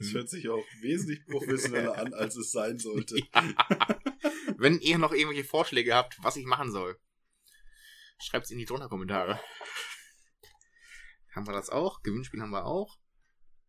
[0.00, 3.16] Das hört sich auch wesentlich professioneller an, als es sein sollte.
[4.56, 6.98] Wenn ihr noch irgendwelche Vorschläge habt, was ich machen soll,
[8.18, 9.38] schreibt es in die drunter Kommentare.
[11.34, 12.02] Haben wir das auch?
[12.02, 12.98] Gewinnspiel haben wir auch.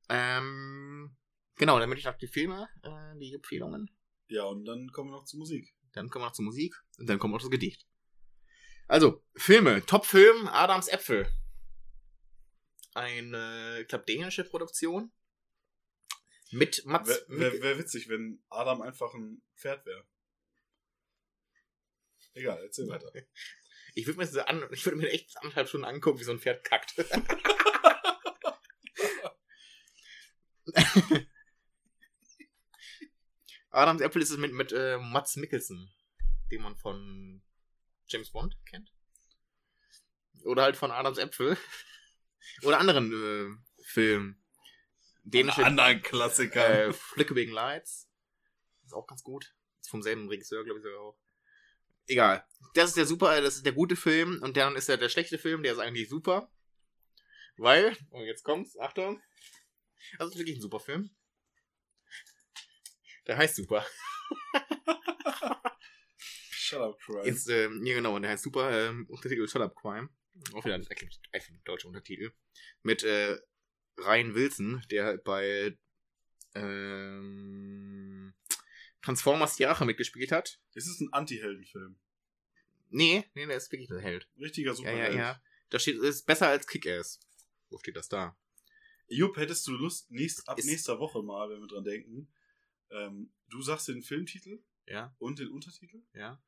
[0.08, 1.18] Ähm,
[1.58, 3.92] genau, dann möchte ich noch die Filme, äh, die Empfehlungen.
[4.30, 5.76] Ja, und dann kommen wir noch zur Musik.
[5.92, 7.86] Dann kommen wir noch zur Musik und dann kommen wir noch zum Gedicht.
[8.88, 9.86] Also, Filme.
[9.86, 11.28] Top-Film, Adams Äpfel.
[12.94, 15.12] Eine, ich glaube, dänische Produktion.
[16.52, 17.10] Mit Mats.
[17.28, 20.06] Wäre wär, wär witzig, wenn Adam einfach ein Pferd wäre.
[22.34, 23.12] Egal, erzähl weiter.
[23.96, 26.64] ich würde mir, an, ich würd mir echt anderthalb Stunden angucken, wie so ein Pferd
[26.64, 26.94] kackt.
[33.72, 35.90] Adams Äpfel ist es mit, mit äh, Mats Mikkelsen,
[36.52, 37.42] den man von
[38.08, 38.92] James Bond kennt.
[40.44, 41.58] Oder halt von Adams Äpfel.
[42.64, 44.41] Oder anderen äh, Filmen.
[45.24, 46.88] Dänische anderen Klassiker.
[46.88, 48.10] äh, Flickering Lights.
[48.86, 49.54] Ist auch ganz gut.
[49.80, 51.18] Ist vom selben Regisseur, glaube ich sogar auch.
[52.08, 52.46] Egal.
[52.74, 55.38] Das ist der super, das ist der gute Film und dann ist der, der schlechte
[55.38, 56.52] Film, der ist eigentlich super.
[57.58, 59.22] Weil, und jetzt kommt's, Achtung.
[60.18, 61.12] Das ist wirklich ein super Film.
[63.28, 63.86] Der heißt super.
[66.52, 67.24] Shut up, Crime.
[67.24, 70.10] Ist, ähm, ja genau, und der heißt super, ähm, Untertitel Shut Up Crime.
[70.54, 72.32] Auch wieder ein ein deutscher Untertitel.
[72.84, 73.38] Mit äh,
[73.98, 75.78] Ryan Wilson, der bei
[76.56, 78.34] ähm,
[79.02, 80.60] Transformers die Rache mitgespielt hat.
[80.74, 82.00] Es ist ein Anti-Heldenfilm.
[82.90, 84.28] Nee, nee, der ist wirklich ein Held.
[84.40, 85.14] Richtiger Ja, Superheld.
[85.16, 85.42] ja, ja.
[85.70, 87.20] Da steht, ist besser als Kick-Ass.
[87.70, 88.38] Wo steht das da?
[89.08, 92.32] Jupp, hättest du Lust, nächst, ab Ist- nächster Woche mal, wenn wir dran denken,
[92.90, 96.42] ähm, du sagst den Filmtitel Ja, und den Untertitel ja.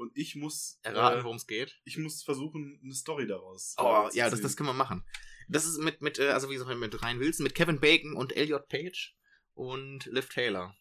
[0.00, 1.80] Und ich muss Erraten, äh, worum es geht.
[1.84, 5.04] ich muss versuchen, eine Story daraus Oh, äh, ja, das, das können wir machen.
[5.48, 8.34] Das ist mit, mit, äh, also wie gesagt, mit Ryan Wilson, mit Kevin Bacon und
[8.36, 9.16] Elliot Page
[9.54, 10.76] und Liv Taylor.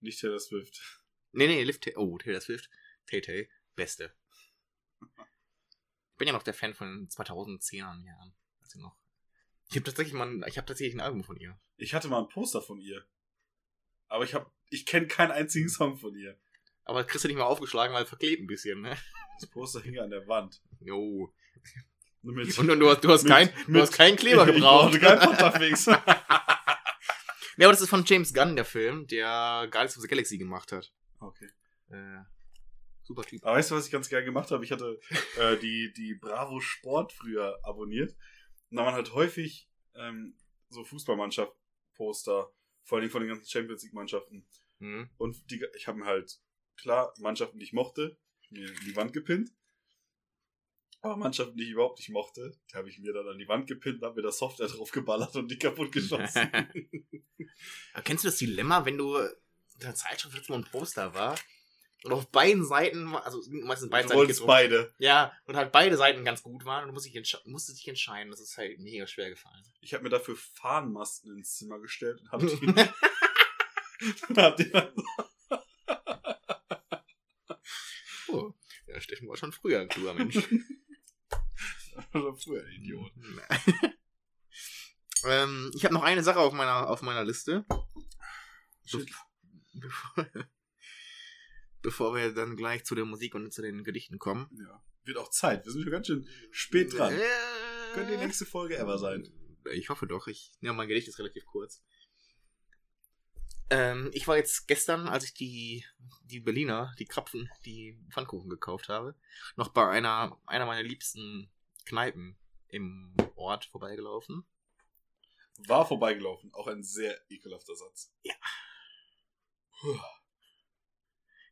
[0.00, 0.80] Nicht Taylor Swift.
[1.32, 1.98] Nee, nee, Liv Taylor.
[2.00, 2.68] Oh, Taylor Swift.
[3.06, 3.50] Tay Tay.
[3.74, 4.14] Beste.
[5.00, 8.34] Ich bin ja noch der Fan von 2010er Jahren.
[8.60, 8.96] Also noch.
[9.68, 11.58] Ich habe tatsächlich mal, ein- ich habe tatsächlich ein Album von ihr.
[11.76, 13.04] Ich hatte mal ein Poster von ihr.
[14.08, 16.38] Aber ich hab, ich kenne keinen einzigen Song von ihr.
[16.84, 18.96] Aber kriegst du nicht mal aufgeschlagen, weil verklebt ein bisschen, ne?
[19.40, 20.60] Das Poster hing an der Wand.
[20.80, 21.32] Jo.
[22.22, 24.54] Mit- Und, und du, hast, du, hast Mit- kein, du mit- hast keinen Kleber Ich
[24.54, 24.92] gebraucht.
[24.92, 25.86] brauchte keinen Unterfix.
[25.86, 26.02] Ja,
[27.58, 30.92] aber das ist von James Gunn, der Film, der Guardians of the Galaxy gemacht hat.
[31.20, 31.48] okay.
[31.90, 32.20] Äh,
[33.02, 33.44] super Typ.
[33.44, 34.64] Aber weißt du, was ich ganz geil gemacht habe?
[34.64, 34.98] Ich hatte
[35.38, 38.16] äh, die, die Bravo Sport früher abonniert.
[38.70, 40.34] Und da waren halt häufig ähm,
[40.70, 42.50] so Fußballmannschaft-Poster,
[42.84, 44.46] vor allem von den ganzen Champions League-Mannschaften.
[44.78, 45.10] Mhm.
[45.18, 46.38] Und die, ich habe mir halt,
[46.76, 48.16] klar, Mannschaften, die ich mochte,
[48.50, 49.50] mir in die Wand gepinnt.
[51.00, 53.66] Aber Mannschaften, die ich überhaupt nicht mochte, die habe ich mir dann an die Wand
[53.66, 56.50] gepinnt, habe mir da Software drauf geballert und die kaputt geschossen.
[58.04, 59.30] Kennst du das Dilemma, wenn du in
[59.82, 61.38] der Zeitschrift letztes Mal ein Poster war
[62.04, 64.94] und auf beiden Seiten, also meistens beide du Seiten gedruckt, beide.
[64.98, 67.88] ja, und halt beide Seiten ganz gut waren und du musst dich, entsche- musstest dich
[67.88, 68.30] entscheiden.
[68.30, 69.62] Das ist halt mega schwer gefallen.
[69.82, 72.66] Ich habe mir dafür Fahnenmasten ins Zimmer gestellt und habe die,
[74.28, 74.90] und hab die dann
[78.34, 78.54] Oh,
[78.86, 80.36] ja, Steffen war schon früher ein kluger Mensch.
[82.14, 83.12] Oder früher, Idiot.
[85.24, 87.64] ähm, ich habe noch eine Sache auf meiner, auf meiner Liste.
[88.84, 89.08] Shit.
[89.72, 90.26] Bevor,
[91.82, 94.50] bevor wir dann gleich zu der Musik und zu den Gedichten kommen.
[94.58, 94.82] Ja.
[95.04, 95.64] Wird auch Zeit.
[95.64, 97.14] Wir sind schon ganz schön spät dran.
[97.14, 97.20] Äh,
[97.94, 99.28] Könnte die nächste Folge ever sein.
[99.72, 100.26] Ich hoffe doch.
[100.26, 101.82] Ich, ja, mein Gedicht ist relativ kurz.
[103.70, 105.84] Ähm, ich war jetzt gestern, als ich die,
[106.24, 109.14] die Berliner, die Krapfen, die Pfannkuchen gekauft habe,
[109.56, 111.50] noch bei einer, einer meiner liebsten
[111.86, 112.38] Kneipen
[112.68, 114.44] im Ort vorbeigelaufen.
[115.66, 116.52] War vorbeigelaufen.
[116.52, 118.12] Auch ein sehr ekelhafter Satz.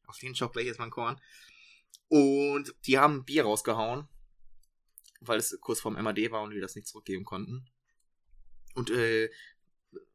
[0.06, 1.20] Auf den Schock gleich jetzt mein Korn.
[2.08, 4.08] Und die haben Bier rausgehauen,
[5.20, 7.70] weil es kurz vorm MAD war und wir das nicht zurückgeben konnten.
[8.74, 9.30] Und äh,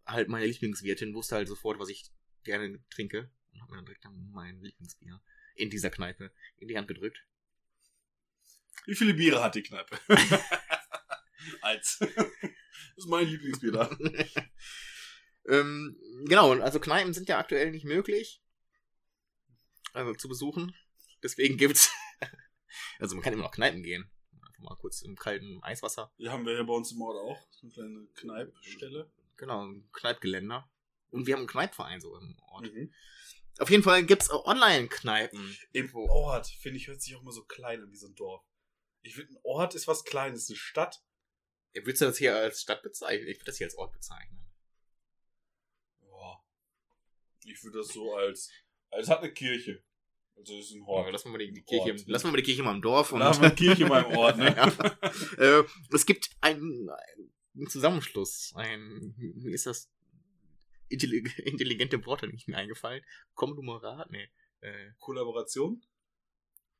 [0.05, 2.09] halt meine Lieblingswirtin wusste halt sofort, was ich
[2.43, 3.29] gerne trinke.
[3.53, 5.21] Und hat mir dann direkt dann mein Lieblingsbier
[5.55, 7.25] in dieser Kneipe in die Hand gedrückt.
[8.85, 9.97] Wie viele Biere hat die Kneipe?
[11.61, 11.97] Eins.
[11.99, 12.07] Das
[12.97, 13.97] ist mein Lieblingsbier da.
[15.49, 18.41] ähm, genau, also Kneipen sind ja aktuell nicht möglich
[19.97, 20.73] also zu besuchen.
[21.23, 21.91] Deswegen gibt's.
[22.99, 24.09] also man kann immer noch Kneipen gehen.
[24.41, 26.13] Einfach mal kurz im kalten Eiswasser.
[26.19, 27.47] Die haben wir hier bei uns im Ort auch.
[27.51, 29.11] So eine kleine Kneipstelle.
[29.37, 30.69] Genau, ein Kneipgeländer.
[31.09, 32.73] Und wir haben einen Kneipverein so im Ort.
[32.73, 32.93] Mhm.
[33.59, 35.57] Auf jeden Fall gibt's auch Online-Kneipen.
[35.71, 38.43] Im Ort, finde ich, hört sich auch immer so klein an wie so ein Dorf.
[39.01, 41.01] Ich finde, ein Ort ist was Kleines, eine Stadt.
[41.73, 43.27] Ja, Würdest du das hier als Stadt bezeichnen?
[43.27, 44.45] Ich würde das hier als Ort bezeichnen.
[46.01, 46.43] Boah.
[47.45, 48.51] Ich würde das so als.
[48.91, 49.83] Es hat eine Kirche.
[50.35, 51.11] Also es ist ein Ja, Hort.
[51.11, 52.11] lassen wir mal die, die Ort, Kirche, ne?
[52.11, 53.11] lassen wir mal die Kirche mal im Dorf.
[53.11, 54.55] Und haben wir eine Kirche mal im Ort, ne?
[55.37, 55.59] ja.
[55.59, 56.89] äh, es gibt einen,
[57.57, 58.53] einen Zusammenschluss.
[58.55, 59.89] Ein, mir ist das
[60.89, 63.03] intellig- intelligente Wort nicht mehr eingefallen.
[63.33, 64.09] Konglomerat?
[64.11, 64.29] Nee.
[64.61, 65.83] Äh, Kollaboration?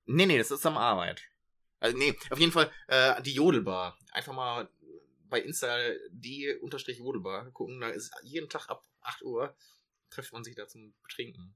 [0.05, 1.21] nee, nee, das ist am Arbeit.
[1.79, 3.99] Also, nee, auf jeden Fall äh, die Jodelbar.
[4.11, 4.69] Einfach mal
[5.29, 5.77] bei Insta
[6.09, 7.81] die unterstrich Jodelbar gucken.
[7.81, 9.55] Da ist jeden Tag ab 8 Uhr
[10.09, 11.55] trifft man sich da zum Trinken.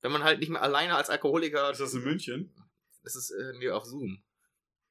[0.00, 1.70] Wenn man halt nicht mehr alleine als Alkoholiker.
[1.72, 2.54] Ist das in München?
[3.02, 4.22] Das ist äh, nee, auf Zoom.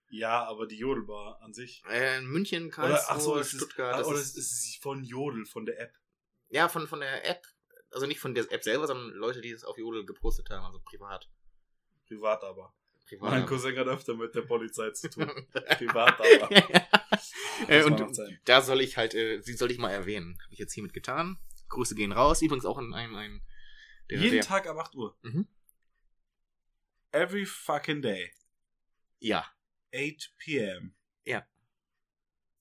[0.10, 1.84] Ja, aber die Jodelbar an sich.
[1.90, 3.94] Äh, in München, Oder, Karlsruhe, ach so, es ist, Stuttgart.
[3.94, 5.94] ah, das oder ist, es ist von Jodel, von der App.
[6.50, 7.46] ja, von, von der App.
[7.92, 10.80] Also nicht von der App selber, sondern Leute, die es auf Jodel gepostet haben, also
[10.80, 11.30] privat.
[12.08, 12.74] Privat aber.
[13.08, 13.50] privat Mein aber.
[13.50, 15.30] Cousin hat öfter mit der Polizei zu tun.
[15.78, 16.52] Privat aber.
[17.68, 18.02] äh, und
[18.46, 20.38] da soll ich halt, äh, sie soll ich mal erwähnen.
[20.44, 21.38] Habe ich jetzt hiermit getan.
[21.70, 22.42] Grüße gehen raus.
[22.42, 23.42] Übrigens auch ein, ein, ein
[24.10, 25.18] der, Jeden der, Tag ab 8 Uhr.
[25.22, 25.48] Mhm.
[27.12, 28.32] Every fucking day.
[29.20, 29.46] Ja.
[29.94, 30.94] 8 p.m.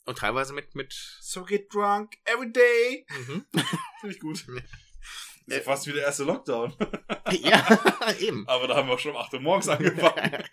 [0.09, 3.05] Und teilweise mit, mit So get drunk every day.
[3.11, 3.45] mhm.
[4.01, 4.47] Finde ich gut.
[4.47, 4.55] Ja.
[4.57, 6.77] Ist ja fast wie der erste Lockdown.
[7.33, 8.47] ja, eben.
[8.47, 10.45] Aber da haben wir schon um 8 Uhr morgens angefangen.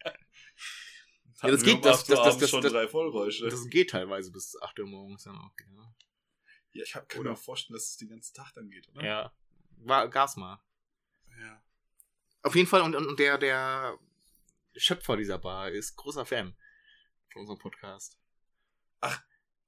[1.44, 3.48] Ja, das geht, um das- 8 Uhr das- das- das- schon das- drei Vollräusche.
[3.48, 5.52] Das geht teilweise bis 8 Uhr morgens dann auch.
[5.60, 5.94] Ja.
[6.72, 9.06] ja, ich hab, kann Oder- mir vorstellen, dass es den ganzen Tag dann geht, oder?
[9.06, 9.34] ja.
[9.86, 10.64] War, gab's mal.
[11.40, 11.62] ja.
[12.42, 14.00] Auf jeden Fall, und, und und der, der
[14.76, 16.56] Schöpfer dieser Bar ist großer Fan
[17.34, 18.18] von unserem Podcast.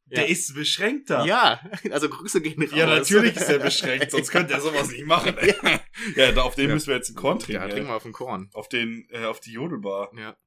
[0.05, 1.25] Der ist beschränkter.
[1.25, 1.59] Ja,
[1.91, 2.71] also Grüße gehen raus.
[2.71, 5.37] Ja, natürlich ist er beschränkt, sonst könnte er sowas nicht machen.
[5.37, 5.79] Ey.
[6.15, 6.73] Ja, da, auf den Ja.
[6.75, 7.61] müssen wir jetzt einen Korn trinken.
[7.61, 7.71] Ja, ey.
[7.71, 8.49] trink mal auf den Korn.
[8.53, 10.11] Auf den, äh, auf die Jodelbar.
[10.15, 10.37] Ja.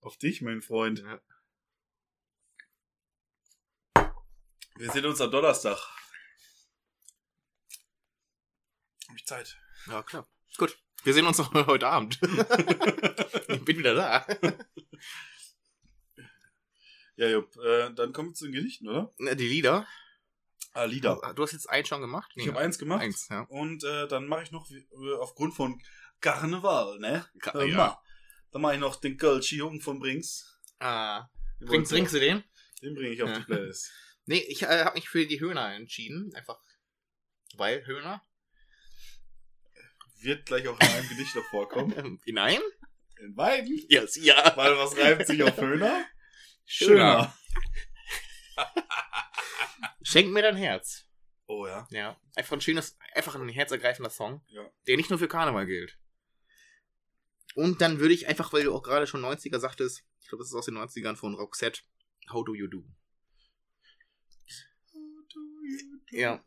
[0.00, 1.00] Auf dich, mein Freund.
[1.00, 1.20] Ja.
[4.76, 5.78] Wir sehen uns am Donnerstag.
[9.08, 9.56] Hab ich Zeit.
[9.86, 10.26] Ja, klar.
[10.58, 10.76] Gut.
[11.04, 12.18] Wir sehen uns noch heute Abend.
[13.48, 14.26] ich bin wieder da.
[17.16, 19.12] Ja, Jupp, äh, dann kommen wir zu den Gedichten, oder?
[19.18, 19.86] Na, Die Lieder.
[20.72, 21.20] Ah, Lieder.
[21.36, 22.32] Du hast jetzt eins schon gemacht?
[22.34, 23.02] Ich habe eins gemacht.
[23.02, 23.42] Eins, ja.
[23.42, 24.84] Und äh, dann mache ich noch äh,
[25.20, 25.80] aufgrund von
[26.20, 27.24] Karneval, ne?
[27.38, 27.76] Ka- Äh, ja.
[27.76, 28.02] ma.
[28.50, 30.58] Dann mache ich noch den Kölschi Jungen von Brings.
[30.80, 31.28] Ah,
[31.60, 32.42] ihr- trinkst du den?
[32.82, 33.38] Den bringe ich auf Ja.
[33.38, 33.90] die Playlist.
[34.26, 36.32] Nee, ich äh, habe mich für die Höhner entschieden.
[36.34, 36.58] Einfach.
[37.56, 38.22] Weil Höhner.
[40.22, 41.92] Wird gleich auch in einem Gedicht noch vorkommen.
[41.96, 42.60] Ähm, Nein?
[43.20, 43.78] In beiden.
[43.88, 44.52] Yes, ja.
[44.56, 46.06] Weil was reimt sich auf Höhner?
[46.64, 47.34] Schöner.
[50.02, 51.08] Schenk mir dein Herz.
[51.46, 51.86] Oh ja.
[51.90, 52.20] Ja.
[52.36, 54.42] Einfach ein schönes, einfach ein herzergreifender Song.
[54.48, 54.70] Ja.
[54.86, 55.98] Der nicht nur für Karneval gilt.
[57.54, 60.48] Und dann würde ich einfach, weil du auch gerade schon 90er sagtest, ich glaube, das
[60.48, 61.82] ist aus den 90ern von Roxette,
[62.30, 62.84] How Do You Do?
[66.10, 66.44] Ja.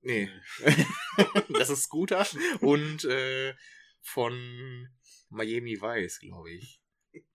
[0.00, 0.30] Nee.
[1.50, 2.26] das ist Scooter
[2.60, 3.54] und äh,
[4.00, 4.88] von
[5.28, 6.80] Miami Vice, glaube ich.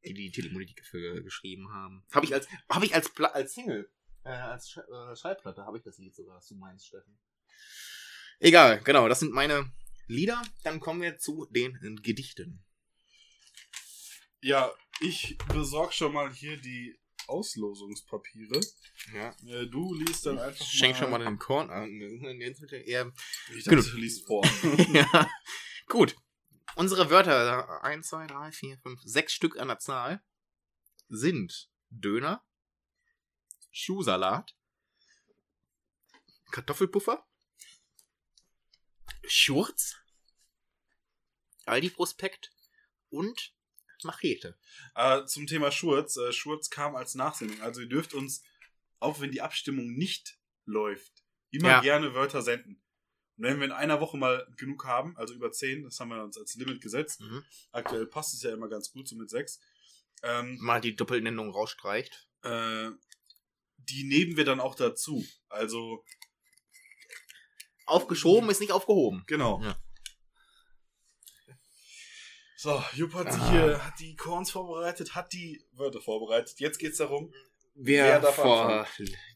[0.05, 2.03] Die die dafür geschrieben haben.
[2.11, 3.89] Habe ich als habe ich als Pla als Single
[4.23, 7.17] äh, als Sch äh, Schallplatte habe ich das Lied sogar, was du meinst, Steffen.
[8.39, 9.71] Egal, genau, das sind meine
[10.07, 10.41] Lieder.
[10.63, 12.63] Dann kommen wir zu den Gedichten.
[14.41, 16.97] Ja, ich besorg schon mal hier die
[17.27, 18.59] Auslosungspapiere.
[19.13, 19.29] Ja.
[19.47, 20.99] Äh, du liest dann einfach Schenk mal.
[20.99, 21.89] schon mal den Korn an.
[23.55, 23.81] Ich Genau.
[23.81, 24.43] dachte, du liest vor.
[24.93, 25.29] ja.
[25.87, 26.15] Gut.
[26.75, 30.23] Unsere Wörter, 1, 2, 3, 4, 5, 6 Stück an der Zahl,
[31.09, 32.43] sind Döner,
[33.71, 34.55] Schuhsalat,
[36.51, 37.25] Kartoffelpuffer,
[39.27, 39.97] Schurz,
[41.65, 42.51] Aldi-Prospekt
[43.09, 43.53] und
[44.03, 44.57] Machete.
[44.95, 46.17] Äh, zum Thema Schurz.
[46.17, 47.61] Äh, Schurz kam als Nachsendung.
[47.61, 48.43] Also ihr dürft uns,
[48.99, 51.81] auch wenn die Abstimmung nicht läuft, immer Ja.
[51.81, 52.80] gerne Wörter senden.
[53.41, 56.23] Und wenn wir in einer Woche mal genug haben, also über 10, das haben wir
[56.23, 57.21] uns als Limit gesetzt.
[57.21, 57.43] Mhm.
[57.71, 59.59] Aktuell passt es ja immer ganz gut, so mit 6.
[60.21, 62.27] Ähm, Mal die Doppelnennung rausstreicht.
[62.43, 62.91] äh,
[63.79, 65.25] die nehmen wir dann auch dazu.
[65.49, 66.05] Also,
[67.87, 69.23] Aufgeschoben ist nicht aufgehoben.
[69.25, 69.59] genau.
[69.63, 69.75] Ja.
[72.57, 73.51] So, Jupp hat sich Ah.
[73.51, 76.59] hier, hat die Korns vorbereitet, hat die Wörter vorbereitet.
[76.59, 77.33] Jetzt geht's darum,
[77.73, 78.85] Wer, Wer darf vor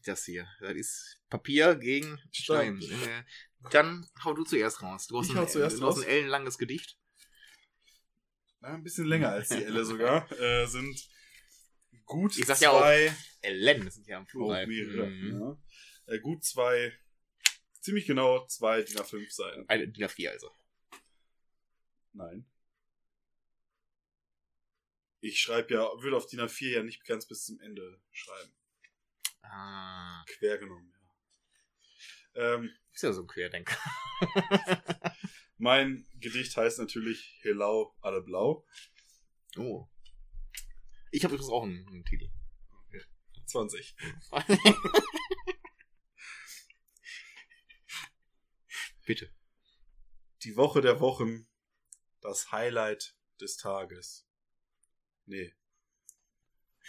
[0.04, 0.46] das hier?
[0.60, 2.80] Das ist Papier gegen Stein.
[2.80, 3.26] Stein.
[3.70, 5.06] Dann hau du zuerst raus.
[5.06, 6.98] Du hast, Ich ein, hau zuerst du hast ein ellenlanges Gedicht.
[8.60, 11.08] na, ein bisschen länger als die Elle sogar, äh, sind
[12.04, 14.66] gut Ich sag ja auch zwei, Ellen, das sind ja auch Plural.
[14.66, 15.40] mehrere, Mhm.
[16.06, 16.14] ja.
[16.14, 16.92] äh, gut zwei,
[17.80, 19.68] ziemlich genau zwei DIN A5 Seiten.
[19.68, 20.50] Eine DIN A4 also.
[22.12, 22.46] Nein.
[25.20, 28.52] Ich schreibe ja, würde auf DIN A4 ja nicht ganz bis zum Ende schreiben.
[29.42, 30.24] Ah.
[30.26, 30.92] Quer genommen,
[32.34, 32.54] ja.
[32.54, 33.76] Ähm, Ist ja so ein Querdenker.
[35.58, 38.66] mein Gedicht heißt natürlich Helau, alle blau.
[39.58, 39.86] Oh.
[41.10, 42.30] Ich habe übrigens auch einen, einen Titel.
[43.48, 43.94] 20.
[49.04, 49.30] Bitte.
[50.44, 51.46] Die Woche der Wochen,
[52.22, 54.26] das Highlight des Tages.
[55.26, 55.54] Nee.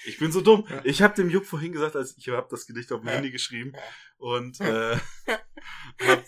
[0.06, 0.68] Ich bin so dumm.
[0.84, 3.10] Ich habe dem Jupp vorhin gesagt, als ich habe das Gedicht auf dem.
[3.10, 3.74] Handy geschrieben
[4.18, 4.98] und äh,
[6.02, 6.24] habe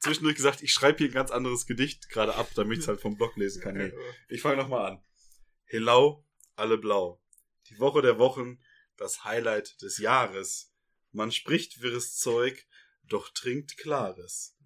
[0.00, 3.00] zwischendurch gesagt, ich schreibe hier ein ganz anderes Gedicht gerade ab, damit ich es halt
[3.00, 3.76] vom Blog lesen kann.
[3.76, 3.92] Nee.
[4.28, 5.04] Ich fange nochmal an.
[5.64, 6.24] Helau,
[6.54, 7.20] alle blau.
[7.68, 8.60] Die Woche der Wochen,
[8.96, 10.72] das Highlight des Jahres.
[11.12, 12.66] Man spricht wirres Zeug,
[13.04, 14.56] doch trinkt klares.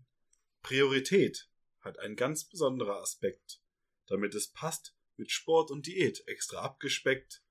[0.62, 1.48] Priorität
[1.80, 3.60] hat ein ganz besonderer Aspekt,
[4.06, 7.42] damit es passt mit Sport und Diät extra abgespeckt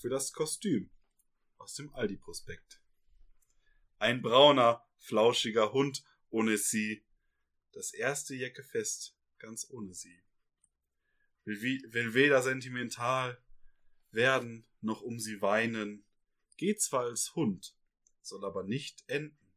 [0.00, 0.90] für das Kostüm
[1.58, 2.80] aus dem Aldi-Prospekt.
[3.98, 7.04] Ein brauner, flauschiger Hund ohne sie,
[7.72, 10.24] das erste Jeckefest ganz ohne sie.
[11.44, 13.42] Will, will weder sentimental
[14.10, 16.06] werden, noch um sie weinen,
[16.56, 17.76] geht zwar als Hund,
[18.22, 19.52] soll aber nicht enden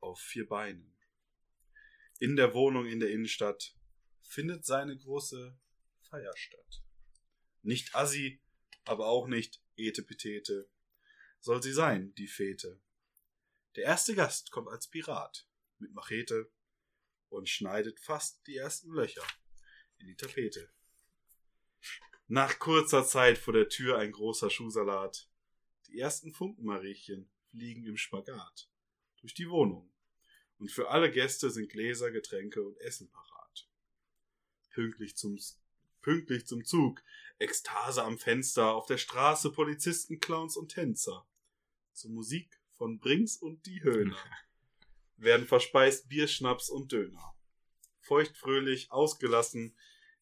[0.00, 0.94] auf vier Beinen.
[2.18, 3.74] In der Wohnung in der Innenstadt
[4.20, 5.58] findet seine große
[6.02, 6.84] Feier statt.
[7.62, 8.43] Nicht Assi,
[8.84, 10.68] aber auch nicht Etepetete.
[11.40, 12.80] Soll sie sein, die Fete.
[13.76, 15.48] Der erste Gast kommt als Pirat
[15.78, 16.50] mit Machete
[17.28, 19.26] und schneidet fast die ersten Löcher
[19.98, 20.70] in die Tapete.
[22.26, 25.28] Nach kurzer Zeit vor der Tür ein großer Schuhsalat.
[25.88, 28.70] Die ersten Funkenmariechen fliegen im Spagat
[29.20, 29.92] durch die Wohnung.
[30.58, 33.68] Und für alle Gäste sind Gläser, Getränke und Essen parat.
[34.70, 35.38] Pünktlich zum,
[36.00, 37.02] pünktlich zum Zug,
[37.38, 41.26] Ekstase am Fenster, auf der Straße Polizisten, Clowns und Tänzer.
[41.92, 44.18] Zur Musik von Brings und die Höhner
[45.16, 47.34] werden verspeist Bier, Schnaps und Döner.
[48.00, 49.76] Feuchtfröhlich, ausgelassen,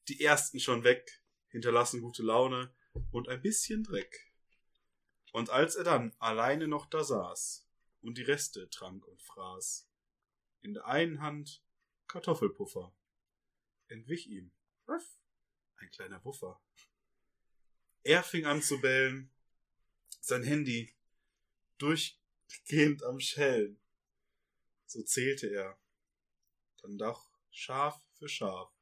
[0.08, 2.74] die ersten schon weg, hinterlassen gute Laune
[3.10, 4.32] und ein bisschen Dreck.
[5.32, 7.66] Und als er dann alleine noch da saß
[8.02, 9.88] und die Reste trank und fraß,
[10.60, 11.62] in der einen Hand
[12.06, 12.94] Kartoffelpuffer,
[13.88, 14.52] entwich ihm
[15.82, 16.60] ein kleiner Wuffer.
[18.04, 19.30] Er fing an zu bellen,
[20.20, 20.92] sein Handy
[21.78, 23.78] durchgehend am Schellen.
[24.86, 25.78] So zählte er,
[26.80, 28.72] dann doch Schaf für Schaf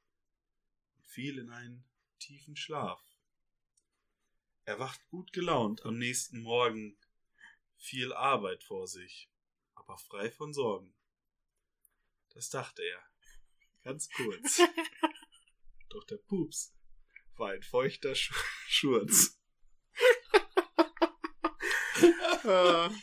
[0.96, 1.84] und fiel in einen
[2.18, 3.02] tiefen Schlaf.
[4.64, 6.96] Er wacht gut gelaunt am nächsten Morgen,
[7.76, 9.30] viel Arbeit vor sich,
[9.74, 10.94] aber frei von Sorgen.
[12.30, 13.04] Das dachte er,
[13.82, 14.60] ganz kurz.
[15.90, 16.72] Doch der Pups
[17.36, 18.32] war ein feuchter Sch
[18.68, 19.36] Schurz.
[22.44, 22.90] Ah,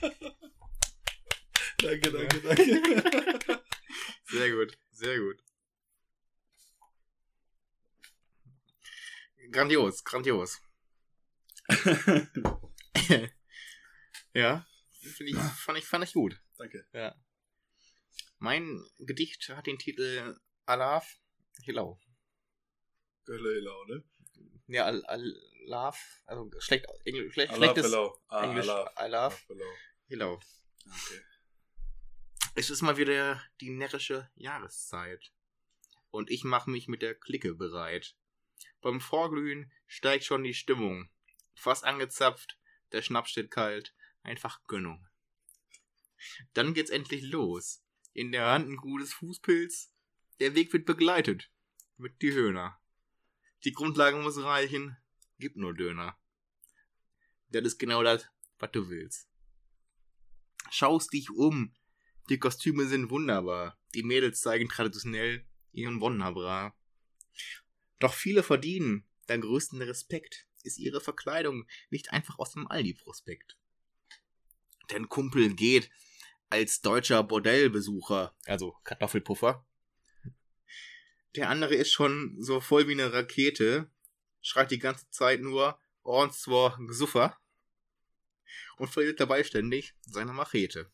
[1.79, 3.63] Danke, danke, danke.
[4.25, 5.43] sehr gut, sehr gut.
[9.51, 10.59] Grandios, grandios.
[14.33, 14.65] ja,
[15.01, 16.41] ich, fand, ich, fand ich gut.
[16.57, 16.87] danke.
[16.93, 17.15] Ja.
[18.39, 20.35] Mein Gedicht hat den Titel
[20.65, 21.19] Alaf
[21.63, 21.99] Hilau.
[23.25, 24.03] Gölle Hilau, ne?
[24.68, 27.94] Ja, Al Alaf, also schlecht, Engl schlecht, schlechtes.
[28.27, 28.68] Ah, Englisch.
[28.68, 28.91] Allah.
[28.95, 29.73] Alaf Hilau.
[30.07, 30.34] Hilau.
[30.85, 31.22] Okay.
[32.56, 35.31] Es ist mal wieder die närrische Jahreszeit.
[36.10, 38.15] Und ich mache mich mit der Clique bereit.
[38.81, 41.10] Beim Vorglühen steigt schon die Stimmung.
[41.53, 42.57] Fast angezapft,
[42.91, 43.94] der Schnaps steht kalt.
[44.23, 45.07] Einfach Gönnung.
[46.53, 47.84] Dann geht's endlich los.
[48.14, 49.94] In der Hand ein gutes Fußpilz.
[50.39, 51.52] Der Weg wird begleitet.
[51.98, 52.80] Mit die Höhner.
[53.63, 54.97] Die Grundlage muss reichen.
[55.39, 56.17] Gib nur Döner.
[57.49, 58.27] Das ist genau das,
[58.59, 59.27] was du willst.
[60.69, 61.73] Schaust dich um.
[62.29, 63.79] Die Kostüme sind wunderbar.
[63.93, 66.75] Die Mädels zeigen traditionell ihren Wonnerbra.
[67.99, 70.47] Doch viele verdienen den größten Respekt.
[70.63, 73.57] Ist ihre Verkleidung nicht einfach aus dem Aldi-Prospekt?
[74.91, 75.89] Denn Kumpel geht
[76.49, 79.65] als deutscher Bordellbesucher, also Kartoffelpuffer.
[81.38, 83.91] Der andere ist schon so voll wie eine Rakete,
[84.41, 87.38] schreit die ganze Zeit nur Orns zwar Gesuffer
[88.77, 90.91] und verliert dabei ständig seine Machete.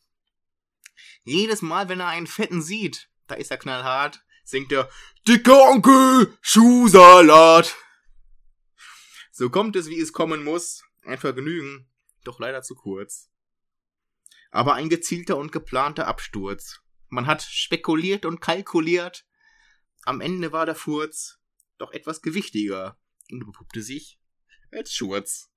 [1.22, 4.90] Jedes Mal, wenn er einen Fetten sieht, da ist er knallhart, singt er
[5.26, 7.74] Dicker Onkel, Schuhsalat.
[9.32, 10.84] So kommt es, wie es kommen muss.
[11.04, 11.88] Ein Vergnügen,
[12.22, 13.30] doch leider zu kurz.
[14.50, 16.82] Aber ein gezielter und geplanter Absturz.
[17.08, 19.24] Man hat spekuliert und kalkuliert.
[20.04, 21.40] Am Ende war der Furz
[21.78, 22.98] doch etwas gewichtiger
[23.30, 24.20] und bepuppte sich
[24.70, 25.50] als Schurz.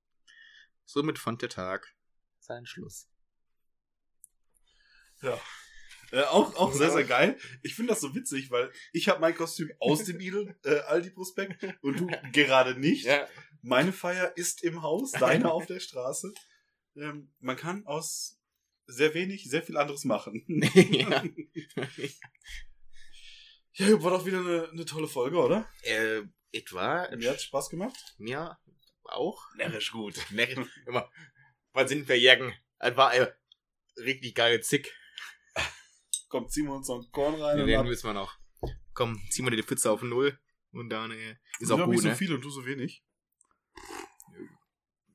[0.86, 1.95] Somit fand der Tag
[2.40, 3.10] seinen Schluss.
[5.22, 5.40] Ja.
[6.11, 7.38] Äh, auch auch sehr, sehr geil.
[7.64, 11.65] Ich finde das so witzig, weil ich habe mein Kostüm aus dem Idel äh, Aldi-Prospekt
[11.82, 13.06] und du gerade nicht.
[13.06, 13.28] Ja,
[13.61, 16.34] Meine Feier ist im Haus, deine auf der Straße.
[16.95, 18.40] Ähm, man kann aus
[18.86, 20.45] sehr wenig sehr viel anderes machen.
[20.74, 21.24] ja.
[23.77, 25.69] Ja, war doch wieder eine, eine tolle Folge, oder?
[25.83, 28.15] äh, etwa Mir hat Spaß gemacht.
[28.17, 28.57] mir
[29.03, 29.43] auch.
[29.55, 30.15] Närrisch gut.
[30.31, 30.47] Ne,
[30.87, 31.09] immer.
[31.73, 32.53] Was sind wir Jagen?
[32.79, 33.27] Es war ein
[33.97, 34.93] richtig geile Zick.
[36.27, 37.65] Komm, ziehen wir uns noch ein Korn rein.
[37.65, 38.37] Den und müssen wir noch.
[38.93, 40.39] Komm, ziehen wir die Pfütze auf Null.
[40.71, 42.15] Und dann äh, ist ich auch gut, nicht so ne?
[42.15, 43.03] viel und du so wenig.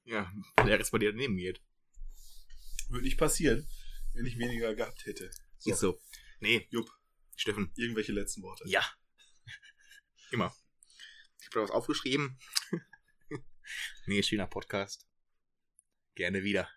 [0.04, 0.32] Ja,
[0.64, 1.60] der Rest bei dir daneben geht.
[2.88, 3.66] Würde nicht passieren,
[4.14, 5.30] wenn ich weniger gehabt hätte.
[5.58, 6.00] So, Ist so.
[6.40, 6.88] Nee, Jupp,
[7.36, 7.72] Steffen.
[7.76, 8.64] irgendwelche letzten Worte.
[8.66, 8.84] Ja.
[10.30, 10.54] Immer.
[11.40, 12.38] Ich habe da was aufgeschrieben.
[14.06, 15.06] nee, schöner Podcast.
[16.14, 16.68] Gerne wieder.